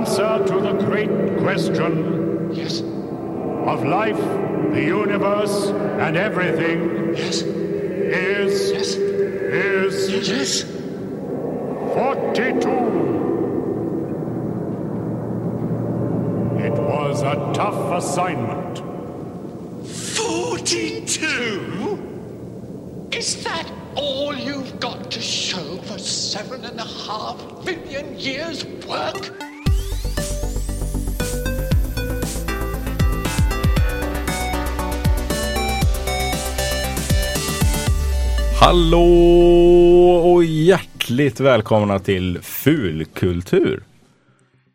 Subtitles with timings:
[0.00, 1.10] answer to the great
[1.44, 1.92] question
[2.54, 2.80] Yes.
[3.72, 4.22] of life,
[4.76, 5.56] the universe,
[6.04, 6.78] and everything
[7.14, 7.42] Yes.
[7.42, 8.94] is Yes.
[8.94, 10.64] is Yes.
[11.94, 12.78] 42.
[16.68, 18.74] It was a tough assignment.
[19.84, 21.98] 42?
[23.12, 27.36] Is that all you've got to show for seven and a half
[27.66, 29.30] billion years' work?
[38.60, 39.04] Hallå
[40.34, 43.82] och hjärtligt välkomna till Fulkultur.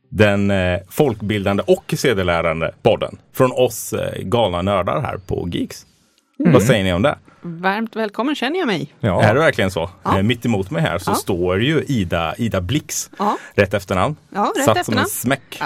[0.10, 5.86] Den eh, folkbildande och sedelärande podden från oss eh, galna nördar här på Geeks.
[6.38, 7.18] Vad säger ni om det?
[7.42, 8.94] Varmt välkommen känner jag mig.
[9.00, 9.24] Ja.
[9.24, 9.90] Är det verkligen så?
[10.04, 10.18] Ja.
[10.18, 11.16] Eh, mitt emot mig här så Ja.
[11.16, 13.10] står ju Ida, Ida Blix.
[13.20, 13.38] Ja.
[13.54, 14.16] Rätt efternamn.
[14.30, 15.04] Ja, rätt Satt som efternamn.
[15.04, 15.62] en smäck.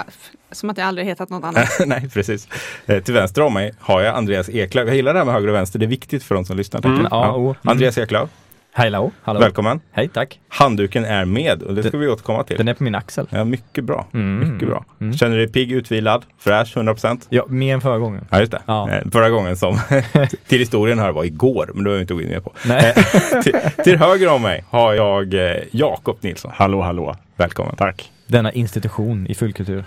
[0.52, 1.68] Som att jag aldrig hetat något annat.
[1.86, 2.48] Nej, precis.
[2.86, 4.86] Eh, till vänster om mig har jag Andreas Eklöf.
[4.88, 5.78] Jag gillar det här med höger och vänster.
[5.78, 6.80] Det är viktigt för de som lyssnar.
[6.84, 7.08] jag.
[7.10, 7.54] ja, mm.
[7.62, 8.28] Andreas Eklöf,
[8.72, 9.40] Hallå, hallå.
[9.40, 9.80] välkommen.
[9.92, 10.40] Hej, tack.
[10.48, 12.56] Handduken är med och det ska vi återkomma till.
[12.56, 13.26] Den är på min axel.
[13.30, 14.06] Ja, mycket bra.
[14.14, 14.52] Mm.
[14.52, 14.84] Mycket bra.
[14.98, 17.20] Känner du dig pigg, utvilad, fräsch, 100%?
[17.28, 18.26] Ja, mer än förra gången.
[18.30, 18.62] Ja, just det.
[18.66, 18.90] Ja.
[18.90, 19.78] Eh, Förra gången som
[20.48, 22.52] till historien här var igår, men det har vi inte gått in mer på.
[22.66, 22.94] Nej.
[22.96, 26.50] Eh, till, till höger om mig har jag eh, Jakob Nilsson.
[26.54, 27.16] Hallå, hallå.
[27.36, 27.76] Välkommen.
[27.76, 28.10] Tack.
[28.30, 29.84] Denna institution i fullkultur.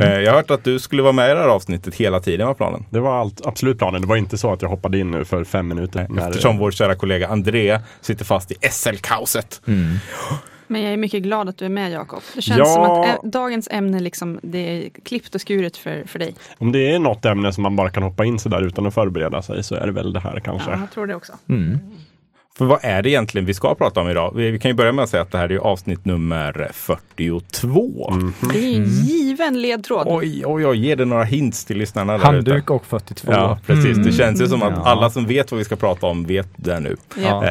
[0.00, 2.46] Eh, jag har hört att du skulle vara med i det här avsnittet hela tiden
[2.46, 2.84] var planen.
[2.90, 4.00] Det var allt, absolut planen.
[4.00, 6.06] Det var inte så att jag hoppade in nu för fem minuter.
[6.10, 9.60] när- Eftersom vår kära kollega André sitter fast i SL-kaoset.
[10.68, 12.22] Men jag är mycket glad att du är med Jakob.
[12.34, 12.64] Det känns Ja.
[12.64, 16.34] som att ä- dagens ämne liksom, det är klippt och skuret för, för dig.
[16.58, 18.94] Om det är något ämne som man bara kan hoppa in så där utan att
[18.94, 20.70] förbereda sig så är det väl det här kanske.
[20.70, 21.32] Ja, jag tror det också.
[21.48, 21.78] Mm.
[22.58, 24.32] För vad är det egentligen vi ska prata om idag?
[24.36, 28.14] Vi, kan ju börja med att säga att det här är avsnitt nummer 42.
[28.52, 30.06] Det är en given ledtråd.
[30.10, 32.16] Oj, oj, oj, ge det några hints till lyssnarna.
[32.16, 33.32] Handduk och 42.
[33.32, 33.96] Ja, precis.
[33.96, 34.12] Det Mm.
[34.12, 36.96] känns ju som att alla som vet vad vi ska prata om vet det nu.
[37.22, 37.44] Ja.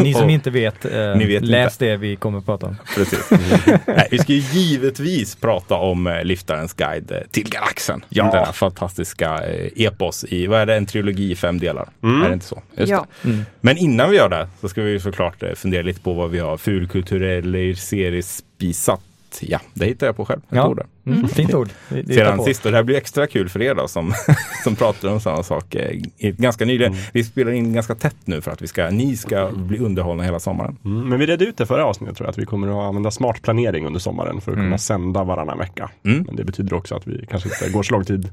[0.04, 2.76] Ni som inte vet, eh, Ni vet läs det vi kommer att prata om.
[2.94, 3.30] Precis.
[3.86, 8.04] Nej, vi ska ju givetvis prata om eh, Liftarens guide eh, till galaxen.
[8.08, 8.24] Ja.
[8.32, 11.88] Denna fantastiska eh, epos i, vad är det, en trilogi i fem delar?
[12.02, 12.62] Är det inte så?
[12.76, 13.06] Just Ja.
[13.22, 13.38] det.
[13.60, 16.38] Men innan vi gör det så ska vi såklart eh, fundera lite på vad vi
[16.38, 19.00] har fulkulturell seriespisat.
[19.40, 20.40] Ja, det hittar jag på själv.
[20.48, 20.62] Jag Ja.
[20.64, 20.86] tror det.
[21.10, 21.28] Mm.
[21.28, 21.68] Fint ord.
[21.88, 22.44] Vi- Sedan på.
[22.44, 24.12] sist, och det här blir extra kul för er då som,
[24.64, 26.96] som pratar om samma sak eh, ganska nyligen.
[27.12, 30.40] Vi spelar in ganska tätt nu för att vi ska, ni ska bli underhållna hela
[30.40, 30.76] sommaren.
[30.84, 33.10] Mm, men vi redde ut det förra avsnittet tror jag, att vi kommer att använda
[33.10, 35.90] smart planering under sommaren för att kunna sända varannan vecka.
[36.04, 36.22] Mm.
[36.26, 38.28] Men det betyder också att vi kanske inte går så lång tid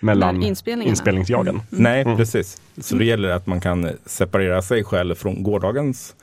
[0.00, 1.62] mellan inspelningsjagen.
[1.70, 2.60] Nej, precis.
[2.80, 6.14] Så det gäller att man kan separera sig själv från gårdagens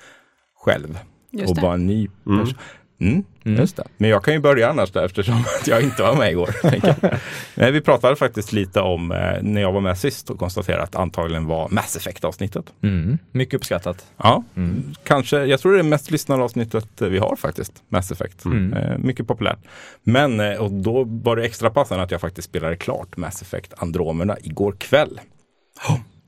[0.65, 0.99] själv
[1.31, 2.53] Just och vara en ny person.
[3.03, 3.23] Mm.
[3.43, 3.83] Det.
[3.97, 6.49] Men jag kan ju börja annars där eftersom att jag inte var med igår.
[7.59, 10.95] Men vi pratade faktiskt lite om eh, när jag var med sist och konstaterade att
[10.95, 12.65] antagligen var Mass Effect-avsnittet.
[12.83, 13.17] Mm.
[13.31, 14.05] Mycket uppskattat.
[14.17, 14.43] Ja,
[15.03, 15.45] kanske.
[15.45, 17.73] Jag tror det är det mest lyssnade avsnittet vi har faktiskt.
[17.89, 18.45] Mass Effect.
[18.45, 18.73] Mm.
[18.73, 19.59] Eh, mycket populärt.
[20.03, 23.73] Men, eh, och då var det extra passande att jag faktiskt spelade klart Mass Effect
[23.77, 25.19] Andromeda igår kväll.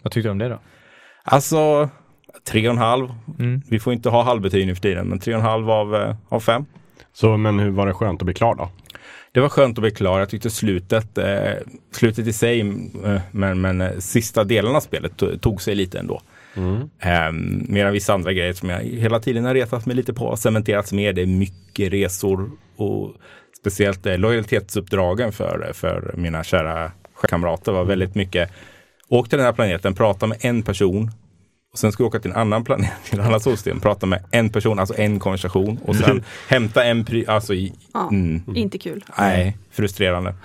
[0.01, 0.59] Vad tyckte du om det då?
[1.23, 1.89] Alltså,
[2.43, 3.09] tre och en halv.
[3.39, 3.61] Mm.
[3.69, 6.15] Vi får inte ha halvbetyg nu för tiden, men tre och en halv av, eh,
[6.29, 6.65] av fem.
[7.13, 8.69] Så men hur var det skönt att bli klar då?
[9.31, 10.19] Det var skönt att bli klar.
[10.19, 11.53] Jag tyckte slutet, eh,
[11.91, 15.99] slutet i sig, eh, men, men eh, sista delen av spelet to- tog sig lite
[15.99, 16.21] ändå.
[16.99, 17.31] Eh,
[17.67, 20.93] medan vissa andra grejer som jag hela tiden har retat mig lite på har cementerats
[20.93, 21.13] mer.
[21.13, 23.13] Det är mycket resor och
[23.59, 26.91] speciellt eh, lojalitetsuppdragen för, för mina kära
[27.29, 28.51] kamrater var väldigt mycket.
[29.09, 31.11] Åk till den här planeten, prata med en person
[31.75, 34.23] och sen ska vi åka till en annan planet, till ett annat solsystem, prata med
[34.31, 38.07] en person, alltså en konversation och sen hämta en pry, alltså i, Ja.
[38.11, 39.03] mm, Inte kul.
[39.19, 40.35] Nej, frustrerande.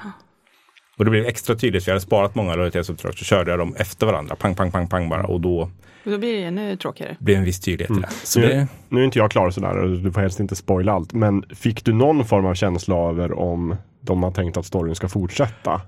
[0.99, 3.75] Och det blev extra tydligt, för jag hade sparat många lojalitetsuppdrag, så körde jag dem
[3.79, 5.61] efter varandra, pang, pang, pang, pang bara, och då
[6.05, 7.17] Och då blir det ännu tråkigare.
[7.19, 8.09] blev en viss tydlighet i det.
[8.25, 10.93] Så nu, det, nu är inte jag klar sådär och du får helst inte spoila
[10.93, 11.13] allt.
[11.13, 15.09] Men fick du någon form av känsla över om de har tänkt att storyn ska
[15.09, 15.81] fortsätta?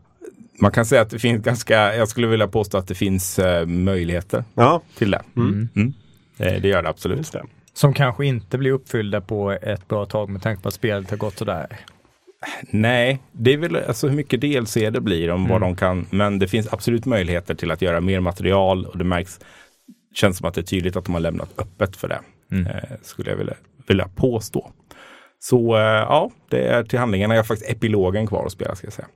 [0.60, 3.66] Man kan säga att det finns ganska, jag skulle vilja påstå att det finns eh,
[3.66, 5.22] möjligheter Ja, till det.
[5.36, 5.68] Mm.
[6.38, 7.32] Eh, det gör det absolut.
[7.32, 7.44] det.
[7.74, 11.16] Som kanske inte blir uppfyllda på ett bra tag med tanke på att spelet har
[11.16, 11.66] gått sådär.
[12.70, 16.38] Nej, det är väl alltså hur mycket DLC det blir om vad de kan, men
[16.38, 19.40] det finns absolut möjligheter till att göra mer material och det märks,
[20.14, 22.20] känns som att det är tydligt att de har lämnat öppet för det,
[22.56, 23.54] eh, skulle jag vilja,
[23.86, 24.70] vilja påstå.
[25.38, 27.34] Så eh, ja, det är till handlingarna.
[27.34, 29.08] Jag har faktiskt epilogen kvar att spela ska jag säga.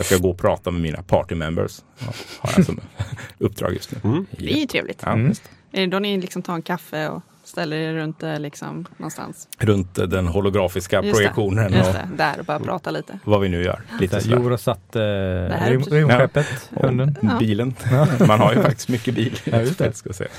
[0.00, 1.80] Jag ska gå och prata med mina party members.
[1.98, 2.80] Ja, har jag som
[3.38, 4.24] uppdrag just nu.
[4.30, 5.02] Det är ju trevligt.
[5.04, 5.42] Ja, just.
[5.72, 9.48] Är det då ni liksom tar en kaffe och ställer er runt eh, liksom någonstans.
[9.58, 13.18] Runt eh, den holografiska Just det, projektionen Just och det, där och bara prata lite.
[13.24, 13.80] vad vi nu gör.
[14.00, 17.16] Lite och satt eh, rym, rymdskeppet, hunden.
[17.22, 17.36] Ja.
[17.38, 17.74] Bilen.
[18.28, 19.38] Man har ju faktiskt mycket bil.
[19.44, 19.92] Ja, just det.
[19.96, 20.30] Ska säga.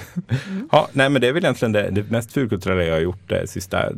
[0.71, 3.47] Ja, nej, men det är väl egentligen det, det mest fulkulturella jag har gjort det
[3.47, 3.89] sista.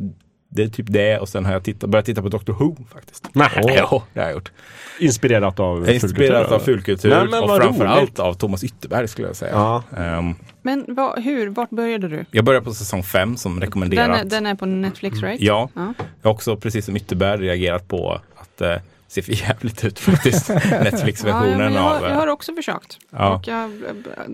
[0.54, 3.28] Det är typ det och sen har jag tittat, börjat titta på Doctor Who faktiskt.
[3.32, 3.48] Nej.
[3.56, 4.52] Ja, det har jag gjort.
[5.00, 9.36] Inspirerat av Jag inspirerat av fulkultur Nej, men och framförallt av Thomas Ytterberg skulle jag
[9.36, 9.52] säga.
[9.52, 9.82] Ja.
[9.96, 12.24] Ehm, Men vad, hur, vart började du?
[12.30, 14.20] jag börjar på säsong fem som Den rekommenderat.
[14.20, 15.40] är, den är på Netflix right?
[15.40, 15.94] Ja, Ja.
[16.22, 20.48] jag har också precis som Ytterberg reagerat på att det ser för jävligt ut faktiskt.
[20.48, 22.98] Ja, ja, Netflix-versionen men jag, har, av jag eh, har också försökt.
[23.10, 23.34] Ja.
[23.36, 23.70] Och jag,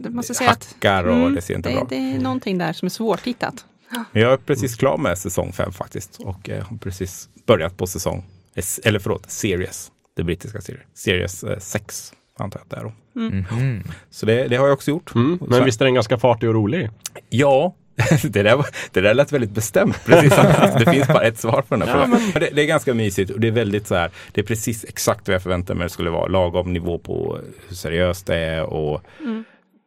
[0.05, 2.59] jag måste säga att hackar och Mm, det ser inte det, bra det är någonting
[2.59, 3.65] där som är svårtittat.
[4.13, 7.87] Men Jag är precis klar med säsong fem faktiskt och eh, har precis börjat på
[7.87, 12.83] säsong, eh, eller förlåt, series, det brittiska series, series 6 antar jag att det är
[12.85, 12.93] då.
[13.21, 13.83] Mhm.
[14.11, 15.15] Så det, det har jag också gjort.
[15.15, 16.91] Mm, men visst är den ganska fartig och rolig?
[17.31, 17.75] Ja,
[18.23, 20.05] det där, var- det där lät väldigt bestämt.
[20.05, 20.31] Precis
[20.79, 22.11] det finns bara ett svar på den här frågan.
[22.33, 24.85] Men det, det är ganska mysigt och det är väldigt så här, det är precis
[24.89, 26.27] exakt vad jag förväntade mig det skulle vara.
[26.27, 27.39] Lagom nivå på
[27.69, 29.03] hur seriöst det är och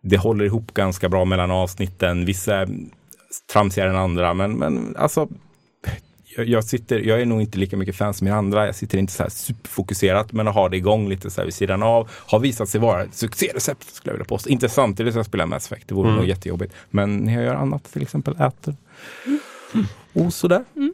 [0.03, 2.25] det håller ihop ganska bra mellan avsnitten.
[2.25, 2.67] Vissa
[3.51, 5.27] tramsigare än andra, men, men alltså
[6.37, 8.65] jag, sitter, jag är nog inte lika mycket fan som er andra.
[8.65, 11.83] Jag sitter inte så här superfokuserat, men har det igång lite så här vid sidan
[11.83, 12.09] av.
[12.11, 14.49] Har visat sig vara ett succérecept skulle jag vilja påstå.
[14.49, 16.73] Inte samtidigt som jag spelar Mass Effect, det vore nog jättejobbigt.
[16.89, 18.75] Men när jag gör annat, till exempel äter.
[20.13, 20.63] Och sådär.
[20.75, 20.93] Mm.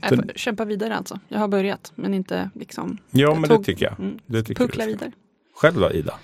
[0.00, 1.20] Jag får kämpa vidare alltså.
[1.28, 3.98] Jag har börjat, men inte liksom Ja, men tog- det tycker jag.
[4.00, 4.88] mm, Det tycker puckla jag.
[4.88, 5.12] vidare.
[5.56, 6.14] Själv då, Ida?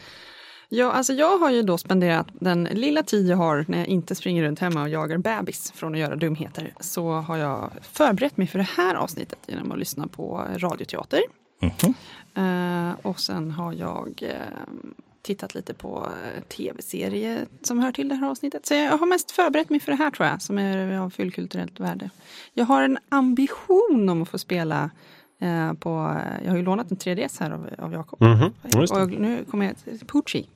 [0.75, 4.15] Ja, alltså jag har ju då spenderat den lilla tid jag har när jag inte
[4.15, 6.75] springer runt hemma och jagar bebis från att göra dumheter.
[6.81, 11.21] Så har jag förberett mig för det här avsnittet genom att lyssna på radioteater.
[11.61, 11.95] Mhm.
[12.35, 14.37] Eh, och sen har jag eh,
[15.23, 18.67] tittat lite på eh, tv-serie som hör till det här avsnittet.
[18.67, 21.81] Så jag har mest förberett mig för det här tror jag, som är av fullkulturellt
[21.81, 22.11] värde.
[22.55, 24.91] Jag har en ambition om att få spela
[25.41, 28.21] eh, på, jag har ju lånat en 3DS här av, av Jakob.
[28.21, 28.91] Mhm, det.
[28.91, 30.47] Och nu kommer jag till Pucci,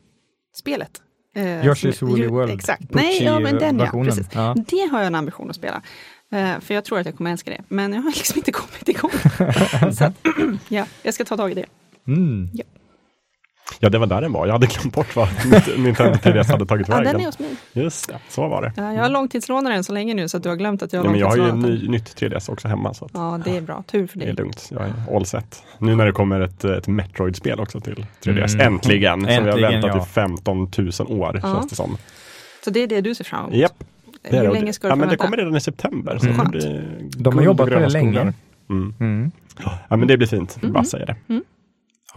[0.59, 1.03] spelet.
[1.35, 2.51] Eh, Yoshi's Woolly World.
[2.53, 2.95] Exakt.
[2.95, 4.07] Nej, ja, men den ja, Pucci-versionen.
[4.07, 4.27] precis.
[4.35, 4.55] Ja.
[4.69, 5.83] Det har jag en ambition att spela.
[6.33, 7.63] Eh, för jag tror att jag kommer älska det.
[7.69, 9.11] Men jag har liksom inte kommit igång.
[9.93, 10.15] Så att,
[10.69, 11.67] ja, jag ska ta tag i det.
[12.07, 12.49] Mm.
[12.53, 12.65] Ja,
[13.81, 14.47] det var där den var.
[14.47, 15.29] Jag hade glömt bort vad
[15.79, 17.27] Nintendo 3DS hade tagit Ja, den är vägen.
[17.27, 17.49] hos mig.
[17.73, 18.73] Just det, så var det.
[18.77, 21.01] Ja, jag har långtidslånat den så länge nu så att du har glömt att jag
[21.01, 22.95] har Ja, men jag har ju ny, nytt 3DS också hemma.
[22.95, 23.83] Så att Ja, det är bra.
[23.87, 24.37] Tur för det är dig.
[24.37, 24.69] lugnt.
[24.71, 25.63] Jag är all set.
[25.79, 28.55] Nu när det kommer ett, ett Metroid-spel också till 3DS.
[28.55, 28.67] Mm.
[28.75, 29.21] Äntligen!
[29.21, 30.03] Som vi har Äntligen, väntat ja.
[30.03, 31.55] i 15 000 år Ja.
[31.55, 31.97] känns det som.
[32.65, 33.55] Så det är det du ser fram emot?
[33.55, 33.85] Japp.
[34.31, 34.53] Det Hur det.
[34.53, 36.19] länge ska du ja, men det kommer redan i september.
[36.19, 36.39] Så Mm.
[36.39, 36.85] det blir
[37.17, 38.33] De har jobbat på det länge.
[38.71, 38.95] Mm.
[39.01, 39.31] Mm.
[39.89, 40.59] Ja, men det blir fint.
[40.63, 41.17] Bara säga det.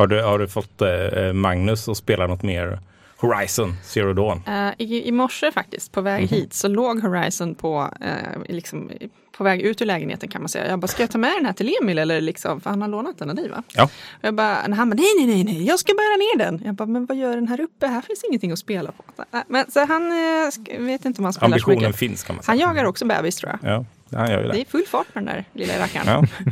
[0.01, 2.80] Har du, har du fått eh, Magnus att spela något mer
[3.18, 4.42] Horizon Zero Dawn?
[4.48, 8.92] Eh, i, I morse faktiskt, på väg hit, så låg Horizon på, eh, liksom,
[9.38, 10.68] på väg ut ur lägenheten kan man säga.
[10.69, 12.00] Jag bara, ska jag ta med den här till Emil?
[12.00, 13.63] Eller liksom, för han har lånat den av dig va?
[13.75, 13.83] Ja.
[13.83, 13.89] Och
[14.21, 16.62] jag bara, han bara, nej, nej, nej, nej, jag ska bära ner den.
[16.65, 17.88] Jag bara, men vad gör den här uppe?
[17.88, 19.03] Här finns ingenting att spela på.
[19.15, 20.15] Så, Men, så han eh,
[20.50, 21.95] sk- vet inte om han spelar så Ambitionen mycket.
[22.00, 22.51] finns kan man säga.
[22.51, 23.71] Han jagar också bebis tror jag.
[23.74, 23.86] Ja,
[24.18, 24.53] han gör ju det.
[24.53, 26.07] Det är full fart på den där lilla rackaren.
[26.07, 26.51] Ja.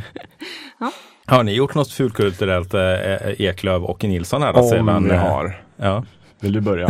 [0.78, 0.92] Ja.
[1.30, 4.56] Har ni gjort något fulkulturellt eh, Eklöv och Nilsson här?
[4.56, 5.60] Om sedan, ni eh, har.
[5.76, 6.04] Ja.
[6.40, 6.88] Vill du börja?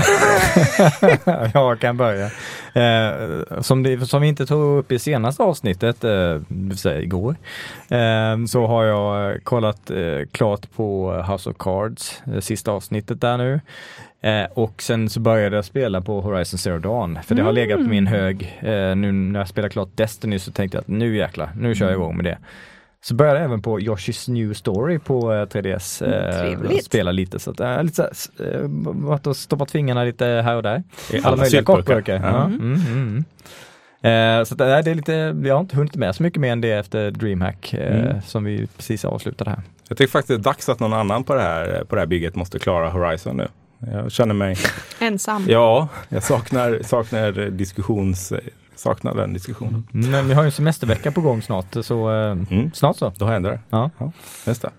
[1.55, 2.25] Jag kan börja.
[2.75, 6.41] Eh, som, det, som vi inte tog upp i senaste avsnittet, eh,
[6.77, 7.37] säga igår,
[7.89, 13.39] eh, så har jag kollat eh, klart på House of Cards, det sista avsnittet där
[13.39, 13.61] nu.
[14.23, 17.79] Eh, och sen så började jag spela på Horizon Zero Dawn, för det har legat
[17.79, 18.59] på min hög.
[18.61, 21.87] Eh, nu när jag spelar klart Destiny så tänkte jag att nu jäklar, nu kör
[21.87, 22.39] jag igång med det.
[23.03, 26.05] Så började jag även på Yoshi's New Story på eh, 3DS.
[26.05, 26.85] Mm, trevligt.
[26.85, 28.61] spela lite så att, äh, lite så här, eh,
[28.95, 30.83] varit och stoppat fingrarna lite här och där.
[31.13, 31.63] I Alla alla möjliga.
[31.67, 32.05] Ja.
[32.07, 32.45] Ja.
[32.45, 33.25] Mm, mm, mm.
[34.03, 35.13] Eh, så det är- det är lite,
[35.45, 38.23] jag har inte hunnit med så mycket mer än det efter DreamHack eh, Mm.
[38.23, 39.63] som vi precis avslutade här.
[39.89, 42.07] Jag tycker faktiskt det är dags att någon annan på det här, på det här
[42.07, 43.49] bygget måste klara Horizon nu.
[43.93, 44.57] Jag känner mig,
[45.01, 45.45] Ensam.
[45.49, 48.33] ja, jag saknar, saknar diskussions,
[48.81, 49.87] saknar den diskussionen.
[49.91, 52.71] Men vi har ju en semestervecka på gång snart så eh, Mm.
[52.75, 53.13] snart så.
[53.17, 53.61] Då händer det.
[53.71, 53.91] Ja.
[54.47, 54.71] Just det.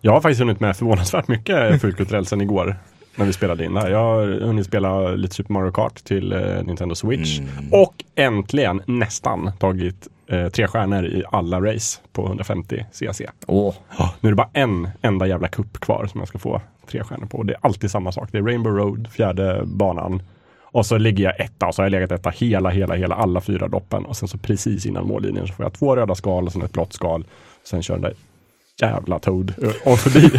[0.00, 2.76] Jag har faktiskt hunnit med förvånansvärt mycket fulkulturellt sedan igår.
[3.18, 3.90] När vi spelade in det här.
[3.90, 7.38] Jag har hunnit spela lite Super Mario Kart till eh, Nintendo Switch.
[7.38, 7.52] Mm.
[7.72, 13.22] Och äntligen nästan tagit eh, tre stjärnor i alla race på 150 CC.
[13.46, 13.74] Ja,
[14.20, 16.60] nu är det bara en enda jävla kupp kvar som jag ska få
[16.90, 17.42] tre stjärnor på.
[17.42, 18.28] Det är alltid samma sak.
[18.32, 20.22] Det är Rainbow Road, fjärde banan.
[20.76, 23.40] Och så ligger jag etta och så har jag legat etta hela, hela, hela alla
[23.40, 24.04] fyra doppen.
[24.04, 26.72] Och sen så precis innan mållinjen så får jag två röda skal och sen ett
[26.72, 27.24] blått skal.
[27.64, 28.14] Sen kör den där
[28.80, 30.30] jävla Toad eh, och förbi.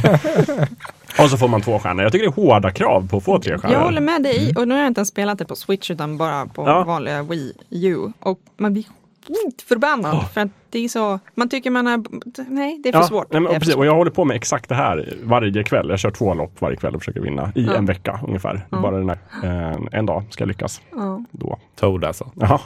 [1.24, 2.04] och så får man två stjärnor.
[2.04, 3.78] Jag tycker det är hårda krav på att få tre stjärnor.
[3.78, 6.18] Jag håller med dig och nu har jag inte ens spelat det på Switch utan
[6.18, 6.84] bara på Ja.
[6.84, 8.12] vanliga Wii U.
[8.20, 8.86] Och man blir
[9.28, 10.26] skitförbannad.
[10.34, 12.04] För att det är så, man tycker man har,
[12.50, 13.32] nej det är för svårt.
[13.32, 13.80] Nej, men, Det är för precis, svårt.
[13.80, 15.90] och jag håller på med exakt det här varje kväll.
[15.90, 17.76] Jag kör två lopp varje kväll och försöker vinna i Ja.
[17.76, 18.66] en vecka ungefär.
[18.70, 19.18] Bara den här,
[19.72, 20.82] eh, en dag ska jag lyckas.
[20.92, 21.24] Ja.
[21.32, 21.58] Då.
[21.80, 22.32] Toad alltså.
[22.40, 22.60] Jaha,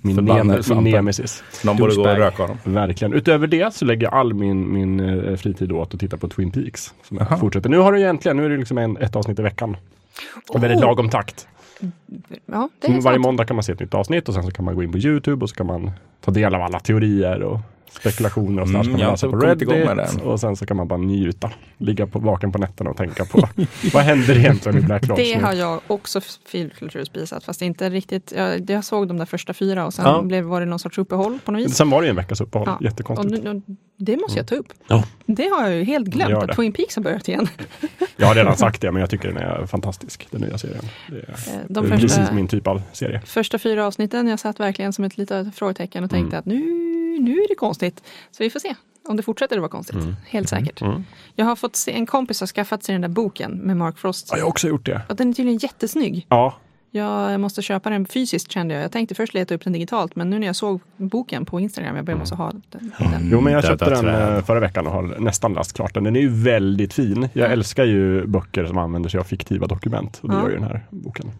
[0.00, 1.42] min, Förbannade nem- min nemesis.
[1.64, 2.56] De borde gå och röka honom.
[2.64, 3.12] Verkligen.
[3.12, 6.50] Utöver det så lägger jag all min, min eh, fritid åt att titta på Twin
[6.50, 6.94] Peaks.
[7.02, 7.70] Som jag fortsätter.
[7.70, 9.76] Nu har du egentligen, nu är det liksom en, ett avsnitt i veckan.
[10.48, 10.84] Och väldigt Oh.
[10.84, 11.48] lagom takt.
[12.46, 13.18] Ja, det är Varje sant.
[13.20, 14.98] måndag kan man se ett nytt avsnitt och sen så kan man gå in på
[14.98, 15.90] Youtube och så kan man
[16.20, 17.58] ta del av alla teorier och
[18.00, 18.80] spekulationer och sådär.
[18.80, 19.68] Mm, så kan man läsa på Reddit
[20.18, 20.20] den.
[20.26, 21.50] och sen så kan man bara njuta.
[21.78, 23.48] Ligga på, vaken på nätterna och tänka på
[23.92, 25.42] vad händer egentligen i Black Lodge Det nu?
[25.44, 28.32] har jag också filkulturspisat fast inte riktigt.
[28.36, 30.22] Jag, jag såg de där första fyra och sen Ja.
[30.22, 31.76] blev, var det någon sorts uppehåll på något vis.
[31.76, 32.68] Sen var det ju en veckas uppehåll.
[32.68, 32.76] Ja.
[32.76, 33.44] Och Jättekonstigt.
[33.44, 34.72] nu, nu, det måste jag ta upp.
[34.88, 35.04] Ja.
[35.26, 36.54] Det har jag ju helt glömt att det.
[36.54, 37.48] Twin Peaks har börjat igen.
[38.16, 40.28] Jag har redan sagt det men jag tycker den är fantastisk.
[40.30, 40.84] Den nya serien.
[41.08, 43.20] Det är, Eh, det De är första, precis min typ av serie.
[43.26, 46.22] första fyra avsnitten, jag satt verkligen som ett litet frågetecken och Mm.
[46.22, 46.58] tänkte att nu,
[47.20, 48.02] nu är det konstigt.
[48.30, 48.74] Så vi får se
[49.08, 49.96] om det fortsätter att vara konstigt.
[49.96, 50.16] Mm.
[50.26, 50.82] Helt säkert.
[51.34, 54.28] Jag har fått se, en kompis har skaffat sig den där boken med Mark Frost.
[54.30, 55.00] Ja, jag har också gjort det.
[55.08, 56.26] Och den är tydligen jättesnygg.
[56.28, 56.54] Ja,
[56.96, 58.82] Jag måste köpa den fysiskt kände jag.
[58.84, 61.96] Jag tänkte först leta upp den digitalt men nu när jag såg boken på Instagram,
[62.06, 62.62] jag måste ha den.
[62.70, 62.90] den.
[63.32, 64.36] Jo men jag köpte den träd.
[64.36, 66.04] eh, förra veckan och har nästan läst klart den.
[66.04, 67.28] Den är ju väldigt fin.
[67.32, 70.18] Jag älskar ju böcker som använder sig av fiktiva dokument.
[70.22, 70.42] Och det Ja.
[70.42, 71.30] gör ju den här boken.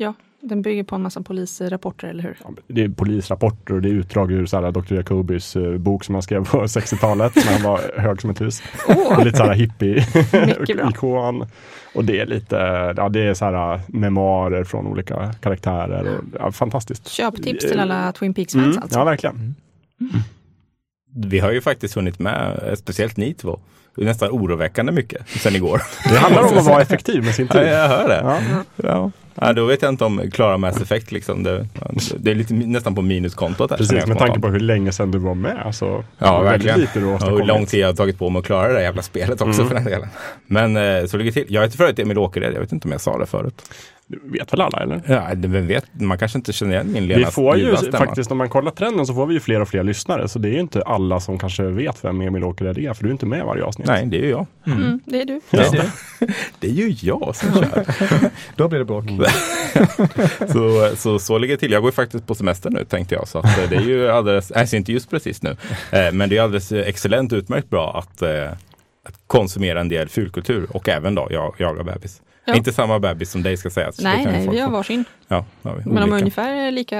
[0.00, 2.36] Ja, den bygger på en massa polisrapporter, eller hur?
[2.44, 4.94] Ja, Det är polisrapporter och det är utdrag ur så här, Dr.
[4.94, 8.62] Jacobys eh, bok som han skrev på 60-talet när han var hög som ett hus.
[9.16, 11.46] Och lite så här hippie-ikon.
[11.94, 12.56] Och det är lite,
[12.96, 16.18] ja det är så här eh, memoarer från olika karaktärer.
[16.18, 17.08] Och, ja, fantastiskt.
[17.08, 18.98] köptips till alla Twin Peaks-fans Mm, alltså.
[18.98, 19.54] ja, verkligen.
[21.16, 23.60] Vi har ju faktiskt hunnit med, eh, speciellt ni två,
[23.96, 25.82] nästan oroväckande mycket sen igår.
[26.08, 27.68] Det handlar om att vara effektiv med sin Ja, tid.
[27.68, 28.42] jag hör det.
[28.76, 29.10] Ja.
[29.40, 29.46] Ja.
[29.46, 31.42] Ja, då vet jag inte om Klara Mass Effect liksom.
[31.42, 31.66] Det,
[32.18, 33.70] det är lite nästan på minuskontot.
[33.70, 35.74] Här, Precis, med tanke på hur länge sedan du var med.
[35.74, 36.80] Så Ja, är väldigt verkligen.
[36.80, 38.80] Lite du Ja, hur lång tid jag har tagit på mig att klara det där
[38.80, 39.68] jävla spelet också Mm.
[39.68, 40.08] för den delen.
[40.46, 41.54] Men eh, så ligger det till.
[41.54, 43.62] Jag heter förut Emil Åkered, jag vet inte om jag sa det förut.
[44.10, 45.02] Det vet väl alla eller?
[45.06, 47.98] Ja, det- vem vet, man kanske inte känner igen min Lena Vi får ju stämma.
[47.98, 50.28] faktiskt, om man kollar trenden så får vi ju fler och fler lyssnare.
[50.28, 53.08] Så det är ju inte alla som kanske vet vem Emil Åkered är, för du
[53.08, 53.86] är inte med varje avsnitt.
[53.86, 54.46] Nej, det är ju jag.
[54.66, 55.40] Mm, det är du.
[55.50, 55.64] Ja.
[56.60, 57.84] Det är ju jag som kör.
[58.56, 59.04] Då blir det bråk.
[60.52, 61.72] så, så, så ligger det till.
[61.72, 63.28] Jag går ju faktiskt på semester nu tänkte jag.
[63.28, 65.56] Så att, eh, det är ju alldeles, alltså inte just precis nu,
[65.92, 68.58] eh, men det är alldeles eh, excellent utmärkt bra att, att
[69.26, 72.22] konsumera en del fulkultur och även då jag, jaga bebis.
[72.44, 72.54] Ja.
[72.54, 74.00] Inte samma bebis som dig ska sägas.
[74.00, 75.04] Nej, nej, vi har varsin.
[75.28, 75.82] Ja, har vi.
[75.84, 76.96] Men de har ungefär lika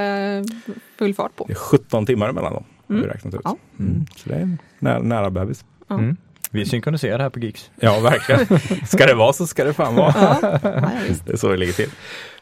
[0.99, 1.45] full fart på.
[1.47, 2.65] Det är 17 timmar mellan dem.
[2.89, 3.11] Har vi Mm.
[3.11, 3.41] räknat ut.
[3.45, 3.57] Ja.
[3.79, 4.07] Mm.
[4.17, 5.65] Så det är nära, nära bebis.
[5.91, 6.17] Mm.
[6.51, 7.71] Vi synkroniserar här på Geeks.
[7.81, 8.61] Ja, verkligen.
[8.87, 10.15] Ska det vara så ska det fan vara.
[10.17, 10.91] Ja, ja, ja.
[11.27, 11.91] Det är så det ligger till.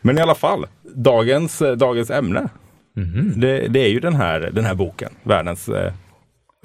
[0.00, 2.48] Men i alla fall, dagens, eh, dagens ämne.
[3.36, 5.10] Det, det är ju den här, den här boken.
[5.22, 5.92] Världens, eh,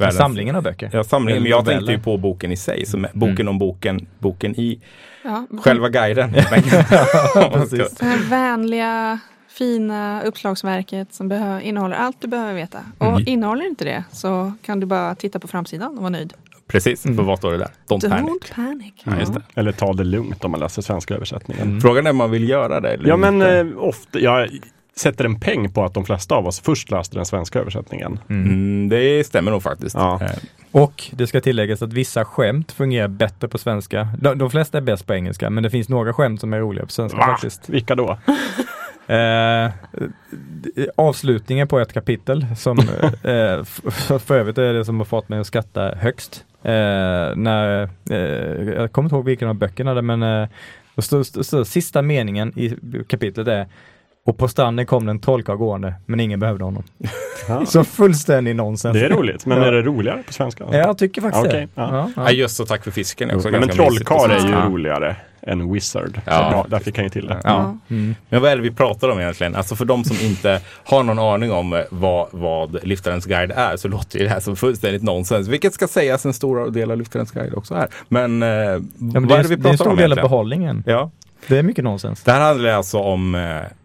[0.01, 0.89] världens Samlingen av böcker.
[0.93, 1.43] Ja, samlingen.
[1.43, 1.77] Men jag noveller.
[1.77, 2.85] tänkte ju på boken i sig.
[2.85, 4.81] Som är boken om boken, boken i
[5.23, 6.33] Ja, själva guiden.
[7.53, 7.95] Precis.
[7.99, 12.79] Det här vänliga, fina uppslagsverket som behö- innehåller allt du behöver veta.
[12.97, 13.23] Och Mm.
[13.27, 16.33] innehåller inte det så kan du bara titta på framsidan och vara nöjd.
[16.67, 17.67] Precis, för vad står det där?
[17.87, 18.29] Don't panic.
[18.29, 18.93] Don't panic.
[19.03, 19.41] Ja, just det.
[19.55, 21.81] Eller ta det lugnt om man läser svenska översättningen.
[21.81, 22.89] Frågan är om man vill göra det.
[22.93, 23.57] Eller Ja men inte.
[23.59, 24.49] eh, ofta, jag
[24.95, 28.19] sätter en peng på att de flesta av oss först läste den svenska översättningen.
[28.29, 29.95] Mm, det stämmer nog faktiskt.
[29.95, 30.19] Ja.
[30.21, 30.29] Eh,
[30.71, 34.07] Och det ska tilläggas att vissa skämt fungerar bättre på svenska.
[34.21, 36.85] De, de flesta är bäst på engelska, men det finns några skämt som är roliga
[36.85, 37.23] på svenska Va?
[37.25, 37.69] faktiskt.
[37.69, 38.17] Vilka då?
[39.07, 39.71] Eh,
[40.31, 42.79] d- avslutningen på ett kapitel som
[43.23, 43.63] eh,
[44.19, 46.45] för övrigt är det som har fått mig att skratta högst.
[46.63, 46.71] Eh,
[47.35, 48.17] när, eh,
[48.75, 50.47] jag kommer inte ihåg vilken av böckerna det men eh,
[50.97, 52.75] står- står- står- sista meningen i
[53.07, 53.67] kapitlet är
[54.25, 56.83] och på stranden kom det en trollkarl gående, men ingen behövde honom.
[57.47, 57.65] Ja.
[57.65, 58.93] Så fullständig nonsens.
[58.93, 59.65] Det är roligt, men Ja.
[59.65, 60.63] är det roligare på svenska?
[60.71, 61.81] Ja, jag tycker faktiskt Okej, det.
[61.81, 62.09] ja.
[62.15, 63.29] Ja, just så tack för fisken.
[63.29, 66.21] är också Ja, men på trollkarl är ju roligare än wizard.
[66.25, 66.31] Ja.
[66.51, 66.65] Ja.
[66.69, 67.39] där fick han ju till det.
[67.43, 67.77] Ja.
[67.89, 68.15] Mm.
[68.29, 69.55] Men vad är det vi pratar om egentligen?
[69.55, 73.77] Alltså för de som inte har någon aning om eh, vad, vad Lyftarens guide är
[73.77, 75.47] så låter ju det här som fullständigt nonsens.
[75.47, 77.87] Vilket ska sägas en stor del av Lyftarens guide också är.
[78.07, 79.89] Men, eh, Ja, men vad det, är det vi är, det är en pratar stor
[79.91, 80.83] om del av behållningen.
[80.87, 81.11] Ja.
[81.47, 82.23] Det är mycket nonsens.
[82.23, 83.41] Det här handlar alltså om, eh,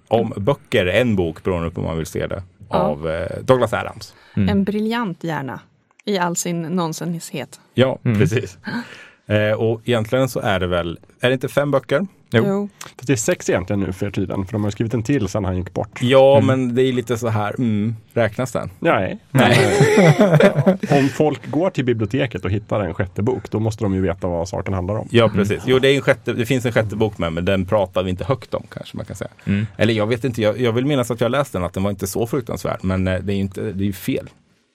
[0.08, 2.76] om böcker, en bok beroende på hur man vill se det, Ja.
[2.78, 4.14] av eh, Douglas Adams.
[4.36, 4.48] Mm.
[4.48, 5.60] En briljant hjärna
[6.04, 7.60] i all sin nonsenshet.
[7.74, 8.18] Ja, Mm.
[8.18, 8.58] precis.
[9.28, 12.06] Eh, och egentligen så är det väl, är det inte fem böcker?
[12.30, 12.44] Jo.
[12.46, 12.68] Jo.
[12.96, 15.44] Fast det är sex egentligen nu för tiden, för de har skrivit en till sen
[15.44, 15.98] han gick bort.
[16.02, 18.70] Ja, men det är lite så här, mm, räknas den?
[18.78, 19.18] Nej.
[20.90, 24.26] Om folk går till biblioteket och hittar en sjätte bok, då måste de ju veta
[24.28, 25.08] vad saken handlar om.
[25.10, 25.62] Ja, precis.
[25.66, 28.10] Jo, det, är en sjätte, det finns en sjätte bok med, men den pratar vi
[28.10, 29.30] inte högt om kanske man kan säga.
[29.76, 31.90] Eller jag vet inte, jag, jag vill minnas att jag läste den, att den var
[31.90, 34.30] inte så fruktansvärd, men eh, det är ju inte, det är fel.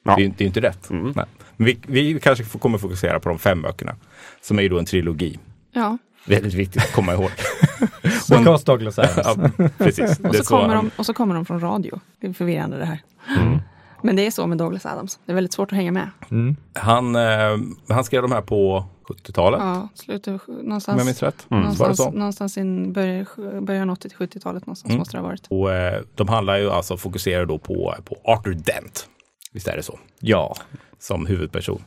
[0.06, 0.16] Ja.
[0.16, 0.88] Det, är, ju- det är inte rätt.
[0.90, 1.26] Nej.
[1.66, 3.96] Vi, vi kanske får- kommer fokusera på de fem böckerna,
[4.42, 5.40] som är ju då en trilogi.
[5.74, 5.98] Ja.
[6.26, 7.30] Väldigt viktigt att komma ihåg.
[8.30, 9.52] Because Douglas Adams.
[9.58, 10.20] ja, precis.
[10.20, 12.00] Och, så kommer han- de, och så kommer de från radio.
[12.22, 13.02] Det är förvirrande det här.
[13.42, 13.60] Mm.
[14.04, 15.20] Men det är så med Douglas Adams.
[15.26, 16.10] Det är väldigt svårt att hänga med.
[16.74, 17.58] Han, eh,
[17.90, 21.46] han skrev de här på 70-talet, Ja, slutet, om jag någonstans, minns rätt.
[21.50, 22.12] Det någonstans, så?
[22.12, 23.26] någonstans in början,
[23.66, 24.98] början 80-70-talet någonstans Mm.
[25.00, 25.48] måste det ha varit.
[25.50, 29.08] Och, eh, de handlar ju alltså, fokuserar då på, på Arthur Dent.
[29.54, 30.00] Visst är det så?
[30.20, 30.56] Ja.
[31.02, 31.84] Som huvudperson.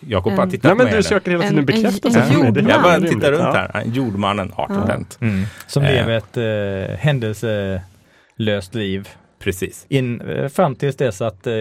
[0.00, 2.20] Jakob tittat Nej på men mig du söker hela En- tiden en- bekräftelse.
[2.20, 2.66] en jordman.
[2.68, 3.68] Jag bara tittar runt Ja.
[3.74, 3.84] här.
[3.84, 4.84] Jordmannen Arthur Ja.
[4.86, 5.18] Dent.
[5.66, 5.90] Som Eh.
[5.92, 9.08] lever ett eh, händelselöst liv.
[9.38, 9.86] Precis.
[9.88, 11.54] In, eh, fram tills dess att eh,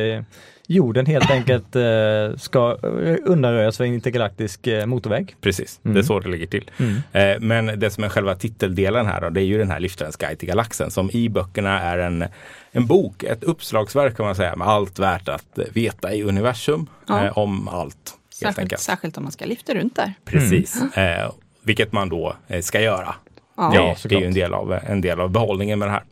[0.68, 5.36] jorden helt enkelt eh, ska eh, undanröjas för en intergalaktisk eh, motorväg.
[5.42, 5.94] Precis, Mm.
[5.96, 6.72] det är så det ligger till.
[6.78, 6.96] Mm.
[7.12, 10.16] Eh, men det som är själva titeldelen här då, det är ju den här Liftarens
[10.18, 12.26] guide till galaxen som i böckerna är en,
[12.72, 17.26] en bok, ett uppslagsverk kan man säga, med allt värt att veta i universum Ja.
[17.26, 18.14] eh, om allt.
[18.34, 20.14] Särskilt, särskilt om man ska lyfta runt där.
[20.26, 21.32] Precis, eh,
[21.64, 23.16] vilket man då eh, ska göra.
[23.58, 23.96] Ja.
[24.04, 26.04] det, det är ju en del, av, en del av behållningen med det här.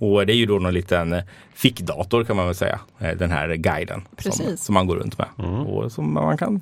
[0.00, 1.22] Och det är ju då någon liten eh,
[1.54, 4.64] fickdator kan man väl säga, eh, den här guiden som, Precis.
[4.64, 5.28] som man går runt med.
[5.66, 6.60] Och som man kan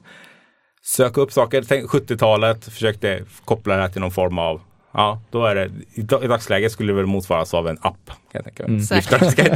[0.97, 1.65] söka upp saker.
[1.69, 4.61] Tänk 70-talet, försökte koppla det här till någon form av
[4.97, 8.07] Ja, då är det, i, da- i dagsläget skulle det väl motsvaras av en app.
[8.07, 8.81] Kan jag tänka mig.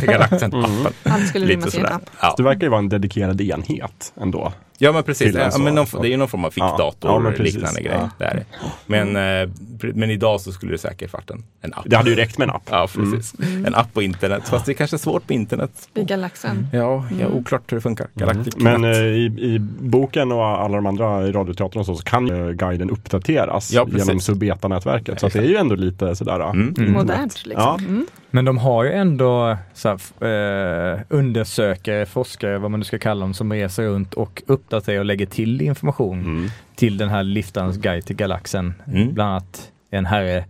[0.07, 0.93] Galaxen, appen.
[1.13, 2.03] Allt skulle Lite rymmas i en app.
[2.21, 2.35] Ja.
[2.37, 4.53] Det verkar ju vara en dedikerad enhet ändå.
[4.81, 7.19] Ja men precis, ja, men någon, det är ju någon form av fickdator Ja, ja,
[7.19, 7.97] men liknande grej.
[8.01, 8.11] Ja.
[8.19, 8.45] Det är det.
[8.87, 9.49] Men, eh,
[9.95, 11.85] men idag så skulle det säkert varit en, en app.
[11.87, 12.63] Det hade ju räckt med en app.
[12.71, 13.35] Ja precis,
[13.67, 14.49] en app på internet.
[14.49, 15.89] Fast det är kanske är svårt på internet.
[15.95, 16.69] I galaxen.
[16.73, 18.07] Ja, ja oklart hur det funkar.
[18.15, 18.97] Galactic Men Cat.
[18.97, 22.55] eh, i, i boken och alla de andra i radioteatern och så, så kan ju
[22.55, 25.21] guiden uppdateras genom subbeta-nätverket.
[25.21, 26.51] Så att det är ju ändå lite sådär.
[26.51, 26.93] Mm.
[26.93, 28.07] Modernt liksom.
[28.31, 33.21] Men de har ju ändå så här, eh, undersökare, forskare, vad man nu ska kalla
[33.21, 36.49] dem, som reser runt och uppdaterar och lägger till information Mm.
[36.75, 38.75] till den här liftarens guide till galaxen.
[38.87, 39.15] Mm.
[39.15, 40.45] Bland annat en herre,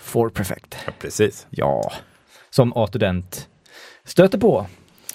[0.00, 0.76] For Perfect.
[0.86, 1.46] Ja, precis.
[1.50, 1.92] Ja,
[2.50, 3.48] som Arthur Dent
[4.04, 4.66] stöter på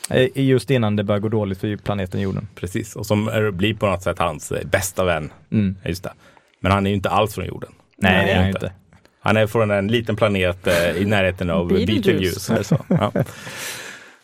[0.09, 2.47] eh, just innan det börjar gå dåligt för planeten jorden.
[2.55, 5.31] Precis, och som är, blir på något sätt hans eh, bästa vän.
[5.51, 5.75] Mm.
[5.85, 6.13] Just det.
[6.59, 7.71] Men han är ju inte alls från jorden.
[7.97, 8.71] Nej, det är han inte.
[9.23, 12.05] Han är från en liten planet eh, i närheten av Beetlejuice.
[12.05, 12.67] Beetlejuice.
[12.67, 12.77] Så?
[12.87, 13.11] Ja.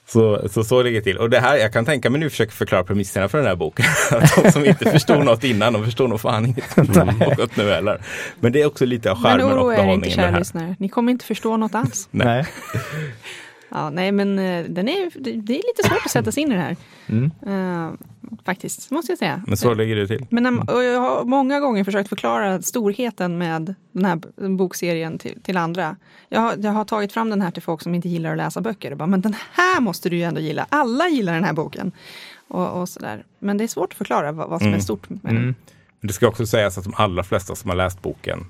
[0.05, 1.17] Så, så så ligger det till.
[1.17, 3.85] Och det här, jag kan tänka mig nu försöka förklara premisserna för den här boken.
[4.11, 6.77] Att de som inte förstod något innan, de förstår nog fan inget
[7.37, 8.01] något nu heller.
[8.39, 10.75] Men det är också lite av Men charmen och oroa er inte behållningen kära lyssnare.
[10.79, 12.07] Ni kommer inte förstå något alls.
[12.11, 12.45] Nej.
[13.69, 16.51] Ja, nej, men eh, den är, det det är lite svårt att sätta sig in
[16.51, 16.75] i det här.
[17.07, 17.31] Mm.
[17.47, 17.93] Eh,
[18.45, 19.43] faktiskt, måste jag säga.
[19.47, 20.25] Men så ligger det till.
[20.29, 25.41] Men när, och jag har många gånger försökt förklara storheten med den här bokserien till,
[25.41, 25.95] till andra.
[26.29, 28.61] Jag har, jag har tagit fram den här till folk som inte gillar att läsa
[28.61, 28.91] böcker.
[28.91, 30.65] Och bara, men den här måste du ju ändå gilla.
[30.69, 31.91] Alla gillar den här boken.
[32.47, 33.23] Och, och sådär.
[33.39, 34.81] Men det är svårt att förklara vad, vad som är Mm.
[34.81, 35.35] stort med Mm.
[35.35, 35.55] den.
[35.99, 38.45] Men det ska också sägas att de allra flesta som har läst boken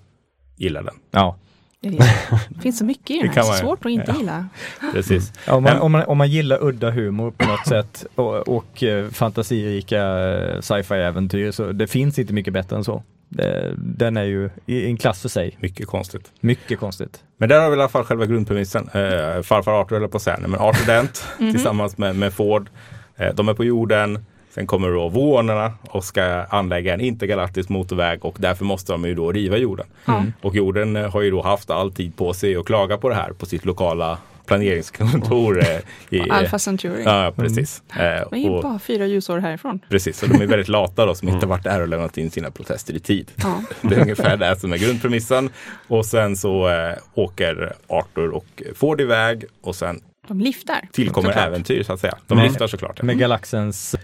[0.56, 0.96] gillar den.
[1.12, 1.38] Ja.
[1.82, 1.98] Det,
[2.62, 3.44] finns så mycket i Det den här.
[3.44, 4.18] Så svårt att inte Ja.
[4.18, 4.48] gilla.
[4.94, 5.34] Precis.
[5.48, 8.84] Ja, om, man, om, man, om man gillar udda humor på något sätt och, och
[8.84, 13.04] eh, fantasirika eh, sci-fi äventyr så det finns inte mycket bättre än så.
[13.30, 15.58] Det, den är ju i en klass för sig.
[15.60, 16.32] Mycket konstigt.
[16.40, 17.24] Mycket konstigt.
[17.38, 18.84] Men där har vi i alla fall själva grundpremissen.
[18.94, 22.70] Eh, farfar Arthur jag på att säga, men Arthur Dent tillsammans med, med Ford.
[23.16, 24.26] Eh, de är på jorden.
[24.60, 29.16] Sen kommer då vårnerna och ska anlägga en intergalaktisk motorväg och därför måste de ju
[29.16, 29.86] då riva jorden.
[30.06, 30.24] Ja.
[30.42, 33.16] Och jorden eh, har ju då haft all tid på sig att klaga på det
[33.16, 35.60] här på sitt lokala planeringskontor.
[35.60, 37.04] eh, i, Alpha Centauri.
[37.06, 37.84] Ja, precis.
[37.90, 38.06] Eh, Det
[38.38, 39.80] är bara fyra ljusår härifrån.
[39.90, 42.52] precis, och de är väldigt lata då som inte varit där och lämnat in sina
[42.52, 43.32] protester i tid.
[43.36, 43.64] Ja.
[43.90, 45.50] Det är ungefär det som är grundpremissen.
[45.88, 50.88] Och sen så eh, åker Arthur och Ford iväg och sen De liftar.
[50.92, 51.48] tillkommer såklart.
[51.48, 52.18] äventyr så att säga.
[52.28, 52.96] De Men- lyfter såklart.
[52.98, 53.06] ja.
[53.06, 53.96] Med galaxens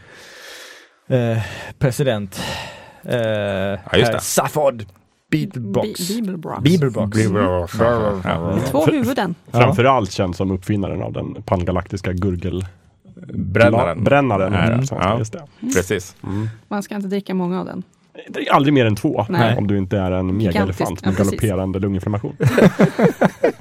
[1.08, 1.38] eh,
[1.80, 2.42] president.
[3.04, 4.20] Eh, just det.
[4.22, 4.86] Safod
[5.32, 6.10] Bibelbrox.
[6.62, 7.18] Bibelbox.
[8.24, 8.60] Ja.
[8.72, 9.36] Två huvuden.
[9.52, 12.66] Framförallt känd som uppfinnaren av den pangalaktiska gurgel...
[13.34, 14.04] Brännaren.
[14.04, 14.54] Brännaren.
[14.54, 14.86] Ja, Mm.
[14.90, 15.18] ja.
[15.20, 15.44] Just det.
[15.74, 16.16] Precis.
[16.68, 17.84] Man ska inte dricka många av den.
[18.30, 19.58] Det är aldrig mer än två Nej.
[19.58, 22.36] om du inte är en megaelefant med ja, galopperande lunginflammation.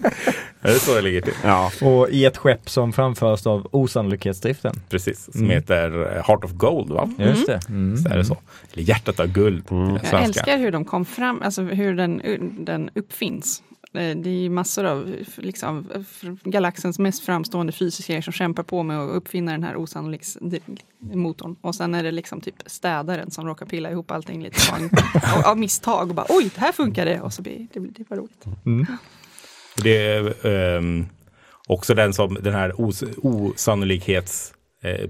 [0.65, 1.35] Är det så det ligger till?
[1.43, 1.71] Ja.
[1.83, 4.75] Och i ett skepp som framförs av osannolikhetsdriften.
[4.89, 5.91] Precis, som heter
[6.27, 7.11] Heart of Gold va?
[7.19, 7.61] Just det.
[7.69, 7.97] Mm.
[7.97, 8.37] Så är det så.
[8.73, 12.21] Eller Hjärtat av guld på Jag älskar hur de kom fram, alltså hur den,
[12.65, 13.63] den uppfinns.
[13.95, 15.89] Eh, Det är ju massor av liksom,
[16.45, 21.57] galaxens mest framstående fysiker som kämpar på med att uppfinna den här osannolikhetsmotorn.
[21.61, 24.61] Och sen är det liksom typ städaren som råkar pilla ihop allting lite
[25.45, 28.45] av, misstag och bara oj, det här funkade och så blir det, det var roligt.
[29.83, 31.07] Det är ehm,
[31.67, 34.55] också den som den här os osannolikhets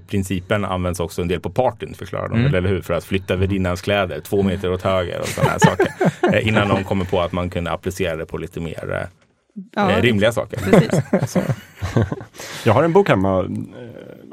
[0.07, 2.81] principen används också en del på partyn, förklarar de, eller hur?
[2.81, 5.87] För att flytta värdinnans kläder två meter åt höger och sådana här saker.
[6.33, 9.07] Eh, innan de kommer på att man kunde applicera det på lite mer eh,
[9.75, 10.57] Ja, rimliga saker.
[10.57, 11.43] Precis.
[12.65, 13.47] Jag har en bok hemma eh,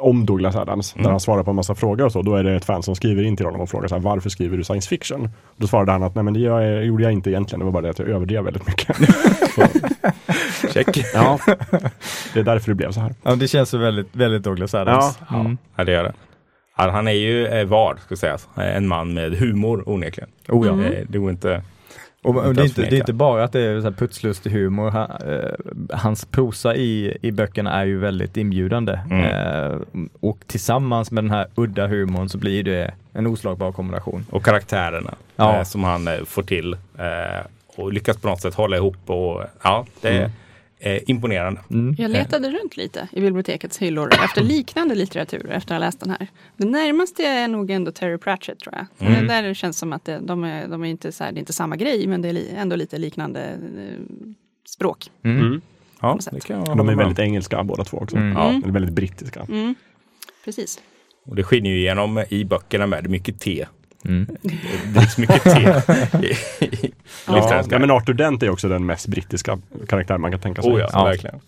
[0.03, 2.23] om Douglas Adams där han svarar på en massa frågor och så.
[2.23, 4.31] Då är det ett fan som skriver in till honom och frågar så här, varför
[4.31, 5.31] skriver du science fiction?
[5.57, 7.83] Då svarade han att nej men det jag, gjorde jag inte egentligen, det var bara
[7.83, 8.97] det att jag överdrev väldigt mycket.
[10.75, 11.05] Check.
[11.15, 11.39] ja,
[12.35, 13.15] det är därför det blev så här.
[13.23, 15.19] Ja, det känns ju väldigt, väldigt Douglas Adams.
[15.31, 15.59] Ja, Mm.
[15.77, 16.13] Ja, det gör det.
[16.75, 18.49] Han är ju eh, var, ska sägas.
[18.57, 20.31] En man med humor onekligen.
[20.49, 20.85] Oh, ja.
[20.85, 21.63] Eh, Det går inte
[22.25, 24.91] Och, det, är inte, det är inte bara att det är så här putslustig humor.
[24.91, 29.01] Han, eh, hans prosa i, i böckerna är ju väldigt inbjudande.
[29.11, 29.25] Mm.
[29.25, 29.79] Eh,
[30.21, 34.27] och tillsammans med den här udda humorn så blir det en oslagbar kombination.
[34.31, 35.57] Och karaktärerna Ja.
[35.57, 36.77] eh, som han får till
[37.77, 39.11] och lyckas på något sätt hålla ihop.
[39.11, 40.31] Och, ja, det är
[40.83, 41.61] eh, imponerande.
[41.71, 41.95] Mm.
[41.99, 46.11] Jag letade runt lite i bibliotekets hyllor efter liknande litteratur efter att ha läst den
[46.11, 46.27] här.
[46.57, 49.09] Det närmaste är nog ändå Terry Pratchett tror jag.
[49.09, 49.27] Mm.
[49.27, 51.41] Det där känns som att det, de, är, de är inte så här, det är
[51.41, 54.01] inte samma grej men det är ändå lite liknande eh,
[54.69, 55.11] språk.
[55.25, 55.61] Mm.
[56.01, 58.17] Ja, kan jag De är väldigt engelska båda två också.
[58.17, 58.33] Mm.
[58.33, 58.63] Ja, Mm.
[58.63, 59.41] eller väldigt brittiska.
[59.49, 59.75] Mm.
[60.45, 60.81] Precis.
[61.25, 63.11] Och det skiner ju igenom i böckerna med.
[63.11, 63.67] Mycket te.
[64.05, 64.27] Mm.
[64.43, 65.63] Det dricks mycket te.
[67.27, 70.73] Ja, ja, men Arthur Dent är också den mest brittiska karaktär man kan tänka sig.
[70.73, 71.05] Oh ja, Ja.
[71.05, 71.41] verkligen.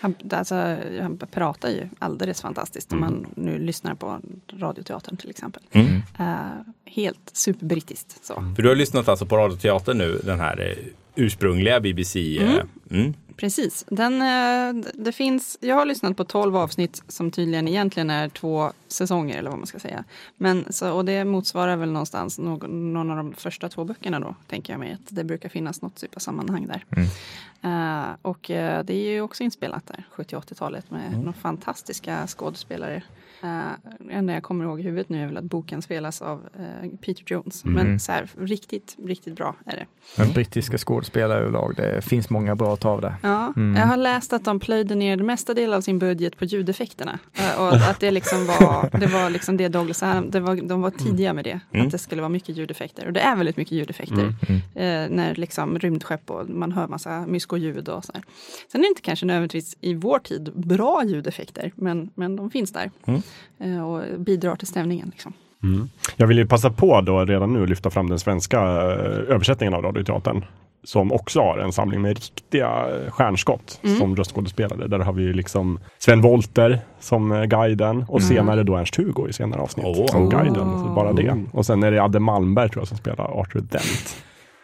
[0.00, 0.54] Han, alltså,
[1.02, 4.18] han pratar ju alldeles fantastiskt om man nu lyssnar på
[4.58, 5.62] Radioteatern till exempel.
[5.72, 6.02] Mm.
[6.18, 6.36] Eh,
[6.84, 8.24] helt superbrittiskt.
[8.24, 8.34] Så.
[8.56, 12.38] För du har lyssnat alltså på Radioteatern nu, den här eh, ursprungliga BBC.
[12.38, 12.50] eh,
[12.90, 13.14] Mm.
[13.38, 13.84] Precis.
[13.88, 18.72] Den, eh, det finns, jag har lyssnat på 12 avsnitt som tydligen egentligen är två
[18.88, 20.04] säsonger eller vad man ska säga.
[20.36, 24.34] Men, så, och det motsvarar väl någonstans någon, någon av de första två böckerna då,
[24.46, 24.92] tänker jag mig.
[24.92, 26.84] Att det brukar finnas något typ av sammanhang där.
[27.62, 33.02] Eh, och eh, det är ju också inspelat där, 70-80-talet med några fantastiska skådespelare.
[33.44, 33.70] Uh,
[34.10, 37.22] enda jag kommer ihåg i huvudet nu är väl att boken spelas av eh, Peter
[37.26, 37.64] Jones.
[37.64, 39.86] Men så här, riktigt, riktigt bra är det.
[40.18, 43.14] Men brittiska skådespelare överlag, det finns många bra att ta av det.
[43.22, 46.44] Ja, jag har läst att de plöjde ner det mesta del av sin budget på
[46.44, 47.18] ljudeffekterna.
[47.34, 50.82] Eh, Och att det liksom var det, var liksom det Douglas Adams, det var, de
[50.82, 51.60] var tidiga med det.
[51.80, 53.06] Att det skulle vara mycket ljudeffekter.
[53.06, 54.34] Och det är väldigt mycket ljudeffekter.
[54.74, 58.22] Eh, när liksom rymdskepp och man hör massa mysko-ljud och så här.
[58.72, 61.72] Sen är det inte kanske nödvändigtvis i vår tid bra ljudeffekter.
[61.74, 62.90] Men, men de finns där.
[63.60, 65.08] Eh, och bidrar till stämningen.
[65.12, 65.32] Liksom.
[66.16, 69.82] Jag vill ju passa på då redan nu lyfta fram den svenska eh, översättningen av
[69.82, 70.44] Radioteatern.
[70.84, 74.88] Som också har en samling med riktiga eh, stjärnskott som röstskådespelare.
[74.88, 79.86] Där har vi liksom Sven Wollter som guiden och senare då Ernst-Hugo i senare avsnitt
[79.86, 80.06] Åh.
[80.06, 80.78] som guiden.
[80.78, 81.44] Så bara det.
[81.52, 84.16] Och sen är det Adde Malmberg tror jag som spelar Arthur Dent.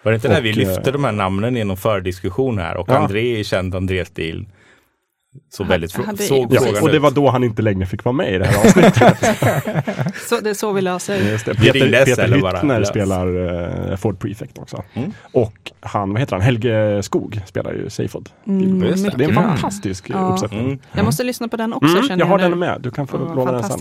[0.03, 2.89] Var det inte där Och, vi lyfte de här namnen i någon fördiskussion här och
[2.89, 2.97] Ja.
[2.99, 4.47] André är känd André-stil.
[5.51, 7.03] Så väldigt frå- hade- såg Ja, frågan och det ut.
[7.03, 9.19] var då han inte längre fick vara med i det här avsnittet.
[10.29, 11.55] Så det är så vi löser det.
[11.55, 14.83] Peter, Peter bara Hyttner spelar eh, Ford Prefect också.
[14.95, 15.13] Mm.
[15.33, 18.29] Och han, vad heter han, Helge Skog spelar ju Seyfod.
[18.47, 18.87] Mm, det.
[18.89, 19.43] är en bra.
[19.43, 20.19] fantastisk Ja.
[20.33, 20.61] uppsättning.
[20.65, 20.79] Mm.
[20.93, 21.97] Jag måste lyssna på den också.
[21.99, 22.49] Mm, jag har nu.
[22.49, 23.81] den med, du kan få Ja, låna den sen.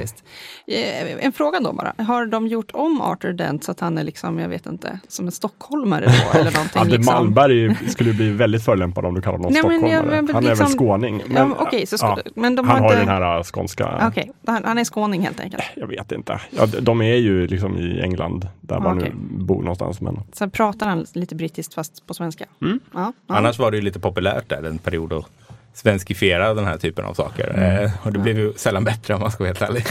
[0.68, 1.94] Eh, En fråga då bara.
[2.04, 5.26] Har de gjort om Arthur Dent så att han är liksom, jag vet inte, som
[5.26, 6.40] en stockholmare då?
[6.40, 7.14] eller någonting, Adde liksom?
[7.14, 10.22] Malmberg skulle bli väldigt förolämpad om du kallar honom Nej, men jag- stockholmare.
[10.22, 11.24] men han är liksom- väl skåning.
[11.36, 14.32] Ja, men okej, så sko- men de han har inte- den här äh, skånska, Okej,
[14.48, 15.64] han, han är skåning helt enkelt.
[15.76, 16.42] jag vet inte.
[16.50, 19.12] Ja, de- är ju liksom i England, där man Okej.
[19.16, 20.02] nu bor någonstans.
[20.02, 22.46] Men Sen pratar han lite brittiskt fast på svenska.
[22.62, 22.80] Mm.
[22.94, 23.36] Ja, ja.
[23.36, 25.26] Annars var det ju lite populärt där en period att
[25.74, 27.50] svenskifiera den här typen av saker.
[27.50, 27.86] Mm.
[27.86, 29.84] Eh, och det blev ju sällan bättre om man ska vara helt ärlig.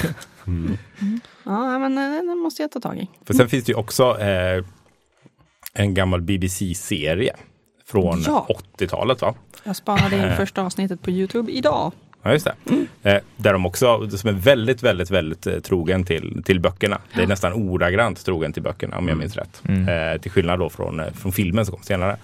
[1.44, 3.10] ja, men eh, den måste jag ta tag i.
[3.26, 4.64] För sen finns det ju också eh,
[5.74, 7.34] en gammal BBC-serie
[7.86, 8.46] från Ja.
[8.78, 9.34] 80-talet va?
[9.64, 11.92] Jag spanade in första avsnittet på Youtube idag.
[12.22, 12.46] Ja, just
[13.02, 13.10] det.
[13.10, 16.98] Eh, där de också, som är väldigt, väldigt, väldigt eh, trogen till, till böckerna.
[17.16, 19.62] Det är nästan ordagrant trogen till böckerna om jag minns rätt.
[19.68, 22.16] Eh, till skillnad då från, eh, från filmen som kom senare.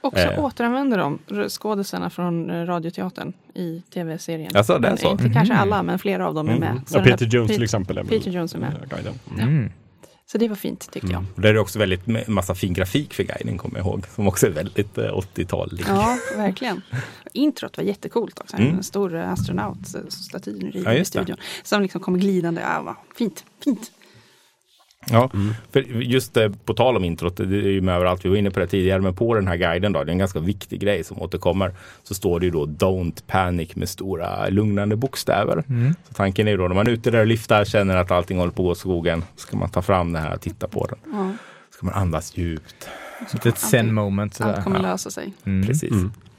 [0.00, 0.44] Och så Eh.
[0.44, 4.50] återanvänder de skådisarna från eh, Radioteatern i tv-serien.
[4.56, 5.10] Alltså, det är så?
[5.10, 6.80] Inte kanske alla, men flera av dem är med.
[6.86, 8.72] Så ja, Peter Jones Pe- till exempel Peter Jones är med.
[8.90, 9.70] guiden.
[10.24, 10.30] Mm.
[10.32, 11.24] Så det var fint tyckte jag.
[11.34, 14.04] Och Där är det också väldigt massa fin grafik för guiden kommer jag ihåg.
[14.14, 15.80] Som också är väldigt eh, 80-tal.
[15.88, 16.82] Ja, verkligen.
[17.32, 18.56] Introt var jättecoolt också.
[18.56, 18.74] Mm.
[18.76, 21.04] En stor eh, astronaut-staty Ja, i det.
[21.04, 21.36] studion.
[21.62, 22.60] Som liksom kommer glidande.
[22.60, 23.90] Ja, fint, fint.
[25.10, 25.30] Ja,
[25.72, 28.50] för just eh, på tal om introt, det är ju med överallt, vi var inne
[28.50, 31.04] på det tidigare, men på den här guiden då, det är en ganska viktig grej
[31.04, 35.64] som återkommer, så står det ju då Don't Panic med stora lugnande bokstäver.
[36.08, 38.38] Så tanken är ju då när man är ute där och lyfter, känner att allting
[38.38, 40.98] håller på att gå skogen, ska man ta fram det här och titta på den.
[41.12, 41.30] Ja,
[41.70, 42.88] Ska man andas djupt.
[43.46, 44.52] Ett zen moment sådär.
[44.52, 44.82] allt kommer Ja.
[44.82, 45.32] lösa sig.
[45.44, 45.66] Mm.
[45.66, 45.92] Precis.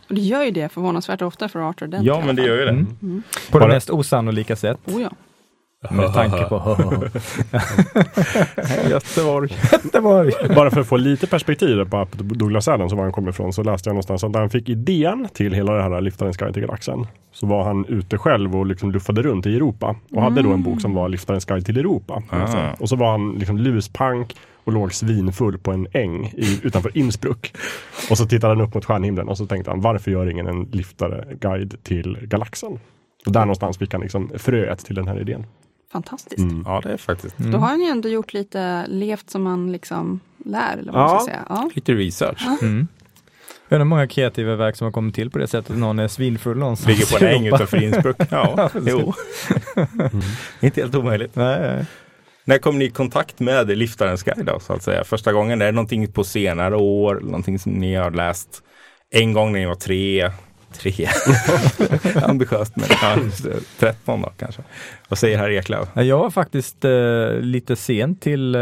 [0.10, 2.04] Och det gör ju det förvånansvärt ofta för Arthur Dent.
[2.04, 2.70] i Ja, men det gör ju det.
[2.72, 3.24] Mm.
[3.52, 4.78] På det mest osannolika sätt.
[4.86, 5.12] Oh, ja.
[5.92, 6.78] Med tanke på
[8.90, 9.58] Göteborg.
[9.72, 10.32] Göteborg.
[10.56, 13.64] Bara för att få lite perspektiv på Douglas Adams och var han kommer ifrån så
[13.64, 16.62] läste jag någonstans att när han fick idén till hela det här Liftarens guide till
[16.62, 20.52] galaxen så var han ute själv och liksom luffade runt i Europa och hade då
[20.52, 22.24] en bok som var Liftarens guide till Europa.
[22.30, 22.74] Ah.
[22.80, 27.54] Och så var han liksom luspank och låg svinfull på en äng i, utanför Innsbruck.
[28.10, 30.64] Och så tittade han upp mot stjärnhimlen och så tänkte han varför gör ingen en
[30.64, 32.80] liftare guide till galaxen?
[33.26, 35.46] Och där någonstans fick han liksom fröet till den här idén.
[35.92, 36.38] Fantastiskt.
[36.40, 36.64] Mm.
[36.66, 40.20] Ja, det är faktiskt Då har han ju ändå gjort lite, levt som man liksom
[40.46, 40.78] lär.
[40.78, 41.20] Eller vad man Ja.
[41.20, 41.46] ska säga.
[41.50, 41.70] Ja.
[41.76, 42.48] lite research.
[42.62, 42.88] Mm.
[43.70, 45.78] Jag undrar många kreativa verk som har kommit till på det sättet.
[45.78, 46.98] Någon är svinfull någonstans.
[46.98, 48.18] Ligger på en äng utanför Innsbruck.
[48.32, 49.14] Ja, jo.
[50.62, 51.36] Inte helt omöjligt.
[51.36, 51.86] Nej, nej.
[52.46, 55.04] När kom ni i kontakt med Liftarens guide då, så att säga?
[55.04, 55.62] Första gången?
[55.62, 57.20] Är det någonting på senare år?
[57.24, 58.62] Någonting som ni har läst
[59.12, 60.32] en gång när ni var tre?
[60.80, 61.08] Tre?
[62.24, 63.18] Ambitiöst, men ja,
[63.80, 64.62] 13 då kanske.
[65.10, 65.88] Vad säger herr Eklöf?
[65.94, 68.62] Ja, Jag var faktiskt eh, lite sent till, eh,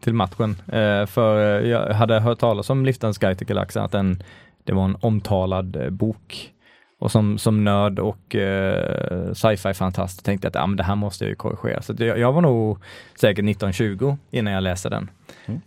[0.00, 0.56] till matchen.
[0.72, 4.22] Eh, för eh, jag hade hört talas om Liftarens guide till galaxen, att den,
[4.64, 6.52] det var en omtalad eh, bok.
[6.98, 10.94] Och som, som nörd och eh, sci-fi fantast tänkte jag att ah, men det här
[10.94, 11.82] måste jag ju korrigera.
[11.82, 12.78] Så jag, jag var nog
[13.20, 15.10] säkert 1920 innan jag läste den.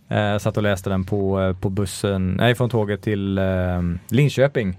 [0.08, 4.78] Eh, satt och läste den på, eh, på bussen, nej från tåget till eh, Linköping.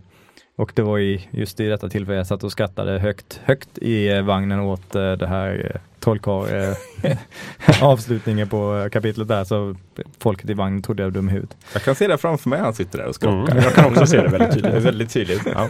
[0.55, 4.07] Och det var i, just i detta tillfälle jag satt och skrattade högt, högt i
[4.09, 6.73] eh, vagnen åt eh, det här eh, trollkarl,
[7.81, 9.75] avslutningen på kapitlet där, så
[10.19, 11.57] folket i vagnen trodde jag var dum i huvudet.
[11.73, 13.51] Jag kan se det framför mig, han sitter där och skrockar.
[13.51, 13.63] Mm.
[13.63, 14.83] Jag kan också se det väldigt Det är tydligt.
[14.85, 15.41] väldigt tydligt.
[15.45, 15.69] Ja.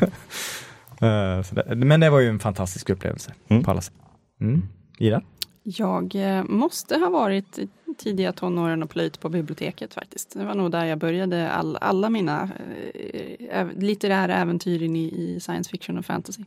[1.00, 3.64] Det, men det var ju en fantastisk upplevelse Mm.
[3.64, 3.94] på alla sätt.
[4.42, 4.62] Mm.
[4.98, 5.22] Ida?
[5.64, 10.34] Jag eh, måste ha varit i tidiga tonåren och plöjt på biblioteket faktiskt.
[10.34, 12.50] Det var nog där jag började all, alla mina
[13.50, 16.44] äh, litterära äventyr in i, i science fiction och fantasy.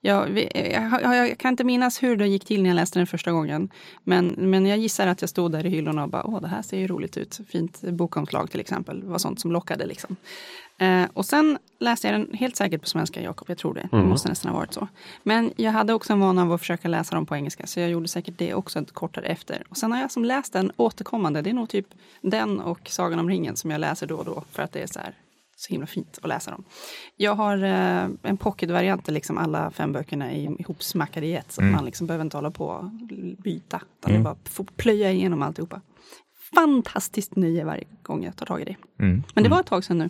[0.00, 3.06] Jag, eh, jag, jag kan inte minnas hur det gick till när jag läste den
[3.06, 3.70] första gången.
[4.04, 6.62] Men, men jag gissar att jag stod där i hyllorna och bara, åh det här
[6.62, 7.40] ser ju roligt ut.
[7.48, 10.16] Fint bokomslag till exempel, det var sånt som lockade liksom.
[10.78, 13.88] Eh, och sen läste jag den helt säkert på svenska, Jakob, jag tror det.
[13.90, 14.88] Det måste nästan ha varit så.
[15.22, 17.90] Men jag hade också en vana av att försöka läsa dem på engelska, så jag
[17.90, 19.62] gjorde säkert det också kortare efter.
[19.68, 21.86] Och sen har jag som läst den återkommande, det är nog typ
[22.20, 24.86] den och Sagan om ringen som jag läser då och då, för att det är
[24.86, 25.14] så här
[25.56, 26.64] så himla fint att läsa dem.
[27.16, 31.60] Jag har eh, en pocketvariant där liksom alla fem böckerna är ihopsmackade i ett, så
[31.62, 32.84] att man liksom behöver inte hålla på och
[33.38, 35.80] byta, utan det är bara att få plöja igenom alltihopa.
[36.54, 38.76] Fantastiskt nöje varje gång jag tar tag i det.
[38.98, 39.22] Mm.
[39.34, 40.08] Men det var ett tag sedan nu.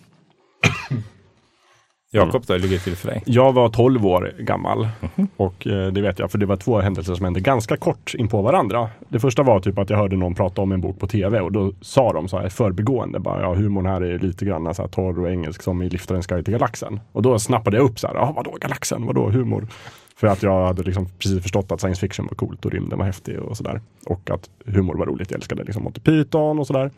[2.15, 3.23] Jakob, då, hur ligger det till för dig?
[3.27, 4.89] Jag var 12 år gammal
[5.37, 8.29] och eh, det vet jag för det var två händelser som hände ganska kort in
[8.29, 8.91] på varandra.
[9.09, 11.53] Det första var typ att jag hörde någon prata om en bok på tv och
[11.53, 14.89] då sa de så här förbigående bara ja humorn här är lite grann så här
[14.89, 17.01] torr och engelsk som i Liftarens guide till galaxen.
[17.13, 19.69] Och då snappade jag upp så här, ja vadå galaxen, vadå humor?
[20.17, 23.07] För att jag hade liksom precis förstått att science fiction var coolt och rymden var
[23.07, 23.81] häftig och sådär.
[24.07, 26.91] Och att humor var roligt, jag älskade liksom Monty Python och sådär.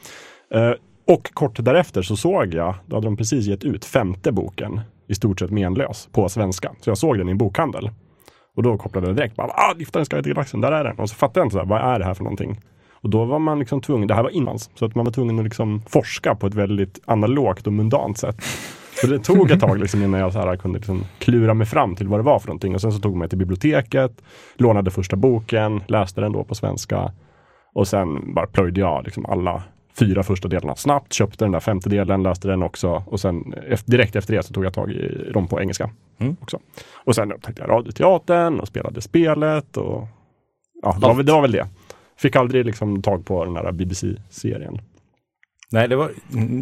[0.50, 0.72] Eh,
[1.06, 5.14] och kort därefter så såg jag, då hade de precis gett ut femte boken, i
[5.14, 6.72] stort sett menlös, på svenska.
[6.80, 7.90] Så jag såg den i en bokhandel.
[8.56, 10.98] Och då kopplade jag direkt, bara, ah, ska jag till galaxen, där är den.
[10.98, 12.60] Och så fattade jag inte, så här, vad är det här för någonting?
[12.92, 15.38] Och då var man liksom tvungen, det här var innan, så att man var tvungen
[15.38, 18.36] att liksom forska på ett väldigt analogt och mundant sätt.
[19.00, 21.96] Så det tog ett tag liksom innan jag så här kunde liksom klura mig fram
[21.96, 22.74] till vad det var för någonting.
[22.74, 24.22] Och sen så tog jag mig till biblioteket,
[24.54, 27.12] lånade första boken, läste den då på svenska.
[27.74, 29.62] Och sen bara plöjde jag liksom alla
[29.98, 33.90] fyra första delarna snabbt, köpte den där femte delen, läste den också och sen efter,
[33.90, 35.90] direkt efter det så tog jag tag i dem på engelska.
[36.18, 36.36] Mm.
[36.40, 36.58] också.
[36.94, 40.06] Och sen upptäckte jag radioteatern och spelade spelet och
[40.82, 41.66] ja, det var, det var väl det.
[42.16, 44.80] Fick aldrig liksom tag på den här BBC-serien.
[45.74, 46.10] Nej, det var,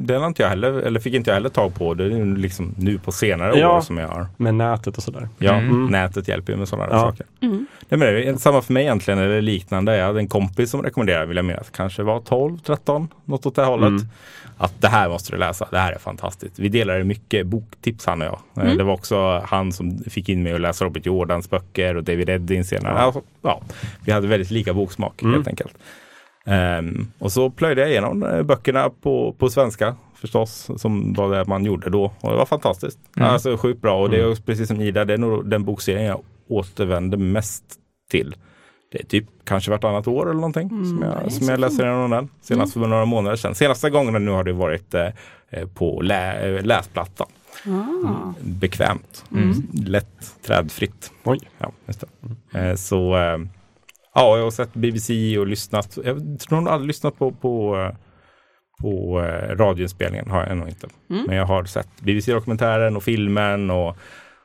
[0.07, 1.95] den har inte jag heller, eller fick inte jag heller tag på.
[1.95, 3.77] Det är liksom nu på senare Ja.
[3.77, 4.27] år som jag har.
[4.37, 5.29] Med nätet och sådär.
[5.39, 5.87] Ja, Mm.
[5.87, 7.01] nätet hjälper ju med sådana Ja.
[7.01, 7.27] saker.
[7.41, 7.51] Nej,
[7.89, 9.97] men det är samma för mig egentligen, eller liknande.
[9.97, 13.55] Jag hade en kompis som rekommenderade, vill jag minnas, kanske var 12, 13, något åt
[13.55, 13.89] det hållet.
[13.89, 14.03] Mm.
[14.59, 16.59] Att det här måste du läsa, det här är fantastiskt.
[16.59, 18.67] Vi delade mycket boktips han och jag.
[18.67, 22.05] Eh, Det var också han som fick in mig att läsa Robert Jordans böcker och
[22.05, 22.99] David Eddins senare.
[22.99, 23.61] Alltså, ja,
[24.05, 25.35] vi hade väldigt lika boksmak Mm.
[25.35, 25.75] helt enkelt.
[26.47, 31.45] Ehm, och så plöjde jag igenom eh, böckerna på, på svenska förstås, som var det
[31.45, 32.13] man gjorde då.
[32.21, 32.99] Och det var fantastiskt.
[33.17, 33.29] Mm.
[33.29, 36.21] Alltså sjukt bra och det är precis som Ida, det är nog den bokserien jag
[36.49, 37.65] återvänder mest
[38.11, 38.37] till.
[38.93, 41.85] Det är typ kanske vartannat år eller någonting som, det är jag, som jag läser
[41.87, 42.29] igenom den.
[42.41, 43.55] Senast för några månader sedan.
[43.55, 45.07] Senaste gången nu har det varit eh,
[45.51, 47.25] eh, på lä, eh, läsplatta.
[47.67, 48.33] Ah.
[48.41, 49.53] Bekvämt, Mm.
[49.73, 51.13] lätt, trädfritt.
[51.25, 51.39] Oj.
[51.59, 52.05] Ja, just
[52.53, 52.59] det.
[52.59, 53.39] Eh, så eh,
[54.15, 55.99] ja, jag har sett BBC och lyssnat.
[56.05, 57.91] Jag tror nog aldrig lyssnat på, på,
[58.81, 60.31] på eh, radioinspelningen.
[60.31, 60.89] Har jag ännu inte.
[61.11, 61.25] Mm.
[61.27, 63.97] Men jag har sett BBC-dokumentären och filmen och,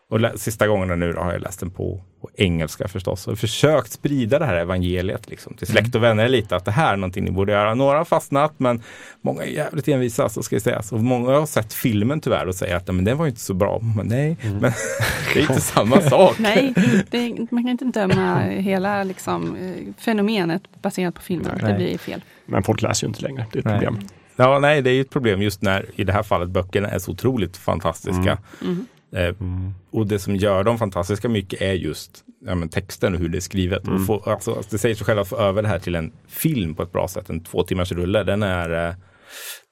[0.10, 3.28] och sista gången nu då har jag läst den på, på engelska förstås.
[3.28, 6.56] Och försökt sprida det här evangeliet liksom, till släkt och vänner lite.
[6.56, 7.74] Att det här är någonting ni borde göra.
[7.74, 8.82] Några har fastnat men
[9.22, 10.82] många är jävligt envisa så ska jag säga.
[10.84, 13.42] Så många har sett filmen tyvärr och säger att "Nej, men den var ju inte
[13.42, 13.80] så bra.
[13.96, 14.62] Men nej, men
[15.34, 16.40] det är inte samma sak.
[16.40, 16.74] Nej,
[17.10, 21.60] det, man kan inte döma hela liksom, eh, fenomenet baserat på filmen.
[21.62, 21.72] Nej.
[21.72, 22.22] Det blir fel.
[22.46, 23.46] Men folk läser ju inte längre.
[23.52, 23.74] Det är ett Nej.
[23.80, 24.00] problem.
[24.36, 27.00] Ja, nej, det är ju ett problem just när i det här fallet böckerna är
[27.00, 28.38] så otroligt fantastiska.
[28.62, 28.86] Mm.
[29.16, 29.34] Eh,
[29.92, 33.38] och det som gör dem fantastiska mycket är just ja, men texten och hur det
[33.38, 33.88] är skrivet.
[33.88, 36.76] Och få, alltså, det säger sig själv att få över det här till en film
[36.76, 38.96] på ett bra sätt, en två timmars rulle, den är, eh,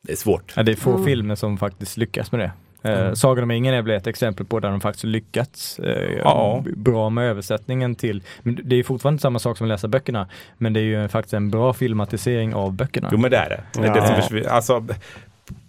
[0.03, 0.53] det är svårt.
[0.55, 2.51] Ja, det är få filmer som faktiskt lyckas med det.
[2.89, 6.63] Eh, Sagan om ringen är väl ett exempel på där de faktiskt lyckats eh, Ja.
[6.77, 10.73] bra med översättningen till, men det är fortfarande samma sak som att läsa böckerna, men
[10.73, 13.09] det är ju faktiskt en bra filmatisering av böckerna.
[13.11, 13.63] Jo men det är det.
[13.81, 14.21] det, är det som Ja.
[14.21, 14.49] försvinner.
[14.49, 14.85] Alltså,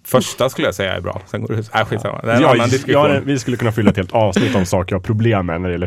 [0.07, 1.75] första skulle jag säga är bra, sen går det.
[1.81, 2.21] Äh, skitsamma.
[2.23, 3.11] Det är en Ja, annan diskussion.
[3.15, 5.69] ja, vi skulle kunna fylla ett helt avsnitt om saker jag har problem med när
[5.69, 5.87] det gäller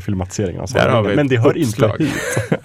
[0.74, 2.14] Där har vi Men det hör inte hit.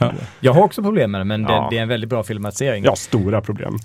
[0.40, 1.48] Jag har också problem med det, men Ja.
[1.70, 2.84] det, det är en väldigt bra filmatisering.
[2.84, 3.78] Jag har stora problem.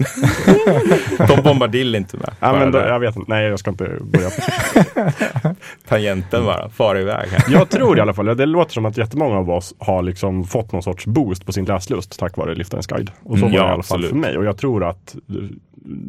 [1.27, 2.31] Tom Bombadil är inte med.
[2.39, 3.31] Ja, men då, jag vet inte.
[3.31, 4.29] Nej, jag ska inte börja.
[5.87, 7.43] Tangenten bara, far iväg här.
[7.53, 10.71] Jag tror i alla fall, det låter som att jättemånga av oss har liksom fått
[10.71, 13.11] någon sorts boost på sin läslust tack vare Liftarens guide.
[13.23, 14.09] Och så Mm, var ja, det i alla fall absolut.
[14.09, 14.37] för mig.
[14.37, 15.15] Och jag tror att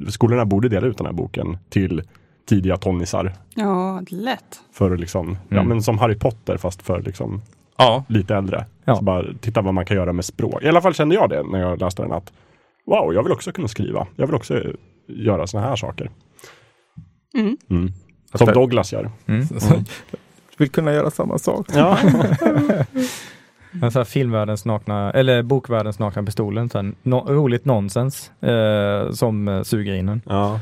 [0.08, 2.02] skolorna borde dela ut den här boken till
[2.48, 3.32] tidiga tonnisar.
[3.54, 4.60] Ja, lätt.
[4.72, 5.68] För liksom, ja Mm.
[5.68, 7.42] men som Harry Potter fast för liksom
[7.78, 8.66] Ja, lite äldre.
[8.84, 8.96] Ja.
[8.96, 10.62] Så bara titta vad man kan göra med språk.
[10.62, 12.32] I alla fall kände jag det när jag läste den att
[12.86, 14.06] wow, jag vill också kunna skriva.
[14.16, 14.70] Jag vill också eh,
[15.06, 16.10] göra såna här saker.
[17.34, 17.56] Mm.
[17.70, 17.92] Mm.
[18.34, 19.10] Som Douglas gör.
[19.26, 19.46] Mm.
[20.58, 21.66] vill kunna göra samma sak.
[21.74, 21.98] Ja.
[23.72, 29.10] Men så här filmvärldens nakna, eller bokvärldens nakna pistolen, så här, no, roligt nonsens eh,
[29.10, 30.22] som eh, suger in en.
[30.26, 30.60] Ja.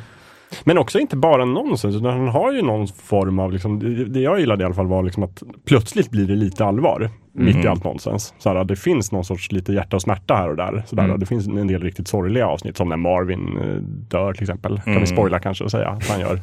[0.64, 3.78] Men också inte bara nonsens, utan han har ju någon form av, liksom,
[4.12, 7.56] det, jag gillade i alla fall var liksom att plötsligt blir det lite allvar mitt
[7.56, 7.68] i Mhm.
[7.70, 8.34] allt nonsens.
[8.38, 10.82] Så här, det finns någon sorts lite hjärta och smärta här och där.
[10.86, 11.18] Så där Mm.
[11.20, 13.76] Det finns en del riktigt sorgliga avsnitt, som när Marvin eh,
[14.10, 14.76] dör till exempel.
[14.80, 15.00] Kan Mm.
[15.00, 16.40] vi spoila kanske och säga att han gör.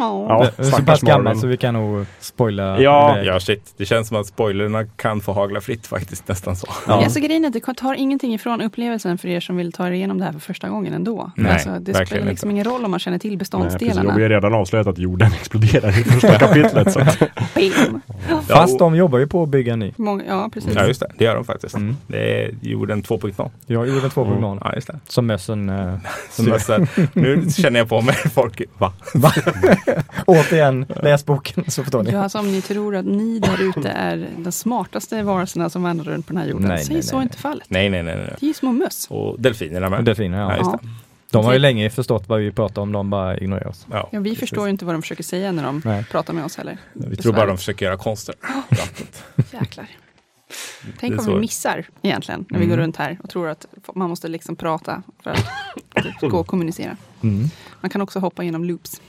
[0.00, 0.26] Ja.
[0.28, 2.80] Ja, det är så pass gammal så vi kan nog spoila.
[2.80, 3.12] Ja.
[3.14, 3.26] iväg.
[3.26, 3.74] Ja, shit.
[3.76, 6.66] Det känns som att spoilerna kan få hagla fritt faktiskt, nästan så.
[6.86, 6.92] Ja.
[7.04, 9.90] Alltså grejen är att det tar ingenting ifrån upplevelsen för er som vill ta er
[9.92, 11.30] igenom det här för första gången ändå.
[11.36, 12.54] Nej, alltså, det spelar liksom inte.
[12.54, 14.12] ingen roll om man känner till Nej, beståndsdelarna.
[14.12, 16.92] Och vi har redan avslöjat att jorden exploderar i första kapitlet.
[16.92, 17.00] Så
[18.28, 18.42] Bam.
[18.48, 19.92] Fast de jobbar ju på att bygga en ny.
[19.96, 20.74] Många, ja, precis.
[20.74, 21.12] Ja, just det.
[21.18, 21.74] Det gör de faktiskt.
[21.74, 21.96] Mm.
[22.06, 23.50] Det är jorden 2.0.
[23.66, 24.98] Jag gjorde 2.0 Ja, just det.
[25.08, 25.68] som mössen.
[25.68, 25.98] Eh,
[26.30, 26.42] så
[26.72, 28.92] här, nu känner jag på mig folk, va?
[30.26, 32.10] återigen, läs boken så förstår ni.
[32.10, 36.04] Ja, alltså om ni tror att ni där ute är de smartaste varelserna som vandrar
[36.12, 36.68] runt på den här jorden.
[36.68, 37.22] Nej, Säg nej, så nej.
[37.22, 37.64] inte fallet.
[37.68, 38.16] Nej, nej, nej.
[38.16, 38.34] nej.
[38.40, 39.06] Det är ju små möss.
[39.10, 40.04] Och delfinerna med.
[40.04, 40.50] Delfiner, ja.
[40.52, 40.78] Ja, just Ja.
[40.82, 40.88] det.
[41.30, 43.86] De har ju länge förstått vad vi pratar om, de bara ignorerar oss.
[43.90, 44.38] Ja, Ja, vi precis.
[44.40, 46.04] förstår ju inte vad de försöker säga när de Nej.
[46.10, 46.78] pratar med oss heller.
[46.92, 48.34] Vi tror bara de försöker göra konster.
[49.52, 49.86] Jäklar.
[51.00, 54.28] Tänk om vi missar egentligen när vi går runt här och tror att man måste
[54.28, 55.46] liksom prata för att
[56.02, 56.96] typ gå och kommunicera.
[57.22, 57.44] Mm.
[57.80, 59.00] Man kan också hoppa genom loops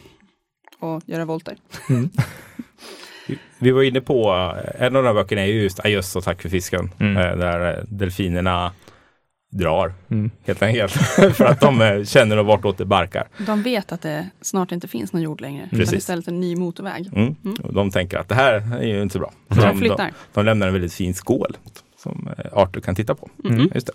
[0.79, 1.57] och göra volter.
[3.59, 6.23] Vi var inne på, eh, en av de här böckerna är ju just Adjöss och
[6.23, 6.91] tack för fisken.
[6.99, 7.17] Mm.
[7.17, 8.71] eh, Där eh, delfinerna
[9.53, 10.31] drar, Mm.
[10.45, 10.91] helt enkelt.
[11.35, 13.27] för att de eh, känner vartåt det barkar.
[13.47, 15.63] De vet att det snart inte finns någon jord längre.
[15.65, 15.97] Utan Precis.
[15.97, 17.09] istället en ny motorväg.
[17.15, 17.35] Mm.
[17.63, 19.31] Och de tänker att det här är ju inte bra.
[19.49, 20.11] Så Så de de, de, flyttar.
[20.33, 21.57] de lämnar en väldigt fin skål
[21.97, 23.29] som eh, Arthur kan titta på.
[23.45, 23.69] Mm.
[23.75, 23.89] Just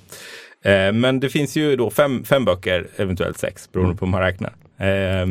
[0.63, 0.87] det.
[0.87, 4.21] Eh, Men det finns ju då fem, fem böcker, eventuellt sex, beroende på hur man
[4.21, 4.51] räknar.
[4.79, 5.27] Eh,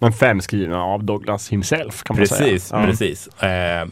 [0.00, 2.80] men fem skrivna av Douglas himself kan man Precis, säga.
[2.80, 2.86] Ja.
[2.86, 3.28] precis.
[3.42, 3.86] Eh,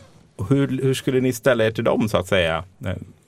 [0.48, 2.64] hur, hur skulle ni ställa er till dem så att säga?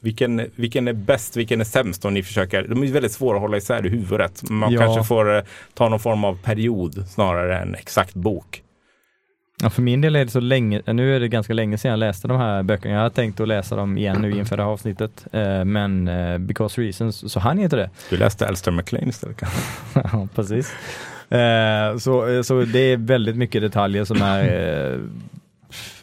[0.05, 2.63] Eh, vilken, vilken är bäst, vilken är sämst om ni försöker?
[2.69, 4.43] De är väldigt svåra att hålla isär i huvudet.
[4.51, 4.81] Man Ja.
[4.81, 5.43] kanske får eh,
[5.75, 8.61] ta någon form av period snarare än exakt bok.
[9.63, 11.99] Ja, för min del är det så länge, nu är det ganska länge sedan jag
[11.99, 12.95] läste de här böckerna.
[12.95, 15.27] Jag har tänkt att läsa dem igen nu inför det här avsnittet.
[15.33, 17.91] Eh, men eh, because reasons så jag inte det.
[18.11, 19.43] Du läste Alistair MacLean istället
[19.95, 20.73] ja, precis.
[21.31, 24.45] Eh, så, eh, så det är väldigt mycket detaljer som är
[24.93, 24.99] eh,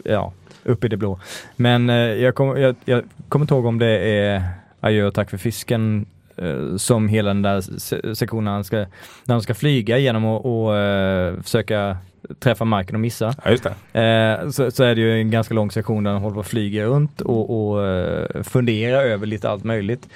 [0.04, 1.20] ja, uppe i det blå.
[1.56, 4.44] Men eh, jag, kom, jag, jag kommer inte ihåg om det är
[4.80, 6.06] Adjö och tack för fisken
[6.38, 10.26] eh, som hela den där se- sektionen när han ska, när han ska flyga genom
[10.26, 11.98] att och, eh, försöka
[12.40, 13.36] träffa marken och missa.
[13.44, 14.02] Ja, just det.
[14.02, 16.48] Eh, så, så är det ju en ganska lång sektion där han håller på att
[16.48, 20.08] flyga runt och, och eh, fundera över lite allt möjligt.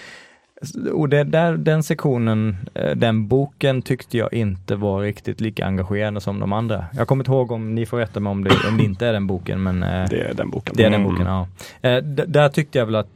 [0.93, 6.22] Och det, där, den sektionen, eh, den boken tyckte jag inte var riktigt lika engagerande
[6.22, 6.86] som de andra.
[6.93, 9.14] Jag kommer inte ihåg om ni får rätta mig om det, om det inte är
[9.14, 10.74] den boken men eh, Det är den boken.
[10.78, 11.12] det är den Mm.
[11.14, 11.47] boken, ja.
[11.89, 13.08] Eh, där tyckte jag väl att,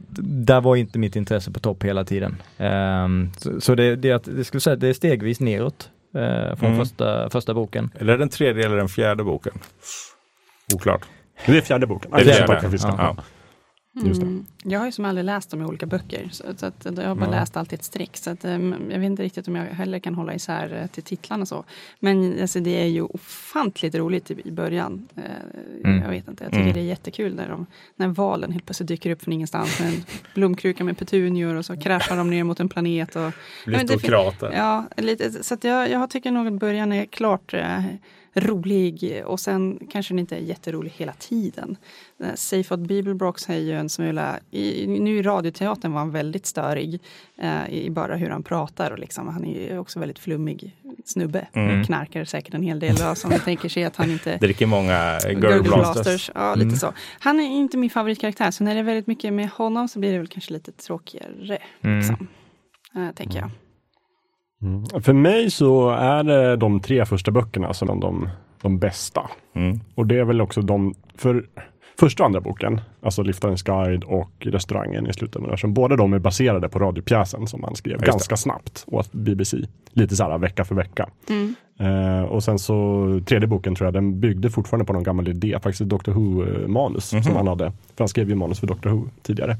[0.46, 2.36] där var inte mitt intresse på topp hela tiden.
[2.58, 5.90] Ehm, så så det, det, att- det skulle säga, det är stegvis neråt
[6.56, 6.76] från Mm.
[6.78, 7.90] första, första boken.
[7.98, 9.52] Eller den tredje eller den fjärde boken.
[10.74, 11.04] Oklart.
[11.46, 12.10] Det är fjärde boken.
[12.10, 12.60] Det är Ja, fjärde.
[12.60, 12.94] För fisken.
[12.98, 13.16] Ja.
[13.96, 14.46] Mm.
[14.64, 16.28] Jag har ju som aldrig läst dem i olika böcker.
[16.32, 17.30] Så, så att, jag har bara Ja.
[17.30, 18.16] läst allt i ett streck.
[18.16, 21.02] Så att, um, jag vet inte riktigt om jag heller kan hålla isär eh, till
[21.02, 21.64] titlarna så.
[22.00, 25.08] Men alltså, det är ju ofantligt roligt i, i början.
[25.16, 25.22] Eh,
[25.84, 26.02] Mm.
[26.02, 26.74] Jag vet inte, jag tycker Mm.
[26.74, 27.66] det är jättekul när, de,
[27.96, 30.02] när valen helt plötsligt dyker upp från ingenstans med en
[30.34, 33.16] blomkruka med petunior och så kraschar de ner mot en planet.
[33.16, 33.32] Och,
[33.66, 34.52] Blir men det stor fin- krater.
[34.56, 37.84] Ja, lite, så att jag, jag tycker nog att början är klart eh,
[38.34, 41.76] rolig och sen kanske den inte är jätterolig hela tiden.
[42.22, 47.00] Eh, Seifert Bibelbrox är ju en smula, i, nu i radioteatern var han väldigt störig
[47.38, 51.46] eh, i bara hur han pratar och liksom, han är ju också väldigt flummig snubbe.
[51.52, 51.84] Mm.
[51.84, 55.40] Knarkar säkert en hel del då, som tänker sig att han inte Dricker många Gurgle
[55.40, 55.94] Gurgle Blasters.
[56.04, 56.30] Blasters.
[56.34, 56.76] Ja, lite Mm.
[56.76, 56.92] så.
[57.18, 60.12] Han är inte min favoritkaraktär, så när det är väldigt mycket med honom så blir
[60.12, 61.58] det väl kanske lite tråkigare.
[61.82, 61.98] Mm.
[61.98, 62.26] Liksom.
[62.94, 63.50] Eh, tänker jag.
[64.62, 65.02] Mm.
[65.02, 68.28] För mig så är det de tre första böckerna som är de,
[68.62, 69.30] de bästa.
[69.54, 69.80] Mm.
[69.94, 71.44] Och det är väl också de, för
[72.00, 76.12] första och andra boken, alltså Liftarens guide och Restaurangen i slutet av universum, båda de
[76.12, 79.56] är baserade på radiopjäsen som han skrev Ja, ganska snabbt åt BBC.
[79.92, 81.08] Lite så här vecka för vecka.
[81.28, 81.54] Mm.
[81.80, 85.58] Eh, och sen så tredje boken tror jag, den byggde fortfarande på någon gammal idé,
[85.62, 87.22] faktiskt Doctor Who-manus Mhm.
[87.22, 87.64] som han hade.
[87.70, 89.56] För han skrev ju manus för Doctor Who tidigare.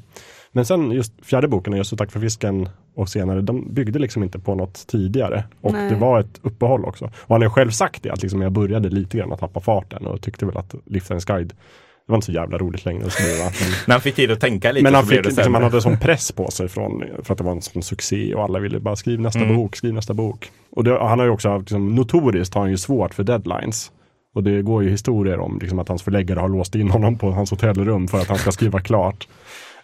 [0.52, 4.22] Men sen just fjärde boken, Just och tack för fisken och senare, de byggde liksom
[4.22, 5.44] inte på något tidigare.
[5.60, 5.90] Och Nej.
[5.90, 7.04] det var ett uppehåll också.
[7.04, 10.06] Och han har själv sagt det, att liksom jag började lite grann att tappa farten
[10.06, 13.44] och tyckte väl att Liftarens guide, det var inte så jävla roligt längre att skriva.
[13.44, 15.82] Men, När han fick tid att tänka lite men han, fick, det liksom, han hade
[15.82, 18.80] sån press på sig från, för att det var en sån succé och alla ville
[18.80, 19.56] bara skriv nästa Mm.
[19.56, 20.50] bok, skriv nästa bok.
[20.72, 23.92] Och det, han har ju också, haft, liksom, notoriskt har han ju svårt för deadlines.
[24.34, 27.30] Och det går ju historier om liksom, att hans förläggare har låst in honom på
[27.30, 29.28] hans hotellrum för att han ska skriva klart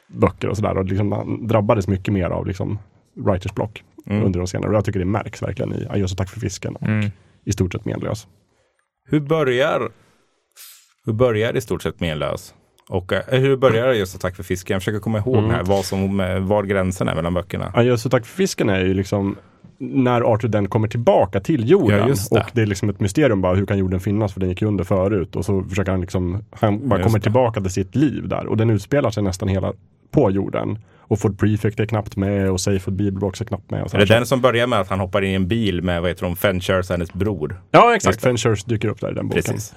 [0.08, 0.78] böcker och sådär.
[0.78, 2.78] Och liksom, han drabbades mycket mer av liksom,
[3.14, 4.24] writers block Mm.
[4.24, 4.68] under de senare.
[4.70, 7.10] Och jag tycker det märks verkligen i Adjöss och tack för fisken och Mm.
[7.44, 8.26] i stort sett menlös.
[9.08, 9.88] Hur börjar
[11.06, 12.54] hur börjar i stort sett menlös?
[12.88, 14.74] Och eh, hur börjar just Attack för fisken?
[14.74, 15.50] Jag försöker komma ihåg Mm.
[15.50, 17.70] här, vad som, eh, var gränsen är mellan böckerna.
[17.74, 19.36] Adjöss och tack för fisken är ju liksom
[19.78, 21.98] när Arthur den kommer tillbaka till jorden.
[21.98, 22.40] Ja, just det.
[22.40, 24.32] och det är liksom ett mysterium bara, hur kan jorden finnas?
[24.32, 25.36] För den gick ju under förut.
[25.36, 27.22] Och så försöker han liksom, han bara Just kommer det.
[27.22, 28.46] tillbaka till sitt liv där.
[28.46, 29.72] Och den utspelar sig nästan hela
[30.16, 30.78] på jorden.
[31.08, 33.82] Och Ford Prefect är knappt med och Safe Bibelbox är knappt med.
[33.82, 35.82] Och så Är det den som börjar med att han hoppar in i en bil
[35.82, 37.60] med vad heter de, Fenchers hennes bror?
[37.70, 38.20] Ja, exakt.
[38.22, 39.42] Fenchers dyker upp där i den boken.
[39.42, 39.74] Precis.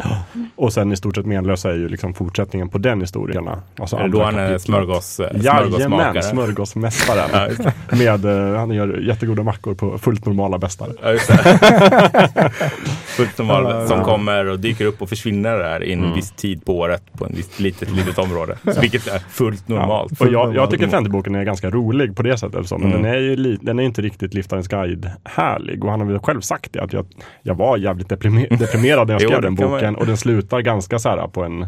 [0.55, 3.49] Och sen i stort sett menlösa är ju liksom fortsättningen på den historien.
[3.79, 6.23] Alltså Är det då han är smörgås, eh, Jajamän, smörgåsmakare?
[6.23, 7.29] smörgåsmästaren.
[7.33, 7.95] Ja, just det.
[7.95, 10.91] med, eh, han gör jättegoda mackor på fullt normala bästare.
[11.03, 12.51] Ja, just det.
[13.05, 14.05] Fullt normal, som Ja.
[14.05, 16.13] kommer och dyker upp och försvinner där i en Mm.
[16.15, 18.57] viss tid på året på en viss litet, litet område.
[18.73, 20.13] Så vilket är fullt normalt.
[20.19, 20.25] Ja.
[20.25, 20.93] Och jag, jag tycker normalt.
[21.19, 22.67] Fantasyboken är ganska rolig på det sättet.
[22.67, 23.03] Så, men Mm.
[23.03, 25.83] den är ju li, den är inte riktigt Liftarens guide härlig.
[25.83, 27.05] Och han har väl själv sagt det, att jag,
[27.43, 29.95] jag var jävligt deprimer, deprimerad när jag Jo, skrev det den boken.
[29.95, 31.67] Och den slutar ganska så här på en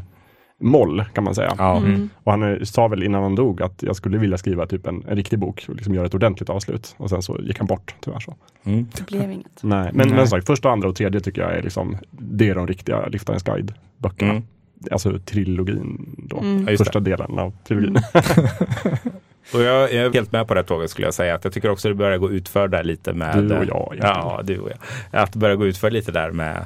[0.63, 1.55] moll kan man säga.
[1.57, 1.77] Ja.
[1.77, 2.09] Mm.
[2.23, 5.03] Och han eh, sa väl innan han dog att jag skulle vilja skriva typ en,
[5.07, 6.95] en riktig bok och liksom göra ett ordentligt avslut.
[6.97, 8.19] Och sen så gick han bort tyvärr.
[8.19, 8.35] Så.
[8.63, 8.87] Mm.
[8.97, 9.63] Det blev inget.
[9.63, 10.17] Nej, men, Nej.
[10.17, 13.43] men sagt, första, andra och tredje tycker jag är liksom, det är de riktiga Liftarens
[13.43, 14.31] guide-böckerna.
[14.31, 14.43] Mm.
[14.91, 16.39] Alltså trilogin då.
[16.39, 16.77] Mm.
[16.77, 17.97] Första delen av trilogin.
[19.53, 21.35] Och jag är helt med på det tåget skulle jag säga.
[21.35, 23.37] Att jag tycker också det börjar gå utför där lite med...
[23.37, 24.15] Du och jag, egentligen.
[24.15, 24.77] Ja, du och jag.
[25.21, 26.65] Att det börjar gå utför lite där med,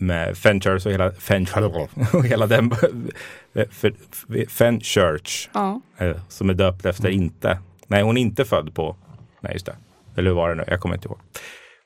[0.00, 2.70] med Fenchurch och hela, Fenchurch och hela den...
[4.48, 5.80] Fenchurch, Ja.
[5.98, 7.58] eh, som är döpt efter inte...
[7.86, 8.96] Nej, hon är inte född på...
[9.40, 9.74] Nej, just det.
[10.16, 10.64] Eller hur var det nu?
[10.66, 11.18] Jag kommer inte ihåg.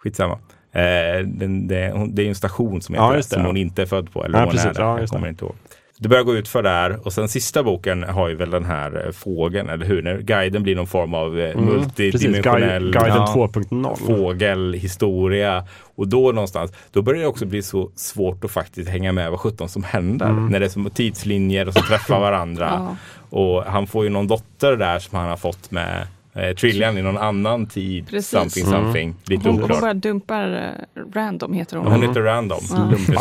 [0.02, 0.38] Skitsamma.
[0.72, 3.46] Eh, det, hon, det är en station som heter Ja, det, det, som ja.
[3.46, 4.24] hon inte är född på.
[4.24, 4.66] Eller Ja, hon precis.
[4.66, 4.80] är det.
[4.82, 5.16] Ja, jag just det.
[5.16, 5.54] kommer inte ihåg.
[5.98, 9.06] Det börjar gå ut för där och sen sista boken har ju väl den här
[9.06, 10.02] eh, fågeln, eller hur?
[10.02, 13.96] När guiden blir någon form av eh, Mm, multidimensionell ja, Guiden 2.0.
[14.06, 15.64] fågelhistoria.
[15.96, 19.40] Och då någonstans, då börjar det också bli så svårt att faktiskt hänga med vad
[19.40, 20.26] sjutton som händer.
[20.28, 20.46] Mm.
[20.46, 22.70] När det är som tidslinjer och som träffar varandra.
[22.72, 22.96] Ja.
[23.38, 27.02] Och han får ju någon dotter där som han har fått med eh, Trillian i
[27.02, 28.08] någon annan tid.
[28.08, 28.28] Precis.
[28.30, 28.82] Something, Mm.
[28.84, 29.14] something.
[29.24, 31.92] Lite Hon, hon bara dumpar eh, random heter hon.
[31.92, 32.60] Hon heter Random.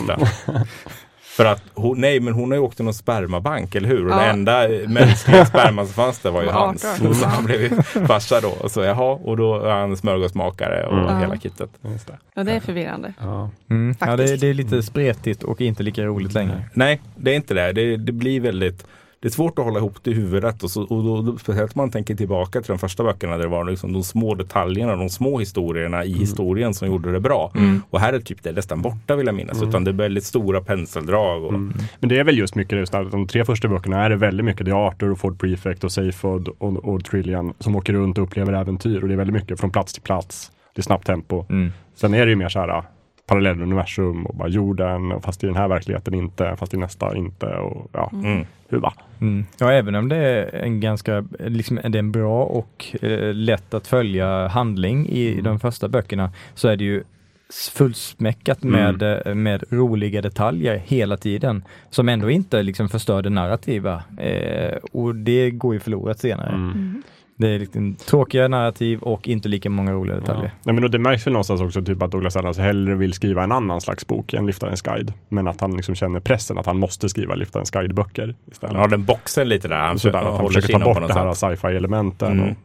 [0.07, 0.17] Ja.
[1.35, 4.05] För att hon, nej men hon har ju åkt till någon spermabank, eller hur?
[4.05, 4.17] Och Ja.
[4.19, 6.85] den enda mänskliga sperma som fanns där var ju hans.
[7.01, 7.15] 18.
[7.15, 7.69] Så han blev ju
[8.07, 8.49] farsa då.
[8.49, 11.17] Och så jaha, och då är han smörgåsmakare och Mm.
[11.19, 11.69] hela kittet.
[11.81, 12.17] Just det.
[12.33, 13.13] Ja, det är förvirrande.
[13.19, 13.49] Ja.
[13.69, 13.95] Mm.
[13.99, 16.63] Ja, det, det är lite spretigt och inte lika roligt längre.
[16.73, 17.71] Nej, det är inte det.
[17.73, 18.85] Det, det blir väldigt
[19.25, 21.75] det är svårt att hålla ihop det i huvudet och, så, och då, då, speciellt
[21.75, 24.95] om man tänker tillbaka till de första böckerna där det var liksom de små detaljerna,
[24.95, 27.51] de små historierna i historien som gjorde det bra.
[27.89, 30.61] Och här är typ det nästan borta vill jag minnas, utan det är väldigt stora
[30.61, 31.43] penseldrag.
[31.43, 31.53] Och,
[31.99, 34.65] Men det är väl just mycket just de tre första böckerna är det väldigt mycket,
[34.65, 38.23] det är Arthur och Ford Prefect och Seyfod och, och Trillian som åker runt och
[38.23, 40.51] upplever äventyr och det är väldigt mycket från plats till plats.
[40.75, 41.45] Det är snabbt tempo.
[41.49, 41.71] Mm.
[41.95, 42.83] Sen är det ju mer så här
[43.25, 47.45] parallelluniversum och bara jorden, och fast i den här verkligheten inte, fast i nästa inte
[47.45, 48.45] och ja, Mm.
[48.69, 48.93] hur va?
[49.21, 49.45] Mm.
[49.59, 53.73] Ja, även om det är en ganska, liksom, det är en bra och eh, lätt
[53.73, 57.03] att följa handling i de första böckerna så är det ju
[57.73, 64.03] fullsmäckat med, eh, med roliga detaljer hela tiden som ändå inte liksom förstör det narrativa.
[64.17, 66.49] Eh, och det går ju förlorat senare.
[66.49, 67.03] Mm.
[67.37, 70.51] Det är liksom tråkiga narrativ och inte lika många roliga detaljer.
[70.63, 73.51] Nej, men det märks väl någonstans också typ att Douglas Adams hellre vill skriva en
[73.51, 75.13] annan slags bok än Liftarens guide.
[75.29, 78.35] Men att han liksom känner pressen att han måste skriva Liftarens guide-böcker.
[78.61, 79.75] Han har den boxen lite där.
[79.75, 82.31] Han, Sådär, att han håller försöker ta bort det här sci-fi-elementen.
[82.31, 82.49] Mm.
[82.51, 82.55] och-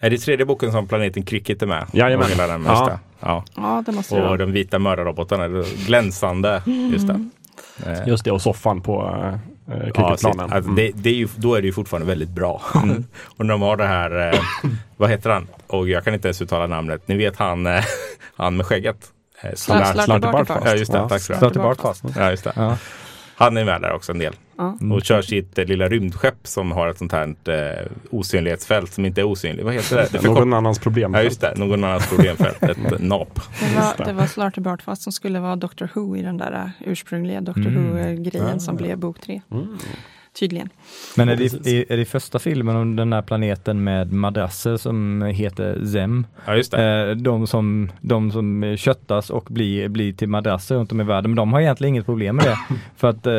[0.00, 1.86] Är det tredje boken som planeten Cricket är med?
[1.92, 2.26] Jajamän.
[2.28, 2.86] Hela den, Ja.
[2.86, 2.98] det.
[3.20, 3.44] Ja.
[3.56, 5.48] Ja, det måste Och de vita mördarrobotarna,
[5.86, 6.62] glänsande.
[6.92, 7.28] Just det.
[7.86, 9.02] Eh, Just det, och soffan på
[9.68, 10.16] Ja, cricketplanen.
[10.16, 10.26] precis.
[10.40, 10.74] alltså, Mm.
[10.74, 12.62] det, det är ju, då är det ju fortfarande väldigt bra.
[13.36, 14.40] och när de har det här, eh,
[14.96, 15.46] vad heter han?
[15.66, 17.08] Och jag kan inte ens uttala namnet.
[17.08, 17.84] Ni vet han, eh,
[18.36, 18.96] han med skägget.
[19.42, 19.50] Eh,
[20.32, 20.66] Bartyfast.
[20.66, 20.98] Ja, just det.
[20.98, 21.08] Ja.
[21.08, 21.42] Tack så fast.
[22.16, 22.52] Ja, just det.
[22.56, 22.76] Ja.
[23.36, 24.34] Han är med där också en del.
[24.58, 24.78] Ja.
[24.92, 29.20] Och kör sitt eh, lilla rymdskepp som har ett sånt här eh, osynlighetsfält som inte
[29.20, 29.64] är osynligt.
[29.64, 30.08] Vad heter det?
[30.12, 31.14] det Någon annans problem.
[31.14, 31.54] Ja, just det.
[31.56, 32.62] Någon annans problemfält.
[32.62, 33.40] Ett eh, nap.
[33.60, 36.90] Det var, det var Slarty Bartfast som skulle vara Doctor Who i den där uh,
[36.90, 37.96] ursprungliga Doctor Mm.
[37.96, 39.40] Who-grejen som blev bok tre.
[40.38, 40.68] Tydligen.
[41.16, 45.22] Men är det, är, är det första filmen om den här planeten med madrasser som
[45.22, 46.26] heter Zem?
[46.46, 47.08] Ja, just det.
[47.10, 51.30] Eh, de, som, de som köttas och blir, blir till madrasser runt om i världen.
[51.30, 52.58] Men de har egentligen inget problem med det.
[52.96, 53.32] För att eh,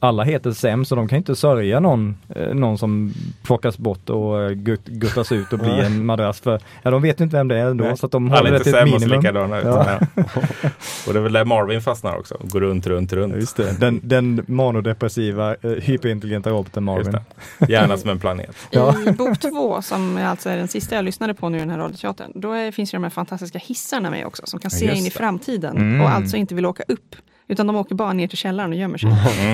[0.00, 3.12] alla heter Zem så de kan inte sörja någon, eh, någon som
[3.42, 6.40] plockas bort och gut, guttas ut och blir en madrass.
[6.40, 7.84] För ja, de vet ju inte vem det är ändå.
[7.84, 7.96] Nej.
[7.96, 9.20] Så att de Alla håller det till ett minimum.
[9.20, 9.60] likadana.
[9.62, 10.00] Ja.
[10.14, 10.22] Ja.
[11.06, 12.36] och det är väl där Marvin fastnar också.
[12.42, 13.34] Går runt, runt, runt.
[13.34, 13.80] Just det.
[13.80, 15.70] Den, den manodepressiva, eh,
[16.28, 17.18] hyperintelligenta roboten Marvin.
[17.68, 18.56] Gärna som en planet.
[18.70, 18.94] Ja.
[19.06, 21.78] I bok två, som alltså är den sista jag lyssnade på nu i den här
[21.78, 25.06] radioteatern, då är, finns ju de här fantastiska hissarna med också, som kan se in
[25.06, 26.00] i framtiden Mm.
[26.00, 27.16] och alltså inte vill åka upp.
[27.50, 29.10] Utan de åker bara ner till källaren och gömmer sig.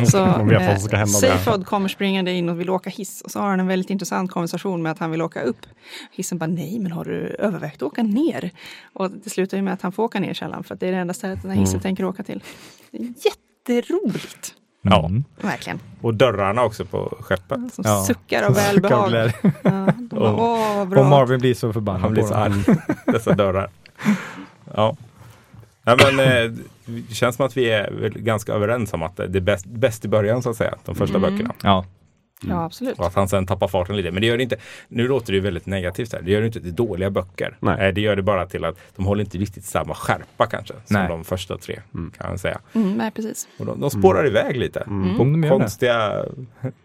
[0.06, 1.06] Så vet vad eh.
[1.06, 3.20] Seyfod kommer springande in och vill åka hiss.
[3.22, 5.66] Och så har han en väldigt intressant konversation med att han vill åka upp.
[6.12, 8.50] Hissen bara, nej men har du övervägt att åka ner?
[8.92, 10.88] Och det slutar ju med att han får åka ner i källaren för att det
[10.88, 12.42] är det enda stället den här hissen tänker åka till.
[12.90, 14.54] Jätteroligt.
[14.90, 15.06] Ja.
[15.06, 15.24] Mm.
[15.40, 15.78] Verkligen.
[16.00, 17.74] Och dörrarna också på skeppet.
[17.74, 18.04] Som Ja.
[18.06, 19.12] suckar av välbehag.
[19.12, 19.30] Ja,
[19.62, 20.96] de bara, Och-.
[20.96, 22.52] Och Marvin blir så förbannad Han blir så arg.
[23.06, 23.68] Dessa dörrar.
[24.74, 24.96] Ja.
[25.84, 26.50] ja men, eh,
[26.84, 30.08] det känns som att vi är ganska överens om att det är bäst, bäst i
[30.08, 30.74] början så att säga.
[30.84, 31.30] De första Mm.
[31.32, 31.54] böckerna.
[31.62, 31.84] Ja.
[32.48, 32.98] Ja, absolut.
[32.98, 34.10] Och att han sen tappar farten lite.
[34.10, 34.56] Men det gör det inte.
[34.88, 36.22] Nu låter det ju väldigt negativt här.
[36.22, 37.56] Det gör det inte till dåliga böcker.
[37.60, 37.88] Nej.
[37.88, 40.74] Eh, Det gör det bara till att de håller inte riktigt samma skärpa kanske.
[40.74, 41.08] Som Nej.
[41.08, 42.60] de första tre kan man säga.
[42.72, 43.48] Mm, nej, precis.
[43.58, 44.80] Och de, de spårar iväg lite.
[44.80, 45.48] Mm, På det.
[45.48, 46.24] konstiga,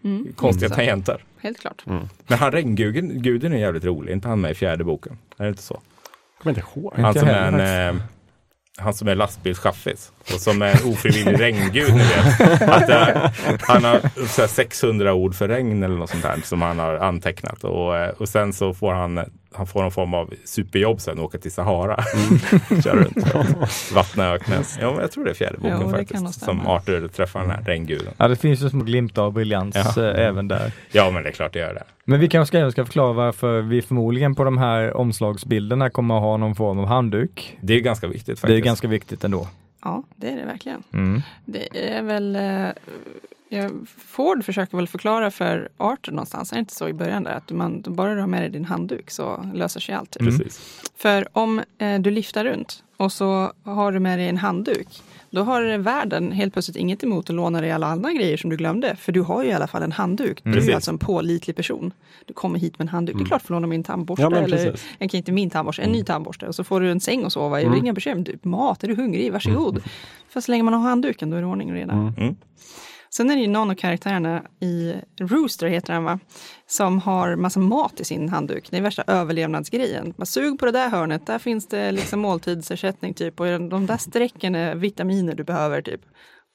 [0.03, 1.23] Mm, konstiga tangenter.
[1.41, 1.83] Helt klart.
[2.27, 4.11] Men han regnguden guden är jävligt rolig.
[4.13, 5.17] Inte han med i fjärde boken?
[5.37, 5.73] Är det inte så?
[6.37, 6.93] Jag kommer inte ihåg.
[6.95, 8.01] Han som är en eh,
[8.77, 11.93] han som är lastbilschaffis och som är en ofrivillig regngud.
[11.93, 12.61] Ni vet.
[12.61, 16.61] Att det, han har så här 600 ord för regn eller något sånt där som
[16.61, 17.63] han har antecknat.
[17.63, 19.19] Och, eh, och sen så får han,
[19.53, 22.03] han får någon form av superjobb sen och åka till Sahara.
[22.83, 23.35] Kör runt.
[23.93, 24.63] Vattna öknen.
[24.81, 26.41] Ja, jag tror det är fjärde boken Jo, faktiskt.
[26.45, 26.67] Som.
[26.67, 28.13] Arthur träffar den här regnguden.
[28.17, 30.03] Ja, det finns ju små glimtar av briljans Ja.
[30.09, 30.71] eh, även där.
[30.91, 31.83] Ja, men det är klart det gör det.
[32.05, 36.21] Men vi kanske även ska förklara varför vi förmodligen på de här omslagsbilderna kommer att
[36.21, 37.57] ha någon form av handduk.
[37.61, 38.47] Det är ganska viktigt faktiskt.
[38.47, 39.47] Det är ganska viktigt ändå.
[39.81, 40.83] Ja, det är det verkligen.
[40.93, 41.21] Mm.
[41.45, 42.35] Det är väl...
[42.35, 47.31] Eh, Ford försöker väl förklara för Arthur någonstans, är det inte så i början där?
[47.31, 50.11] Att man, bara du har med dig din handduk så löser sig allt.
[50.11, 50.23] typ.
[50.23, 50.81] Precis.
[50.95, 55.43] För om eh, du lyfter runt och så har du med dig en handduk, då
[55.43, 58.95] har världen helt plötsligt inget emot att låna dig alla andra grejer som du glömde.
[58.95, 60.41] För du har ju i alla fall en handduk.
[60.43, 61.91] Du är alltså en pålitlig person.
[62.25, 63.17] Du kommer hit med en handduk.
[63.17, 64.23] Det är klart du får låna min tandborste.
[64.23, 66.47] Ja, eller, en, inte min tandborste, en ny tandborste.
[66.47, 67.65] Och så får du en säng att sova i.
[67.65, 68.23] Är inga bekymmer.
[68.23, 69.31] Du, mat, är du hungrig?
[69.31, 69.83] Varsågod.
[70.29, 71.93] För så länge man har handduken, då är det ordning och reda.
[71.93, 72.35] Mm.
[73.09, 76.19] Sen är det ju någon av karaktärerna i Rooster, heter han va?
[76.69, 78.67] Som har massa mat i sin handduk.
[78.71, 80.13] Det är värsta överlevnadsgrejen.
[80.17, 83.39] Bara sug på det där hörnet, där finns det liksom måltidsersättning typ.
[83.39, 86.01] Och de där strecken är vitaminer du behöver typ.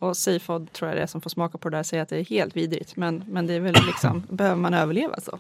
[0.01, 2.19] Och Seafod tror jag det är som får smaka på det där säga att det
[2.19, 2.97] är helt vidrigt.
[2.97, 5.39] Men, men det är väl liksom, behöver man överleva så.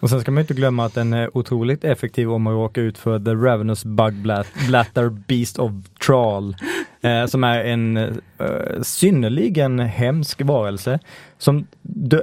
[0.00, 2.98] Och sen ska man inte glömma att den är otroligt effektiv om man råkar ut
[2.98, 5.72] för The Ravenous Bug Blat- Blatter Beast of
[6.06, 6.56] Trawl.
[7.00, 8.10] Eh, som är en eh,
[8.82, 10.98] synnerligen hemsk varelse
[11.38, 11.66] som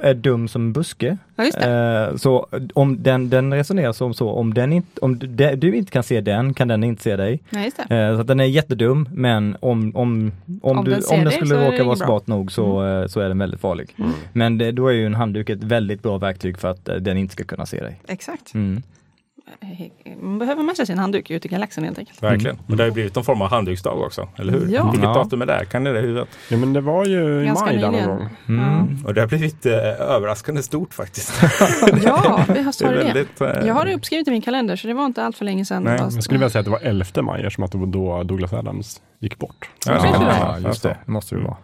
[0.02, 1.18] är dum som en buske.
[1.36, 2.10] Ja, just det.
[2.12, 5.92] Eh, så om den, den resonerar som så, om, den inte, om du, du inte
[5.92, 7.40] kan se den, kan den inte se dig.
[7.50, 7.96] Ja, just det.
[7.96, 11.32] Eh, så att den är jättedum, men om, om, om, Om du, den om den
[11.32, 12.06] skulle råka vara bra.
[12.06, 13.96] smart nog så, eh, så är den väldigt farlig.
[14.34, 17.18] Men det, då är ju en handduk ett väldigt bra verktyg för att eh, den
[17.18, 18.02] inte ska kunna se dig.
[18.08, 18.54] Exakt.
[18.54, 18.82] Mm.
[20.22, 22.24] Man behöver med sig sin handduk ut i galaxen helt enkelt.
[22.24, 22.58] Verkligen.
[22.68, 24.68] Men det har ju blivit någon form av handduksdag också, eller hur?
[24.74, 24.84] Ja.
[24.92, 25.14] Vilket Ja.
[25.14, 25.66] datum är det?
[25.66, 26.28] Kan ni det i huvudet?
[26.50, 28.30] Ja men det var ju i Ganska maj där någon gång.
[28.48, 29.06] Mm.
[29.06, 31.34] Och det har blivit eh, överraskande stort faktiskt.
[32.04, 34.94] Ja, vi har Det väldigt, eh, Jag har det uppskrivet i min kalender så det
[34.94, 35.84] var inte allt för länge sedan.
[35.84, 37.88] Nej, Fast- Jag skulle vilja säga att det var 11 maj eftersom att det var
[37.88, 39.70] då Douglas Adams gick bort.
[39.86, 40.16] Ja.
[40.62, 40.98] Ja, just det.
[41.06, 41.58] det måste det vara.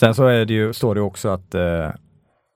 [0.00, 1.88] Sen så är det ju, står det också att eh,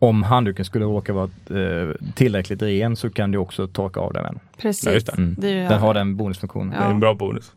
[0.02, 4.24] om handduken skulle råka vara eh, tillräckligt ren så kan du också torka av den.
[4.26, 4.38] Mm.
[4.58, 4.86] Precis.
[4.86, 5.34] Ja, just det.
[5.38, 6.70] Det är ju- Den har den bonusfunktionen.
[6.70, 7.52] Det är en bra bonus.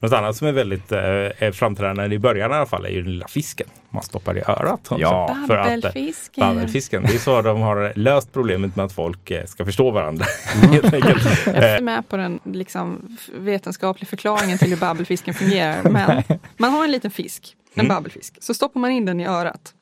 [0.00, 3.02] Något annat som är väldigt eh, är framträdande i början i alla fall är ju
[3.02, 4.88] den lilla fisken man stoppar i örat.
[4.98, 5.36] Ja.
[5.46, 5.92] för att, eh,
[6.36, 7.02] Babbelfisken.
[7.02, 10.24] Det är så de har löst problemet med att folk eh, ska förstå varandra.
[10.72, 11.46] Enkelt.
[11.46, 15.82] Jag är med på den liksom, vetenskapliga förklaringen till hur babbelfisken fungerar.
[15.90, 16.22] Men
[16.56, 17.96] man har en liten fisk, en Mm.
[17.96, 19.72] babbelfisk, så stoppar man in den i örat.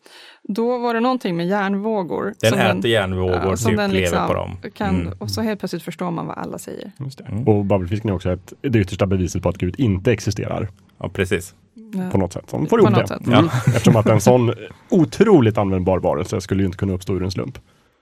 [0.49, 2.35] Då var det någonting med järnvågor.
[2.41, 4.57] Den som äter järnvågor, ja, som den lever liksom på dem.
[4.75, 5.13] Kan, Mm.
[5.19, 6.93] Och så helt plötsligt förstår man vad alla säger.
[6.99, 7.51] Just det.
[7.51, 10.69] Och babbelfisken är också ett, det yttersta beviset på att Gud inte existerar
[10.99, 11.55] Ja, precis.
[11.95, 12.11] Ja.
[12.13, 12.45] på något sätt.
[12.51, 13.19] Så de får På ihop något det.
[13.19, 13.27] sätt.
[13.27, 13.47] Mm.
[13.67, 14.53] Eftersom att en sån
[14.91, 17.59] otroligt användbar varelse skulle ju inte kunna uppstå ur en slump.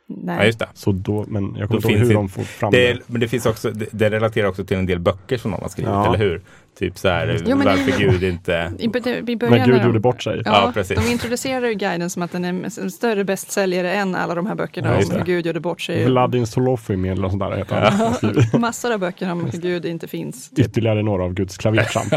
[0.08, 0.36] Nej.
[0.38, 0.68] Ja, just det.
[0.74, 2.78] Så då, men jag Då kommer inte ihåg finns hur det- de får fram Det,
[2.78, 2.90] det.
[2.90, 5.60] är, men det finns också, det, det relaterar också till en del böcker som någon
[5.62, 6.06] har skrivit, Ja.
[6.06, 6.42] eller hur?
[6.78, 8.52] Typ så här, Jo, men- varför Gud inte...
[8.78, 10.42] I, När Gud de- gjorde bort sig.
[10.44, 10.98] Ja, precis.
[11.06, 14.54] De introducerar ju guiden som att den är en större bästsäljare än alla de här
[14.54, 15.24] böckerna Ja, om hur.
[15.24, 16.04] Gud gjorde bort sig.
[16.04, 18.14] Vladin Solofim eller något sånt där heter han.
[18.14, 20.50] Skriver Massor av böcker om hur Gud inte finns.
[20.56, 22.12] Ytterligare några av Guds klavertramp.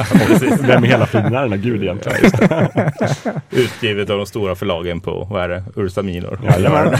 [0.68, 2.32] Vem i hela friden är den här Gud egentligen?
[3.52, 6.40] Utgivet av de stora förlagen på, vad är det, Ursa Minor.
[6.60, 6.94] Ja,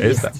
[0.00, 0.30] Just det.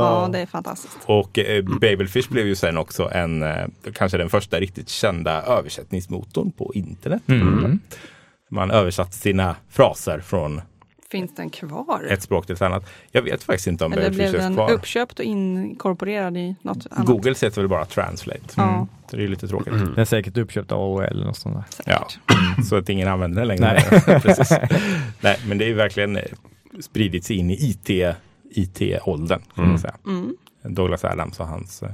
[0.00, 0.98] Ja, det är fantastiskt.
[1.06, 6.52] Och eh, Babelfish blev ju sen också en, eh, kanske den första riktigt kända översättningsmotorn
[6.52, 7.22] på internet.
[7.28, 7.78] Mm.
[8.50, 10.60] Man översatte sina fraser från
[11.10, 12.06] Finns den kvar?
[12.10, 12.90] ett språk till ett annat.
[13.12, 14.70] Jag vet faktiskt inte om Eller Babelfish blev är den kvar.
[14.70, 17.06] uppköpt och inkorporerad i något annat?
[17.06, 18.40] Google heter väl bara Translate.
[18.56, 19.72] Ja, Så det är lite tråkigt.
[19.72, 21.64] Den är säkert uppköpt av AOL eller något sånt där.
[21.92, 22.08] Ja,
[22.68, 23.82] så att ingen använder den längre.
[24.06, 24.20] Nej.
[24.20, 24.50] Precis.
[25.20, 26.22] Nej, men det är ju verkligen eh,
[26.80, 28.16] spridits in i IT,
[28.54, 29.40] IT-åldern.
[29.54, 29.94] Kan man säga.
[30.06, 30.34] Mm.
[30.62, 31.90] Douglas Adams och hans, eh,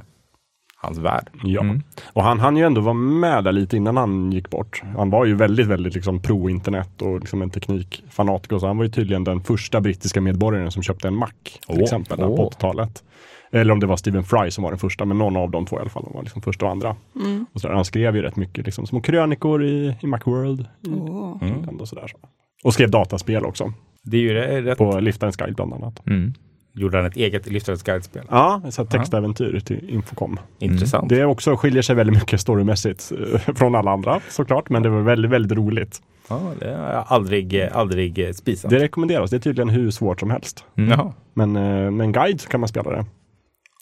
[0.77, 1.31] hans värld.
[1.45, 1.83] Ja, Mm.
[2.13, 4.83] och han hann ju ändå vara med där lite innan han gick bort.
[4.97, 8.59] Han var ju väldigt, väldigt liksom pro-internet och liksom en teknikfanatiker.
[8.59, 11.83] Så han var ju tydligen den första brittiska medborgaren som köpte en Mac till Åh,
[11.83, 13.05] exempel där på 80-talet.
[13.53, 15.77] Eller om det var Stephen Fry som var den första, men någon av de två
[15.77, 16.05] i alla fall.
[16.05, 16.97] De var liksom första och andra.
[17.17, 17.47] Mm.
[17.53, 20.67] Och så där, han skrev ju rätt mycket liksom, små krönikor i, i Macworld.
[20.89, 21.39] Åh.
[21.43, 21.69] Mm.
[21.81, 22.17] Och, så där, så.
[22.65, 23.73] och skrev dataspel också.
[24.03, 24.79] Det är ju det, rätt.
[24.79, 26.07] På Liftarens guide bland annat.
[26.07, 26.35] Mm.
[26.81, 28.24] Gjorde han ett eget Liftarens guide-spel.
[28.31, 30.41] Ja, så här textäventyr till Infocom.
[30.59, 31.09] Intressant.
[31.09, 34.89] Det är också skiljer sig väldigt mycket storymässigt eh, från alla andra såklart, men det
[34.89, 36.03] var väldigt, väldigt roligt.
[36.28, 38.70] Ja, det har jag aldrig, aldrig eh, spisat.
[38.70, 39.31] Det rekommenderas.
[39.31, 40.64] Det är tydligen hur svårt som helst.
[40.78, 40.99] Mm.
[41.35, 43.05] Men eh, med en guide så kan man spela det.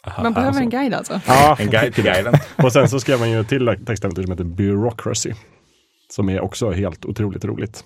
[0.06, 0.62] Aha, Man behöver alltså.
[0.62, 1.20] en guide alltså?
[1.26, 2.34] Ja, En guide till guiden.
[2.56, 5.32] och sen så skrev man ju till ett textäventyr som heter Bureaucracy.
[6.10, 7.84] Som är också helt otroligt roligt.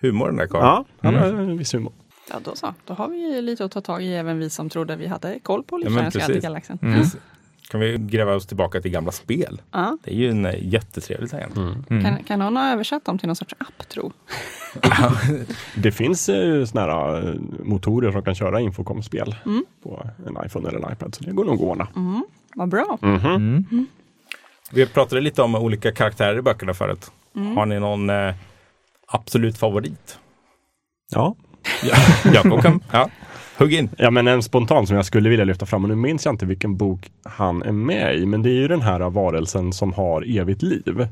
[0.00, 0.66] Humor den där karln.
[0.66, 1.92] Ja, han har en viss humor.
[2.30, 2.74] Ja, då så.
[2.84, 5.62] Då har vi lite att ta tag i, även vi som trodde vi hade koll
[5.62, 6.42] på till precis.
[6.42, 6.78] galaxen.
[6.82, 7.04] Mm.
[7.70, 9.62] Kan vi gräva oss tillbaka till gamla spel?
[9.70, 9.98] Ja.
[10.04, 11.56] Det är ju en eh, jättetrevlig tangent.
[11.56, 12.04] Mm.
[12.04, 14.12] Kan, kan någon ha översatt dem till någon sorts app, tro?
[15.74, 19.34] Det finns eh, såna här eh, motorer som kan köra Infocom-spel
[19.82, 21.14] på en iPhone eller en iPad.
[21.14, 21.88] Så det går nog att ordna.
[22.54, 22.98] Vad bra.
[23.02, 23.86] Mm.
[24.72, 27.10] Vi pratade lite om olika karaktärer i böckerna förut.
[27.56, 28.34] Har ni någon eh,
[29.06, 30.18] absolut favorit?
[31.10, 31.36] Ja.
[32.34, 32.80] Jakob kan...
[32.92, 33.08] Ja.
[33.58, 33.88] Hugg in.
[33.96, 36.46] Ja men en spontan som jag skulle vilja lyfta fram och nu minns jag inte
[36.46, 38.26] vilken bok han är med i.
[38.26, 41.08] Men det är ju den här varelsen som har evigt liv.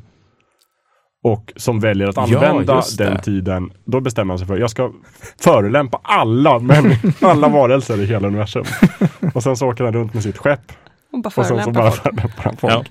[1.24, 3.04] Och som väljer att Ja, använda det.
[3.04, 3.72] den tiden.
[3.84, 4.92] Då bestämmer han sig för jag ska
[5.40, 8.64] förolämpa alla, men alla varelser i hela universum.
[9.34, 10.72] Och sen så åker han runt med sitt skepp
[11.12, 12.02] Och bara och sen så bara folk.
[12.02, 12.72] förolämpar han folk.
[12.72, 12.84] Ja.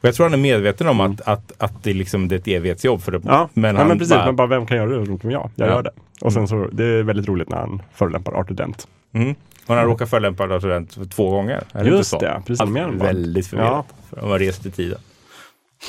[0.00, 2.48] Och jag tror han är medveten om att, att, att det, liksom, det är ett
[2.48, 3.20] evighetsjobb för det.
[3.24, 4.14] Ja, men, ja, han men precis.
[4.14, 5.50] bara- Men bara vem kan göra det runt om jag?
[5.56, 5.72] Jag Ja.
[5.72, 5.90] gör det.
[6.20, 8.88] Och sen så, det är väldigt roligt när han förolämpar Arthur Dent.
[9.12, 9.34] Mm.
[9.66, 11.64] Och han råkar förolämpa Lars Rent två gånger.
[11.72, 12.32] Är det Just inte så?
[12.32, 12.60] det, precis.
[12.60, 13.84] Han är väldigt förvirrad.
[14.10, 14.98] För de har rest i tiden.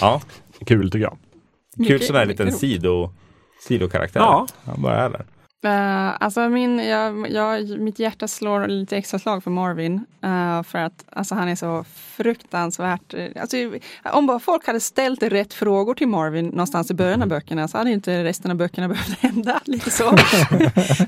[0.02, 0.22] Ja,
[0.66, 1.18] Kul tycker jag.
[1.88, 3.10] Kul sån här mycket liten sido,
[3.68, 4.20] sidokaraktär.
[4.20, 4.48] Ja.
[4.66, 5.26] Han bara är där.
[5.66, 10.06] Eh, alltså min, jag, jag, mitt hjärta slår lite extra slag för Marvin.
[10.22, 13.14] eh, för att alltså, han är så fruktansvärt...
[13.14, 13.58] eh, Alltså,
[14.04, 17.78] om bara folk hade ställt rätt frågor till Marvin någonstans i början av böckerna så
[17.78, 19.60] hade inte resten av böckerna behövt hända.
[19.66, 20.18] Lite så.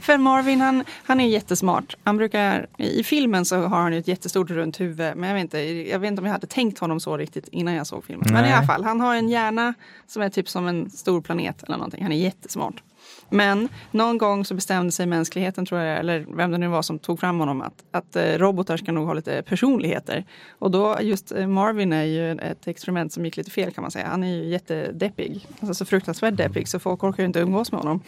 [0.01, 1.95] för Marvin han, han är jättesmart.
[2.03, 5.17] Han brukar, I filmen så har han ett jättestort runt huvud.
[5.17, 5.57] Men jag vet, inte,
[5.89, 8.27] jag vet inte om jag hade tänkt honom så riktigt innan jag såg filmen.
[8.31, 8.53] Men i Nej.
[8.53, 9.73] alla fall, han har en hjärna
[10.07, 12.03] som är typ som en stor planet eller någonting.
[12.03, 12.83] Han är jättesmart.
[13.29, 16.99] Men någon gång så bestämde sig mänskligheten, tror jag, eller vem det nu var som
[16.99, 20.25] tog fram honom, att, att eh, robotar ska nog ha lite personligheter.
[20.59, 23.91] Och då just eh, Marvin är ju ett experiment som gick lite fel kan man
[23.91, 24.07] säga.
[24.07, 27.81] Han är ju jättedeppig, alltså så fruktansvärt deppig så folk orkar ju inte umgås med
[27.81, 28.01] honom.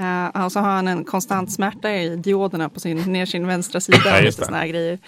[0.00, 3.80] Eh, och så har han en konstant smärta i dioderna på sin, ner sin vänstra
[3.80, 3.98] sida.
[4.04, 4.98] Ja, lite såna här grejer.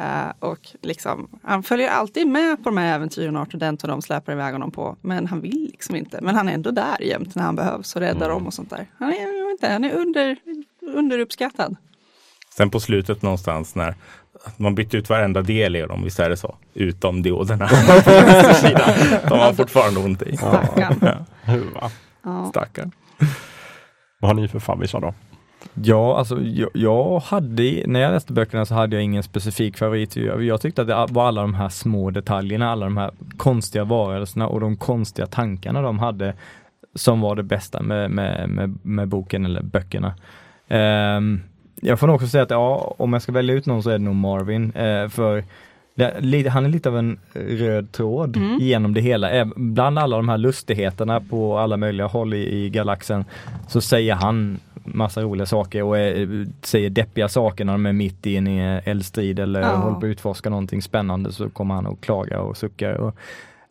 [0.00, 4.02] Eh, och liksom, han följer alltid med på de här äventyren och Artudent och de
[4.02, 4.96] släpar iväg honom på.
[5.00, 6.18] Men han vill liksom inte.
[6.22, 8.86] Men han är ändå där jämt när han behövs och räddar dem och sånt där.
[8.98, 10.36] Han är, inte, han är under,
[10.94, 11.76] underuppskattad.
[12.56, 13.94] Sen på slutet någonstans när
[14.56, 16.56] man bytte ut varenda del i dem, visst är det så?
[16.74, 17.66] Utom dioderna.
[19.28, 20.36] De har fortfarande ont i.
[20.36, 21.24] Stackarn.
[22.22, 22.48] Ja.
[22.50, 22.92] Stackarn.
[24.20, 25.14] Vad har ni för favvisar då?
[25.74, 30.16] Ja, alltså jag, jag hade, när jag läste böckerna så hade jag ingen specifik favorit.
[30.16, 33.84] Jag, jag tyckte att det var alla de här små detaljerna, alla de här konstiga
[33.84, 36.34] varelserna och de konstiga tankarna de hade
[36.94, 40.14] som var det bästa med, med, med, med boken eller böckerna.
[40.68, 41.40] Ehm,
[41.80, 43.98] jag får nog också säga att ja, om jag ska välja ut någon så är
[43.98, 44.72] det nog Marvin.
[44.74, 45.44] eh, för
[46.48, 49.44] han är lite av en röd tråd genom det hela.
[49.56, 53.24] Bland alla de här lustigheterna på alla möjliga håll i, i galaxen
[53.68, 58.26] så säger han massa roliga saker och är, säger deppiga saker när de är mitt
[58.26, 58.46] i en
[58.84, 59.68] eldstrid eller Ja.
[59.76, 62.94] håller på att utforska någonting spännande så kommer han och klagar och suckar.
[62.94, 63.16] Och,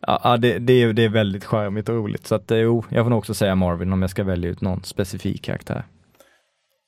[0.06, 2.26] ja, det, det, är, det är väldigt charmigt och roligt.
[2.26, 4.60] Så att, eh, jo, jag får nog också säga Marvin om jag ska välja ut
[4.60, 5.82] någon specifik karaktär.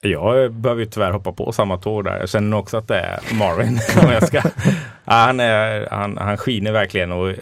[0.04, 2.18] Jag behöver ju tyvärr hoppa på samma tåg där.
[2.20, 3.68] Jag känner också att det är Marvin.
[4.06, 4.36] om jag ska.
[4.36, 7.36] Ja, han, är, han, han skiner verkligen och eh,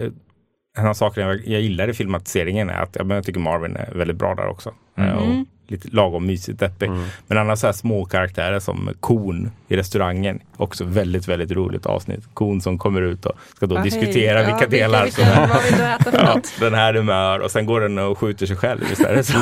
[0.79, 3.95] en av sakerna jag, jag gillar i filmatiseringen är att jag, jag tycker Marvin är
[3.95, 4.75] väldigt bra där också.
[4.99, 5.25] Eh, Och
[5.71, 6.91] lite lagom mysigt deppig.
[7.27, 10.39] Men annars så här små karaktärer som kon i restaurangen.
[10.57, 12.21] Också väldigt, väldigt roligt avsnitt.
[12.35, 14.47] Kon som kommer ut och ska då Ja, diskutera hej.
[14.47, 16.53] vilka Ja, delar vilka, som är Vad vill du äta för Ja, något?
[16.61, 19.27] den här humör och sen går den och skjuter sig själv istället.
[19.27, 19.39] Så.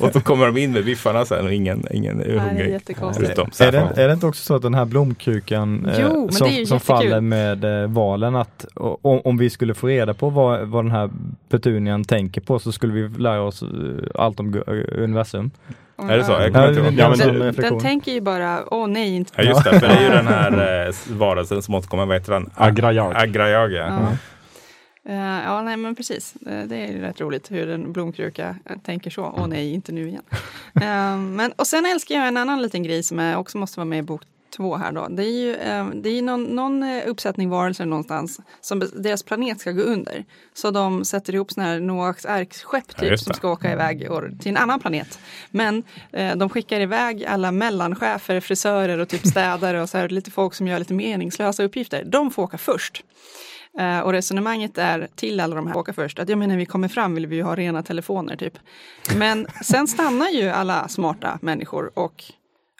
[0.00, 2.80] och så kommer de in med biffarna sen och ingen, ingen är hungrig.
[3.14, 6.32] Förutom Är det, är det inte också så att den här blomkrukan eh, Jo, men
[6.32, 10.68] som, som faller med eh, valen att om, om vi skulle få reda på vad,
[10.68, 11.10] vad den här
[11.48, 13.68] petunian tänker på så skulle vi lära oss eh,
[14.14, 15.50] allt om gu- universum.
[16.10, 16.32] Är det så?
[16.32, 16.86] Jag Ja, kommer inte ihåg.
[16.88, 17.78] en men Den, reflektion.
[17.78, 20.26] den tänker ju bara, åh nej, inte Ja just det, för det är ju den
[20.26, 22.50] här eh, varelsen som återkommer, vad heter den?
[22.54, 23.12] Agrajag.
[23.16, 23.86] Agrajag, ja.
[23.86, 24.16] Ja.
[25.08, 26.34] Eh, ja, nej men precis.
[26.46, 29.22] Eh, det är ju rätt roligt hur en blomkruka eh, tänker så.
[29.36, 30.22] Åh nej, inte nu igen.
[30.82, 33.84] Eh, men, och sen älskar jag en annan liten grej som är, också måste vara
[33.84, 34.22] med i bok
[34.56, 35.08] två här då.
[35.08, 39.60] Det är ju eh, det är någon, någon eh, uppsättning varelser någonstans som deras planet
[39.60, 40.24] ska gå under.
[40.54, 44.10] Så de sätter ihop sådana här Noaks ark-skepp Ja, typ, just som ska åka iväg
[44.10, 45.18] och, till en annan planet.
[45.50, 45.82] Men
[46.12, 50.54] eh, de skickar iväg alla mellanchefer, frisörer och typ städare och så här, lite folk
[50.54, 52.04] som gör lite meningslösa uppgifter.
[52.04, 53.04] De får åka först.
[53.78, 56.88] Eh, och resonemanget är till alla de här åka först att menar när vi kommer
[56.88, 58.58] fram vill vi ju ha rena telefoner typ.
[59.16, 62.24] Men sen stannar ju alla smarta människor och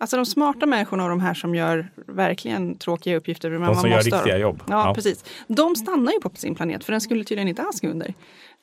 [0.05, 3.51] Alltså de smarta människorna och de här som gör verkligen tråkiga uppgifter.
[3.51, 4.63] men man som gör riktiga jobb.
[4.69, 4.95] Ja, Ja.
[4.95, 5.25] precis.
[5.47, 8.09] De stannar ju på sin planet för den skulle tydligen inte alls gå under.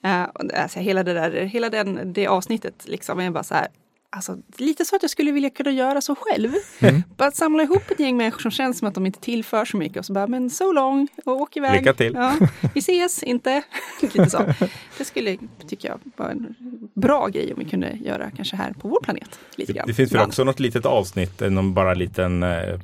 [0.05, 0.25] Uh,
[0.63, 3.67] alltså, hela det, där, hela den, det avsnittet liksom är bara så här.
[4.13, 6.51] Alltså, lite så att jag skulle vilja kunna göra så själv.
[6.79, 7.03] Mm.
[7.17, 9.97] Bara samla ihop ett gäng människor som känns som att de inte tillför så mycket
[9.97, 11.79] och så bara, men so long och åk iväg.
[11.79, 12.13] Lycka till.
[12.13, 12.35] Ja,
[12.73, 13.63] vi ses inte.
[14.01, 14.53] lite så.
[14.97, 15.37] Det skulle,
[15.67, 16.55] tycker jag, vara en
[16.93, 19.39] bra grej om vi kunde göra kanske här på vår planet.
[19.55, 22.79] Lite Det, det finns väl också något litet avsnitt, någon bara liten eh,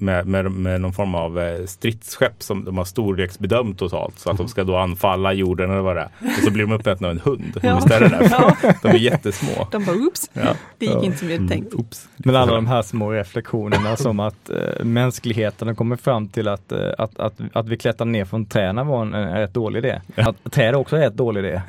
[0.00, 4.36] med, med, med någon form av eh, stridsskepp som de har storleksbedömt totalt så att
[4.36, 6.08] de ska då anfalla jorden eller vad det är.
[6.38, 7.58] Och så blir de uppätna av en hund.
[7.62, 7.80] Ja.
[7.88, 8.28] Där?
[8.30, 8.54] Ja.
[8.82, 9.66] De är jättesmå.
[9.70, 10.42] De bara, oops, Ja.
[10.78, 11.74] det gick inte som vi hade tänkt.
[11.74, 12.08] Oops.
[12.16, 16.72] Men alla de här små reflektionerna som att eh, mänskligheten har kommit fram till att,
[16.72, 20.00] eh, att, att, att vi klättrar ner från träden var en, en rätt dålig idé.
[20.16, 21.62] Att träd också är ett dålig idé.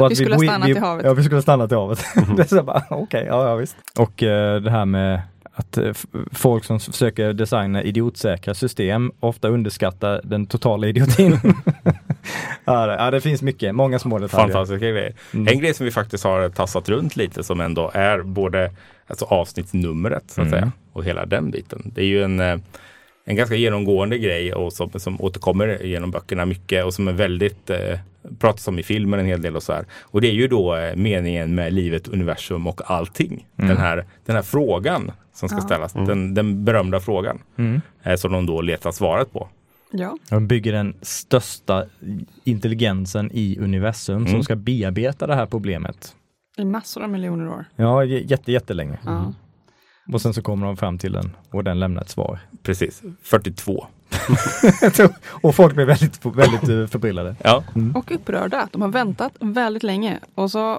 [0.00, 1.04] Och att Vi skulle ha bo- stannat i havet.
[1.06, 2.04] Ja, vi skulle ha stannat i havet.
[2.36, 3.76] det är så bara, okej, ja, ja visst.
[3.98, 5.20] Och eh, det här med
[5.54, 5.92] att eh,
[6.32, 11.38] folk som försöker designa idiotsäkra system ofta underskattar den totala idiotin.
[12.64, 14.46] ja, det, ja, det finns mycket, många små detaljer.
[14.54, 15.14] Fantastiska grejer.
[15.34, 15.48] Mm.
[15.48, 18.70] En grej som vi faktiskt har tassat runt lite som ändå är både
[19.06, 20.60] alltså avsnittsnumret så att Mm.
[20.60, 21.82] säga och hela den biten.
[21.94, 22.56] Det är ju en, eh,
[23.24, 27.70] en ganska genomgående grej och som, som återkommer genom böckerna mycket och som är väldigt
[27.70, 27.98] eh,
[28.38, 29.84] pratas om i filmen en hel del och så här.
[30.02, 33.46] Och det är ju då eh, meningen med livet, universum och allting.
[33.56, 37.42] Den, här, den här frågan som ska ställas, den, den berömda frågan.
[38.02, 39.48] Eh, som de då letar svaret på.
[39.92, 40.16] Ja.
[40.28, 41.86] De bygger den största
[42.44, 46.16] intelligensen i universum som ska bearbeta det här problemet.
[46.56, 47.64] I massor av miljoner år.
[47.76, 48.98] Ja, jätte, jättelänge.
[49.04, 49.32] Ja.
[50.12, 52.38] Och sen så kommer de fram till den och den lämnar ett svar.
[52.62, 53.86] Precis, 42.
[55.42, 57.36] och folk blir väldigt, väldigt eh, förbryllade.
[57.44, 57.64] Ja,
[57.94, 58.68] Och upprörda.
[58.72, 60.18] De har väntat väldigt länge.
[60.34, 60.78] Och så eh,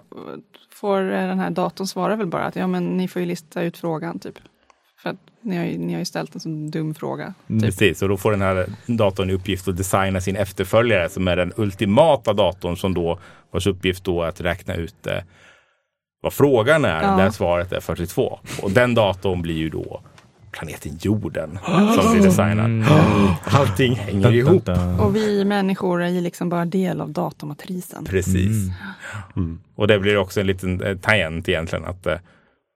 [0.74, 3.62] får eh, den här datorn svara väl bara att ja men ni får ju lista
[3.62, 4.36] ut frågan typ.
[5.02, 7.34] För att ni har ju, ni har ju ställt en sån dum fråga.
[7.48, 7.62] Typ.
[7.62, 8.02] precis.
[8.02, 11.54] Och då får den här datorn i uppgift att designa sin efterföljare som är den
[11.58, 13.20] ultimata datorn som då
[13.52, 15.18] vars uppgift då är att räkna ut eh,
[16.22, 17.16] vad frågan är Ja.
[17.18, 18.39] där svaret är 42.
[18.62, 20.02] Och den datorn blir ju då
[20.54, 22.86] planeten jorden som blir designad.
[23.43, 24.70] Allting hänger ihop.
[24.99, 28.06] Och vi människor är ju liksom bara del av datormatrisen.
[28.06, 28.72] Precis.
[29.76, 32.18] Och det blir också en liten eh, tangent egentligen att eh,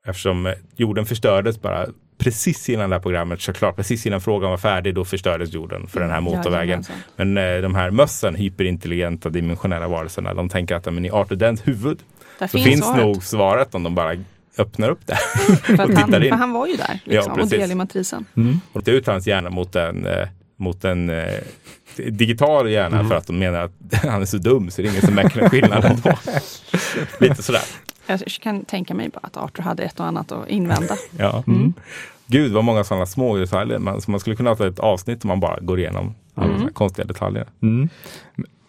[0.08, 4.50] eftersom eh, jorden förstördes bara precis innan det här programmet kör klart, precis innan frågan
[4.50, 6.68] var färdig, då förstördes jorden för den här motorvägen.
[6.68, 6.96] Jajamensan.
[7.16, 11.68] Men eh, de här mössen, hyperintelligenta dimensionella varelserna, de tänker att men i Arthur Dents
[11.68, 12.00] huvud
[12.40, 13.06] Där så finns, finns svaret.
[13.06, 14.14] nog svaret om de bara
[14.58, 15.16] öppnar upp det.
[15.64, 16.30] För, att han, tittar in.
[16.30, 17.60] för han var ju där liksom, och precis.
[17.60, 18.26] del i matrisen.
[18.74, 21.26] Och det ut hans hjärna mot en, eh, mot en eh,
[21.96, 23.72] digital hjärna för att de menar att
[24.04, 26.18] han är så dum så det är ingen som märker någon skillnad ändå.
[27.20, 27.62] Lite sådär.
[28.08, 30.96] Jag kan tänka mig bara att Arthur hade ett och annat att invända.
[31.18, 31.44] Ja.
[32.28, 33.80] Gud vad många sådana små detaljer.
[33.80, 36.70] Man, så man skulle kunna ha ett avsnitt om man bara går igenom alla här
[36.70, 37.48] konstiga detaljer.
[37.62, 37.90] Mm.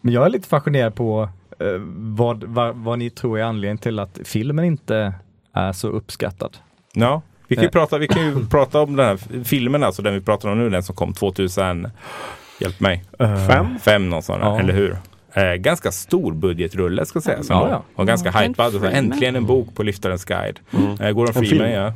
[0.01, 1.29] Men jag är lite fascinerad på
[1.59, 5.15] eh, vad, vad, vad ni tror är anledningen till att filmen inte
[5.59, 6.57] är så uppskattad.
[6.93, 7.73] Ja, vi kan ju, Eh.
[7.73, 10.71] prata, vi kan ju prata om den här filmen, alltså den vi pratar om nu,
[10.71, 11.89] den som kom 2000,
[12.61, 13.05] hjälp mig,
[13.49, 13.79] Fem?
[13.79, 14.59] fem någon sån, Ja.
[14.61, 14.97] eller hur?
[15.33, 17.47] Eh, ganska stor budgetrulle ska sägas.
[17.49, 17.83] Ja, ja.
[17.95, 18.57] Och ganska Ja, hypad.
[18.57, 18.99] Morgan Så Freeman.
[19.13, 20.59] äntligen en bok på Lyftarens guide.
[21.01, 21.93] Eh, Gordon Freeman, ja.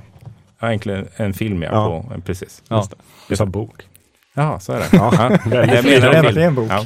[0.60, 1.68] Ja, egentligen en film ja.
[1.72, 2.02] Ja.
[2.08, 2.62] På, eh, precis.
[2.68, 2.86] Ja.
[3.28, 3.82] Du sa bok.
[4.34, 4.88] Jaha, så är det.
[4.92, 5.12] Ja.
[5.50, 6.70] Jag en menar en bok.
[6.70, 6.84] Ja.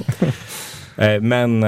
[1.04, 1.60] Eh, Men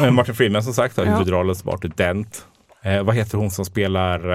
[0.00, 1.12] men Martin Freeman som sagt har Ja.
[1.12, 2.44] huvudrollen som Arthur Dent.
[2.82, 4.30] Eh, vad heter hon som spelar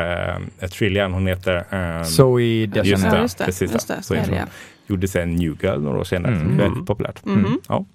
[0.61, 1.13] eh, Trillian?
[1.13, 3.11] Hon heter ehm, Zoe Just Deschanel.
[3.11, 3.45] det, Ja, just det.
[3.45, 3.95] precis Just det.
[3.95, 4.03] det.
[4.03, 4.39] Så hon.
[4.87, 6.35] Gjorde sen New Girl några år senare.
[6.35, 6.57] Mm.
[6.57, 7.25] Väldigt populärt.
[7.25, 7.59] Mhm.
[7.69, 7.85] Ja.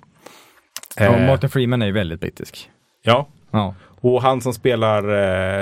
[0.96, 2.70] Ja, Eh, Martin Freeman är ju väldigt brittisk.
[3.02, 3.74] ja, Ja.
[4.00, 5.08] och han som spelar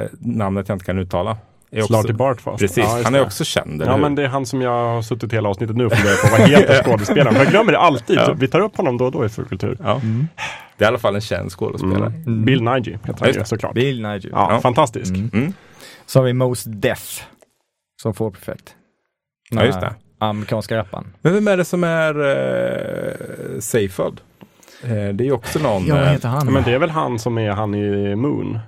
[0.02, 1.36] eh, namnet jag inte kan uttala.
[1.70, 2.58] Är också, Slarty Bartfast.
[2.58, 3.24] Precis, Ja, han är det.
[3.24, 3.82] också känd.
[3.82, 4.00] Ja hur?
[4.02, 6.28] men det är han som jag har suttit hela avsnittet nu och funderat på.
[6.30, 7.36] Vad heter skådespelaren?
[7.36, 8.16] Jag glömmer det alltid.
[8.18, 8.32] Ja.
[8.38, 9.76] Vi tar upp honom då och då i Fullkultur.
[9.82, 10.00] ja.
[10.76, 12.06] Det är i alla fall en känd skådespelare.
[12.26, 12.44] Mm.
[12.44, 13.74] Bill Nighy heter han ju såklart.
[13.74, 14.30] Bill Nigel.
[14.32, 14.60] Ja, Ja.
[14.60, 15.10] fantastisk.
[15.14, 15.52] Mm.
[16.06, 17.26] Så har vi Mos Def
[18.02, 18.74] som får perfekt.
[19.50, 19.94] Ja, just det.
[20.18, 21.06] Amerikanska rapparen.
[21.22, 24.20] Men vem är det som är eh, Seyfried?
[24.82, 25.86] Eh, det är ju också någon...
[25.86, 26.52] Ja, vad eh, heter han?
[26.52, 28.58] Men det är väl han som är han i Moon?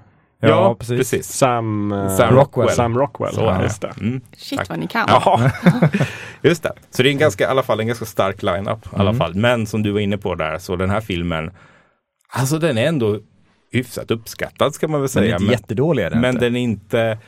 [0.40, 1.28] Ja, precis.
[1.32, 2.70] Sam, eh, Sam Rockwell.
[2.70, 3.34] Sam Rockwell.
[3.34, 3.62] Så är ja, det.
[3.62, 3.92] just det.
[4.00, 4.20] Mm.
[4.36, 4.68] Shit Tack.
[4.68, 5.04] vad ni kan.
[5.08, 5.50] Ja,
[6.42, 6.72] just det.
[6.90, 8.86] Så det är en ganska, i alla fall en ganska stark line-up.
[8.86, 9.18] I alla Mm.
[9.18, 9.34] fall.
[9.34, 11.50] Men som du var inne på där, så den här filmen,
[12.30, 13.18] alltså den är ändå
[13.72, 15.34] hyfsat uppskattad ska man väl Den är säga.
[15.36, 16.44] inte Men, jättedålig är den men inte.
[16.44, 17.18] den är inte,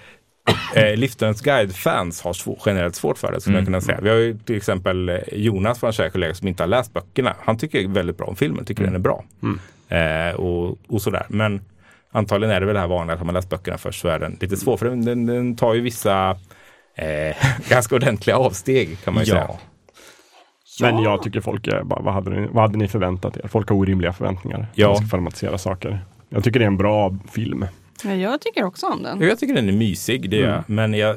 [0.75, 3.63] eh, Liftarens guide-fans har svår, generellt svårt för det, skulle Mm.
[3.63, 3.99] jag kunna säga.
[4.03, 7.37] Vi har ju till exempel eh, Jonas, vår kära kollega, som inte har läst böckerna.
[7.45, 8.93] Han tycker väldigt bra om filmen, tycker Mm.
[8.93, 9.25] den är bra.
[9.99, 11.27] Eh, och, och sådär.
[11.29, 11.61] Men
[12.13, 14.19] antagligen är det väl det här vanliga att har man läst böckerna först så är
[14.19, 14.77] den lite svår.
[14.77, 16.31] För den, den, den tar ju vissa
[16.95, 17.37] eh,
[17.69, 19.47] ganska ordentliga avsteg kan man ju säga.
[19.49, 19.59] Ja.
[20.81, 23.49] Men jag tycker folk är vad hade, ni, vad hade ni förväntat er?
[23.49, 24.67] Folk har orimliga förväntningar.
[24.75, 24.89] Ja.
[24.89, 26.05] Man ska filmatisera saker.
[26.29, 27.67] Jag tycker det är en bra film.
[28.05, 29.21] Ja, jag tycker också om den.
[29.21, 30.63] Jag tycker den är mysig, det jag.
[30.67, 31.17] Men jag,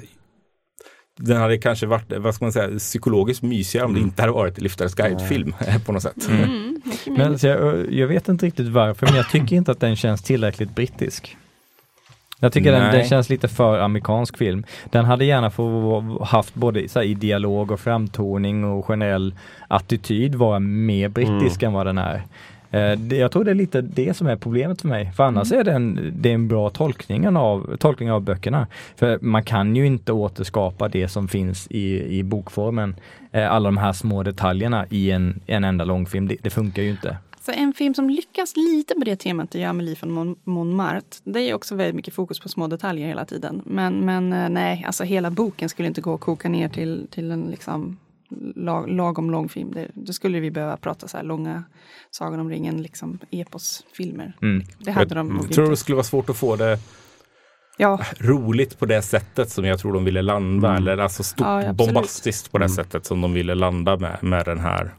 [1.17, 4.61] den hade kanske varit, vad ska man säga, psykologiskt mysigare om det inte hade varit
[4.61, 5.53] Liftares guide-film
[5.85, 6.27] på något sätt.
[6.29, 9.95] Mm, mycket Men jag, jag vet inte riktigt varför, men jag tycker inte att den
[9.95, 11.37] känns tillräckligt brittisk.
[12.39, 14.65] Jag tycker den, den känns lite för amerikansk film.
[14.91, 19.35] Den hade gärna få haft både så här, i dialog och framtoning och generell
[19.67, 22.23] attityd vara mer brittisk än vad den är.
[22.75, 25.11] Eh, det, jag tror det är lite det som är problemet för mig.
[25.15, 28.67] För annars är det en, det är en bra tolkning av, tolkning av böckerna.
[28.95, 32.95] För man kan ju inte återskapa det som finns i, i bokformen.
[33.31, 36.27] Eh, alla de här små detaljerna i en, en enda långfilm.
[36.27, 37.17] Det, det funkar ju inte.
[37.45, 41.01] Så en film som lyckas lite på det temat är ju Amelie från Mon- Montmartre.
[41.23, 43.61] Det är också väldigt mycket fokus på små detaljer hela tiden.
[43.65, 47.31] Men, men eh, nej, alltså hela boken skulle inte gå att koka ner till, till
[47.31, 47.97] en liksom
[48.55, 49.71] lag, lagom lång film.
[49.71, 51.63] Det, då skulle vi behöva prata så här långa
[52.11, 54.37] Sagan om ringen, liksom eposfilmer.
[54.41, 54.65] Mm.
[54.79, 56.79] Det hade de nog Jag tror det skulle vara svårt att få det
[57.77, 60.77] Ja, roligt på det sättet som jag tror de ville landa.
[60.77, 64.59] Eller alltså stort Ja, bombastiskt på det sättet som de ville landa med, med den
[64.59, 64.95] här.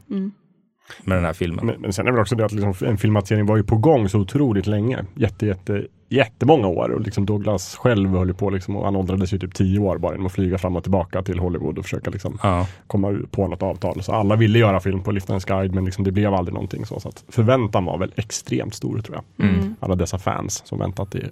[1.03, 1.65] Med den här filmen.
[1.65, 3.77] Men, men sen är det väl också det att liksom, en filmatisering var ju på
[3.77, 5.05] gång så otroligt länge.
[5.15, 6.89] Jätte, jätte, jättemånga år.
[6.89, 9.97] Och liksom Douglas själv höll ju på liksom, och han åldrades ju typ tio år
[9.97, 12.67] bara genom att flyga fram och tillbaka till Hollywood och försöka liksom Ja.
[12.87, 14.03] komma på något avtal.
[14.03, 16.99] Så alla ville göra film på Liftarens guide men liksom det blev aldrig någonting så.
[16.99, 19.49] så att förväntan var väl extremt stor tror jag.
[19.49, 19.75] Mm.
[19.79, 21.23] Alla dessa fans som väntat i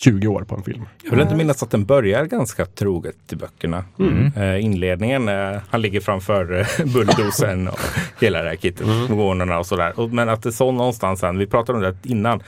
[0.00, 0.84] 20 år på en film.
[1.04, 3.84] Jag vill inte minnas att den börjar ganska troget till böckerna.
[4.36, 7.80] Eh, inledningen, eh, han ligger framför eh, bulldozern och
[8.20, 10.00] hela det här kittet, gårdarna och sådär.
[10.00, 12.42] Och, men att det så någonstans sen, vi pratade om det innan,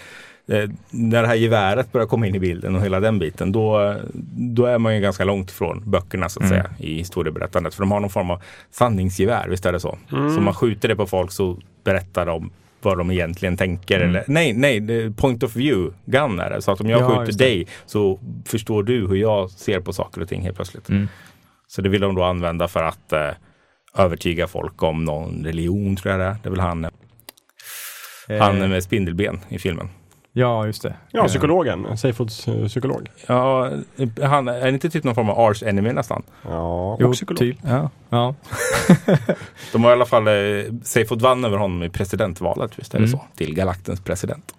[0.49, 3.97] eh, när det här geväret börjar komma in i bilden och hela den biten, då,
[4.35, 7.75] då är man ju ganska långt ifrån böckerna så att säga i historieberättandet.
[7.75, 9.99] För de har någon form av sanningsgevär, visst är det så?
[10.09, 12.51] Så om man skjuter det på folk så berättar de
[12.83, 14.01] vad de egentligen tänker.
[14.01, 16.62] Eller, nej, nej, point of view gun är det.
[16.62, 20.20] Så att om jag Ja, skjuter dig så förstår du hur jag ser på saker
[20.20, 20.89] och ting helt plötsligt.
[20.89, 21.09] Mm.
[21.66, 23.31] Så det vill de då använda för att eh,
[23.99, 26.37] övertyga folk om någon religion tror jag det är.
[26.43, 26.87] Det är väl han,
[28.41, 29.89] han Eh, med spindelben i filmen.
[30.33, 30.95] Ja, just det.
[31.11, 33.09] Ja, psykologen, Seyfoods eh, psykolog.
[33.26, 33.70] Ja,
[34.22, 36.22] han är inte typ någon form av arch enemy nästan.
[36.43, 37.39] Ja, Jo, och psykolog.
[37.39, 37.57] typ.
[37.64, 37.91] Ja.
[38.11, 38.35] Ja.
[39.72, 40.33] De har i alla fall, eh,
[40.83, 43.18] Seyfoud vann över honom i presidentvalet, visst är det Mm.
[43.18, 43.24] så?
[43.37, 44.55] Till galaktens president.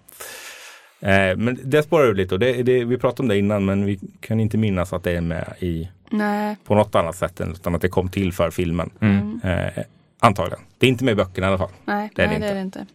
[1.00, 3.84] Eh, men det spårar ur lite och det, det, vi pratade om det innan men
[3.84, 6.56] vi kan inte minnas att det är med i Nej.
[6.64, 8.90] på något annat sätt än utan att det kom till för filmen.
[9.00, 9.40] Mm.
[9.44, 9.82] Eh,
[10.20, 10.60] antagligen.
[10.78, 11.70] Det är inte med i böckerna i alla fall.
[11.84, 12.86] Nej, Det är nej det det är det inte.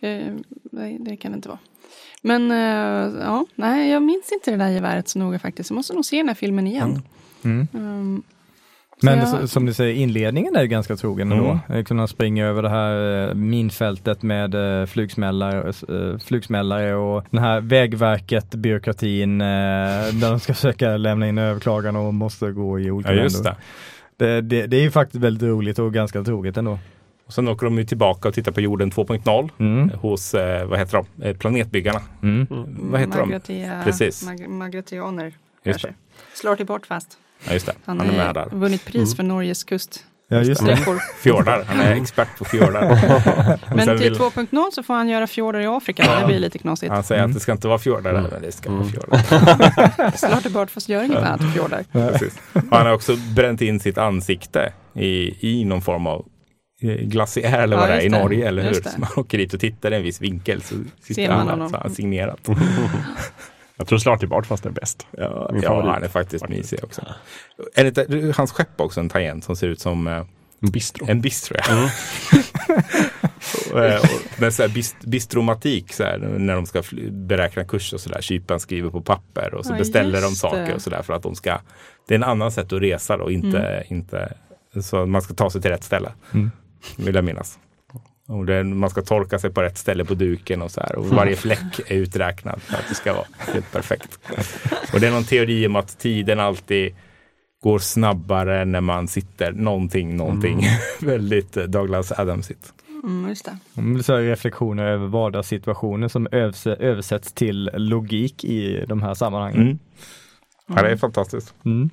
[0.00, 0.34] Eh,
[0.72, 1.58] nej, det kan det inte vara.
[2.22, 5.70] Men eh, ja, nej, jag minns inte det där geväret så noga faktiskt.
[5.70, 7.02] Jag måste nog se den här filmen igen.
[7.44, 7.68] Mm.
[7.72, 8.22] Um,
[9.00, 11.32] så Men jag- som du säger, inledningen är ju ganska trogen.
[11.32, 11.58] Mm.
[11.68, 14.54] Eh, Kunna springa över det här eh, minfältet med
[14.88, 15.72] flugsmällare,
[16.24, 22.52] flugsmällare och den här vägverket, byråkratin, där de ska försöka lämna in överklagan och måste
[22.52, 23.56] gå i olika Ja, just det.
[24.16, 26.78] Det, det, det är ju faktiskt väldigt roligt och ganska troget ändå.
[27.30, 29.90] Och sen åker de ju tillbaka och tittar på jorden 2.0 Mm.
[29.90, 32.00] hos, eh, vad heter de, eh, planetbyggarna.
[32.22, 32.46] Mm.
[32.90, 33.28] Vad heter de?
[33.28, 34.26] Magratia, Precis.
[34.26, 35.24] Mag, Magratianer.
[35.24, 35.88] Just kanske.
[36.34, 37.18] Slår till bort fast.
[37.46, 37.72] Ja, just det.
[37.84, 38.48] Han Han är med där.
[38.52, 40.04] vunnit pris för Norges kust.
[40.28, 40.76] Ja, just det.
[41.22, 42.82] Fjordar, han är expert på fjordar.
[43.76, 46.20] Men till vill- 2.0 så får han göra fjordar i Afrika.
[46.20, 46.92] Det blir lite knasigt.
[46.92, 47.30] Han säger Mm.
[47.30, 49.18] att det ska inte vara fjordar där, men det ska vara fjordar.
[50.16, 51.84] Slår till bort fast gör inget annat fjordar.
[52.70, 56.26] Han har också bränt in sitt ansikte i, i någon form av
[56.80, 58.08] glaciär eller Ja, vad det är i.
[58.08, 58.72] Norge, eller hur?
[58.74, 61.58] Så man åker dit och tittar i en viss vinkel så sitter Ser man han
[61.58, 62.38] där, så han signerat.
[63.76, 65.06] Jag tror Slarty Bart fast det är bäst.
[65.10, 67.02] Ja, Min ja han är faktiskt mysig också.
[67.74, 70.24] Är det hans skepp också en tangent som ser ut som eh,
[70.62, 71.06] En bistro.
[71.08, 71.56] en bistro.
[71.68, 71.90] Ja.
[73.72, 74.00] och, eh,
[74.46, 78.20] och så här bist, bistromatik, så här, när de ska beräkna kurs och sådär.
[78.22, 80.74] Kyparen skriver på papper och så Ja, beställer de saker det.
[80.74, 81.58] och sådär för att de ska.
[82.08, 84.32] Det är en annan sätt att resa då, inte, inte
[84.82, 86.12] så man ska ta sig till rätt ställe.
[86.34, 86.50] Mm.
[86.96, 87.58] Vill jag minnas.
[88.28, 90.96] Och det, man ska torka sig på rätt ställe på duken och så här.
[90.96, 94.18] Och varje fläck är uträknad för att det ska vara helt perfekt.
[94.94, 96.94] Och det är någon teori om att tiden alltid
[97.62, 100.62] går snabbare när man sitter någonting, någonting.
[101.00, 102.72] Väldigt eh, Douglas Adamsigt.
[103.04, 103.58] Mm, just det.
[103.76, 109.60] Mm, Så här reflektioner över vardagssituationer som övers- översätts till logik i de här sammanhangen.
[109.62, 109.78] Mm.
[110.66, 111.54] Ja, det är fantastiskt.
[111.64, 111.90] Mm.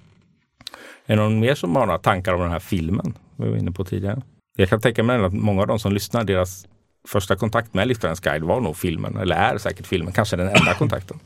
[1.06, 3.14] Är det någon mer som har några tankar om den här filmen?
[3.36, 4.22] Vi var inne på tidigare.
[4.60, 6.68] Jag kan tänka mig att många av de som lyssnar, deras
[7.08, 10.74] första kontakt med Liftarens guide var nog filmen, eller är säkert filmen, kanske den enda
[10.78, 11.20] kontakten.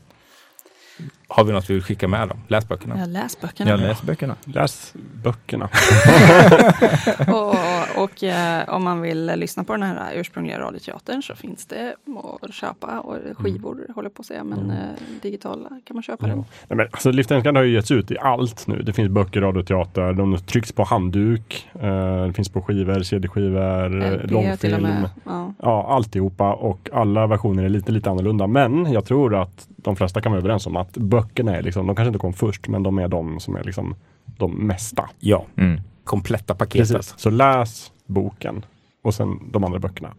[1.34, 2.38] Har vi något vi vill skicka med dem?
[2.48, 2.98] Läs böckerna.
[2.98, 3.70] Jag läs böckerna.
[3.70, 4.36] Jag läser böckerna.
[4.44, 5.68] Läs böckerna.
[7.28, 11.94] Och, och, eh, om man vill lyssna på den här ursprungliga radioteatern så finns det
[12.42, 14.76] att köpa och skivor, håller jag på att säga, men eh,
[15.22, 16.38] digitala kan man köpa den.
[16.38, 18.82] Nej, men, alltså, Liftarens guide har ju getts ut i allt nu.
[18.82, 21.68] Det finns böcker, radioteater, de trycks på handduk.
[21.74, 24.88] Eh, det finns på skivor, CD-skivor, LP långfilm.
[25.24, 25.52] Ja.
[25.62, 28.46] Ja, alltihopa och alla versioner är lite, lite annorlunda.
[28.46, 31.96] Men jag tror att de flesta kan vara överens om att böckerna är liksom, de
[31.96, 33.94] kanske inte kom först, men de är de som är liksom
[34.38, 35.08] de mesta.
[35.18, 35.80] Ja, Mm.
[36.04, 36.92] kompletta paketet.
[36.96, 37.14] Precis.
[37.16, 38.64] Så läs boken
[39.04, 40.14] och sen de andra böckerna.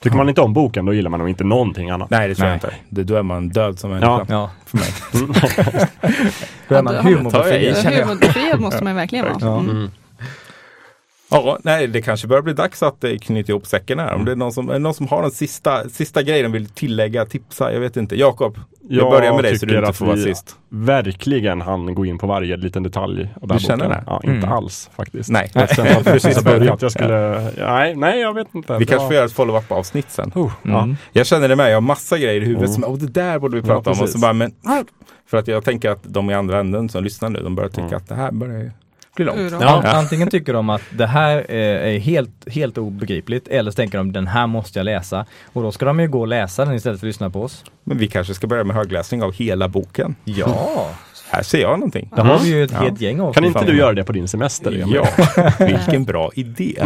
[0.00, 2.10] Tycker man inte om boken, då gillar man nog inte någonting annat.
[2.10, 2.74] Nej, det tror jag inte.
[2.88, 4.06] Det, då är man död som människa.
[4.06, 4.24] Ja.
[4.28, 4.86] Ja, För mig.
[6.68, 7.76] då är man humorbefriad.
[7.76, 9.36] Humorbefriad måste man verkligen vara.
[9.40, 9.60] Ja.
[9.60, 9.90] Mm.
[11.36, 14.14] Ja, nej, det kanske börjar bli dags att eh, knyta ihop säcken här.
[14.14, 16.68] Om det är någon som, är någon som har en sista, sista grej de vill
[16.68, 18.16] tillägga, tipsa, jag vet inte.
[18.16, 18.58] Jakob,
[18.88, 20.56] jag, Jag börjar med dig så du inte får vara sist.
[20.68, 23.28] Verkligen han gå in på varje liten detalj.
[23.40, 23.90] Och den Du känner boken.
[23.90, 24.02] det?
[24.06, 24.52] Ja, inte Mm.
[24.52, 25.30] alls faktiskt.
[25.30, 25.50] Nej.
[26.04, 28.72] Precis i Jag skulle, nej, nej jag vet inte.
[28.72, 30.32] Vi Det kanske var- får göra ett follow-up avsnitt sen.
[30.34, 30.82] Oh, ja.
[30.82, 30.96] Mm.
[31.12, 32.82] Jag känner det med, jag har massa grejer i huvudet Mm.
[32.82, 34.00] som, oh, det där borde vi Ja, prata om.
[34.00, 34.52] Och så bara, men,
[35.26, 37.82] för att jag tänker att de i andra änden som lyssnar nu, de börjar tycka
[37.82, 37.96] Mm.
[37.96, 38.70] att det här börjar ju
[39.16, 39.52] blir långt.
[39.60, 39.82] Ja.
[39.84, 44.12] Antingen tycker de att det här eh, är helt, helt obegripligt eller så tänker de
[44.12, 45.26] den här måste jag läsa.
[45.52, 47.64] Och då ska de ju gå och läsa den istället för att lyssna på oss.
[47.84, 50.14] Men vi kanske ska börja med högläsning av hela boken.
[50.24, 50.90] Ja,
[51.30, 52.10] Här ser jag någonting.
[52.16, 52.78] då har vi ju ett Ja.
[52.78, 54.84] helt gäng av Kan inte du göra det på din semester?
[54.94, 55.06] Ja,
[55.66, 56.82] vilken bra idé.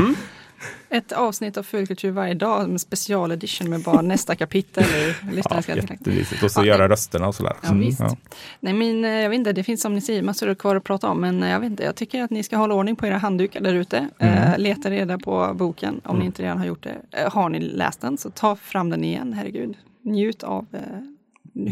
[0.90, 5.66] Ett avsnitt av Fulkultur varje dag med specialedition med bara nästa kapitel i Ja, lyssnarens
[5.66, 5.90] dialekt.
[5.90, 6.42] jättemysigt.
[6.42, 6.88] Och så Ja, göra nej.
[6.88, 7.52] rösterna och sådär.
[7.62, 8.00] Ja, visst.
[8.00, 8.16] Ja.
[8.60, 11.08] Nej, men eh, jag vet inte, det finns som ni säger massor kvar att prata
[11.08, 13.18] om, men eh, jag vet inte, jag tycker att ni ska hålla ordning på era
[13.18, 14.08] handdukar där ute.
[14.18, 16.96] Eh, leta reda på boken om ni inte redan har gjort det.
[17.22, 19.76] Eh, har ni läst den så ta fram den igen, herregud.
[20.02, 20.80] Njut av eh,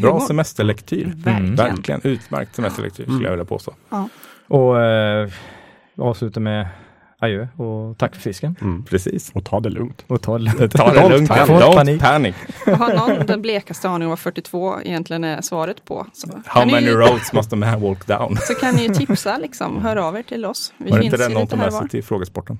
[0.01, 1.05] Bra semesterlektyr.
[1.15, 1.55] Verkligen.
[1.55, 3.73] Verkligen utmärkt semesterlektyr skulle jag vilja påstå.
[3.89, 4.09] Ja.
[4.47, 5.29] Och eh,
[5.97, 6.67] avsluta med
[7.19, 8.55] adjö och tack för fisken.
[8.61, 8.83] Mm.
[8.83, 9.31] Precis.
[9.33, 10.03] Och ta det lugnt.
[10.07, 10.39] Och ta,
[10.69, 11.29] Ta det lugnt.
[11.29, 12.35] Don't panic.
[12.65, 16.05] Har någon den blekaste aning om vad 42 egentligen är svaret på.
[16.13, 18.37] Så How many ju, roads must a man walk down?
[18.47, 20.73] så kan ni ju tipsa, liksom, hör av er till oss.
[20.77, 22.59] Vi Var det finns inte den någon med sig till frågesporten?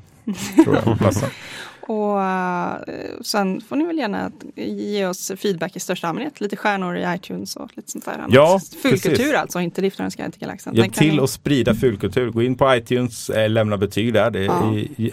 [0.64, 0.98] Tror jag.
[1.90, 2.76] Och eh,
[3.22, 6.42] sen får ni väl gärna ge oss feedback i största allmänhet.
[6.42, 8.26] Lite stjärnor i iTunes och lite sånt där.
[8.30, 9.34] Ja, Fulkultur precis.
[9.36, 9.82] alltså, inte
[10.16, 10.76] guide till galaxen.
[10.76, 12.30] Hjälp till ni- att sprida fulkultur.
[12.30, 14.32] Gå in på iTunes, eh, lämna betyg där.
[14.32, 14.54] Det Ja.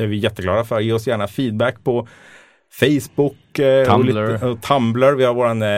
[0.01, 0.81] är, vi jätteglada för.
[0.81, 2.09] Ge oss gärna feedback på
[2.81, 4.33] Facebook eh, och, Tumblr.
[4.33, 5.12] lite, och Tumblr.
[5.14, 5.68] Vi har våran eh,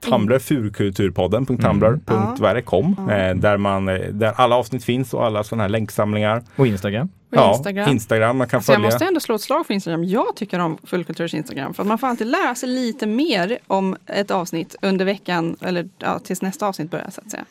[0.00, 3.14] Tumblr, furkulturpodden.tumblr.com Ja.
[3.14, 6.42] eh, där, man, där alla avsnitt finns och alla sådana här länksamlingar.
[6.56, 7.08] Och Instagram.
[7.30, 7.90] Och Instagram.
[7.90, 8.38] Instagram.
[8.38, 8.86] Man kan Alltså jag följa.
[8.90, 10.04] måste ändå slå ett slag för Instagram.
[10.04, 11.74] Jag tycker om Fullkulturs Instagram.
[11.74, 15.56] För att man får alltid lära sig lite mer om ett avsnitt under veckan.
[15.60, 17.44] Eller ja, tills nästa avsnitt börjar så att säga.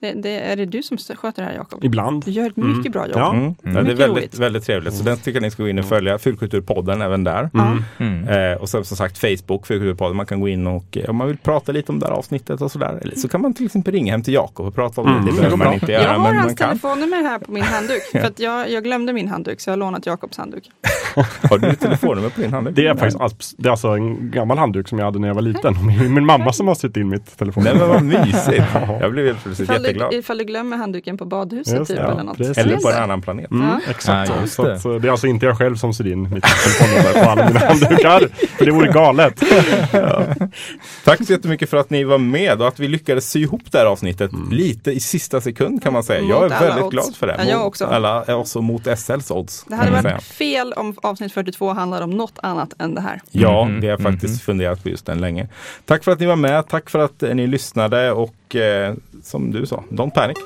[0.00, 1.84] Det, det, är det du som sköter det här Jakob?
[1.84, 2.24] Ibland.
[2.24, 3.18] Du gör ett mycket bra jobb.
[3.18, 3.32] Ja.
[3.34, 3.54] Mm.
[3.62, 4.94] Ja, det är väldigt, väldigt trevligt.
[4.94, 6.18] Så den tycker jag ni ska gå in och följa.
[6.18, 7.50] Fulkulturpodden även där.
[7.52, 7.76] Ja.
[7.98, 8.28] Mm.
[8.52, 10.16] Eh, och sen som sagt Facebook, Fulkulturpodden.
[10.16, 12.60] Man kan gå in och eh, om man vill prata lite om det här avsnittet
[12.62, 12.98] och sådär.
[13.02, 15.30] Eller så kan man till exempel ringa hem till Jakob och prata om Mm, det.
[15.32, 18.02] Det behöver man inte Jag göra, har men man hans telefonnummer här på min handduk.
[18.12, 20.70] För att jag, jag glömde min handduk så jag har lånat Jakobs handduk.
[21.50, 22.76] Har du ett telefonnummer på din handduk?
[22.76, 25.42] Det är faktiskt det är alltså en gammal handduk som jag hade när jag var
[25.42, 25.86] liten.
[25.86, 27.78] Min, min mamma som har sytt in mitt Nej telefonnummer.
[27.78, 28.64] men vad mysigt.
[29.00, 30.10] Jag blev helt plötsligt jätteglad.
[30.10, 32.36] du, ifall du glömmer handduken på badhuset Just typ ja, eller något.
[32.36, 32.58] precis.
[32.58, 33.50] Eller på är en annan planet.
[33.50, 33.80] Mm, Ja.
[33.90, 34.30] exakt.
[34.30, 34.80] Ja, just så, det.
[34.80, 37.60] så det är alltså inte jag själv som syr in mitt telefonnummer på alla mina
[37.68, 38.46] handdukar.
[38.58, 39.40] För det vore galet.
[41.04, 43.78] Tack så jättemycket för att ni var med och att vi lyckades sy ihop det
[43.78, 46.20] här avsnittet lite i sista sekund kan man säga.
[46.20, 46.90] Jag Mot är alla väldigt odds.
[46.92, 47.36] glad för det.
[47.38, 47.84] Ja, jag Mot också.
[47.86, 49.64] Alla, också mot SLs odds.
[49.68, 50.18] Det hade varit säga.
[50.20, 53.20] fel om avsnitt 42 handlade om något annat än det här.
[53.30, 55.48] Ja, Mhm, vi har faktiskt funderat på just den länge.
[55.84, 56.68] Tack för att ni var med.
[56.68, 58.12] Tack för att eh, ni lyssnade
[58.50, 60.36] och eh, som du sa, don't panic.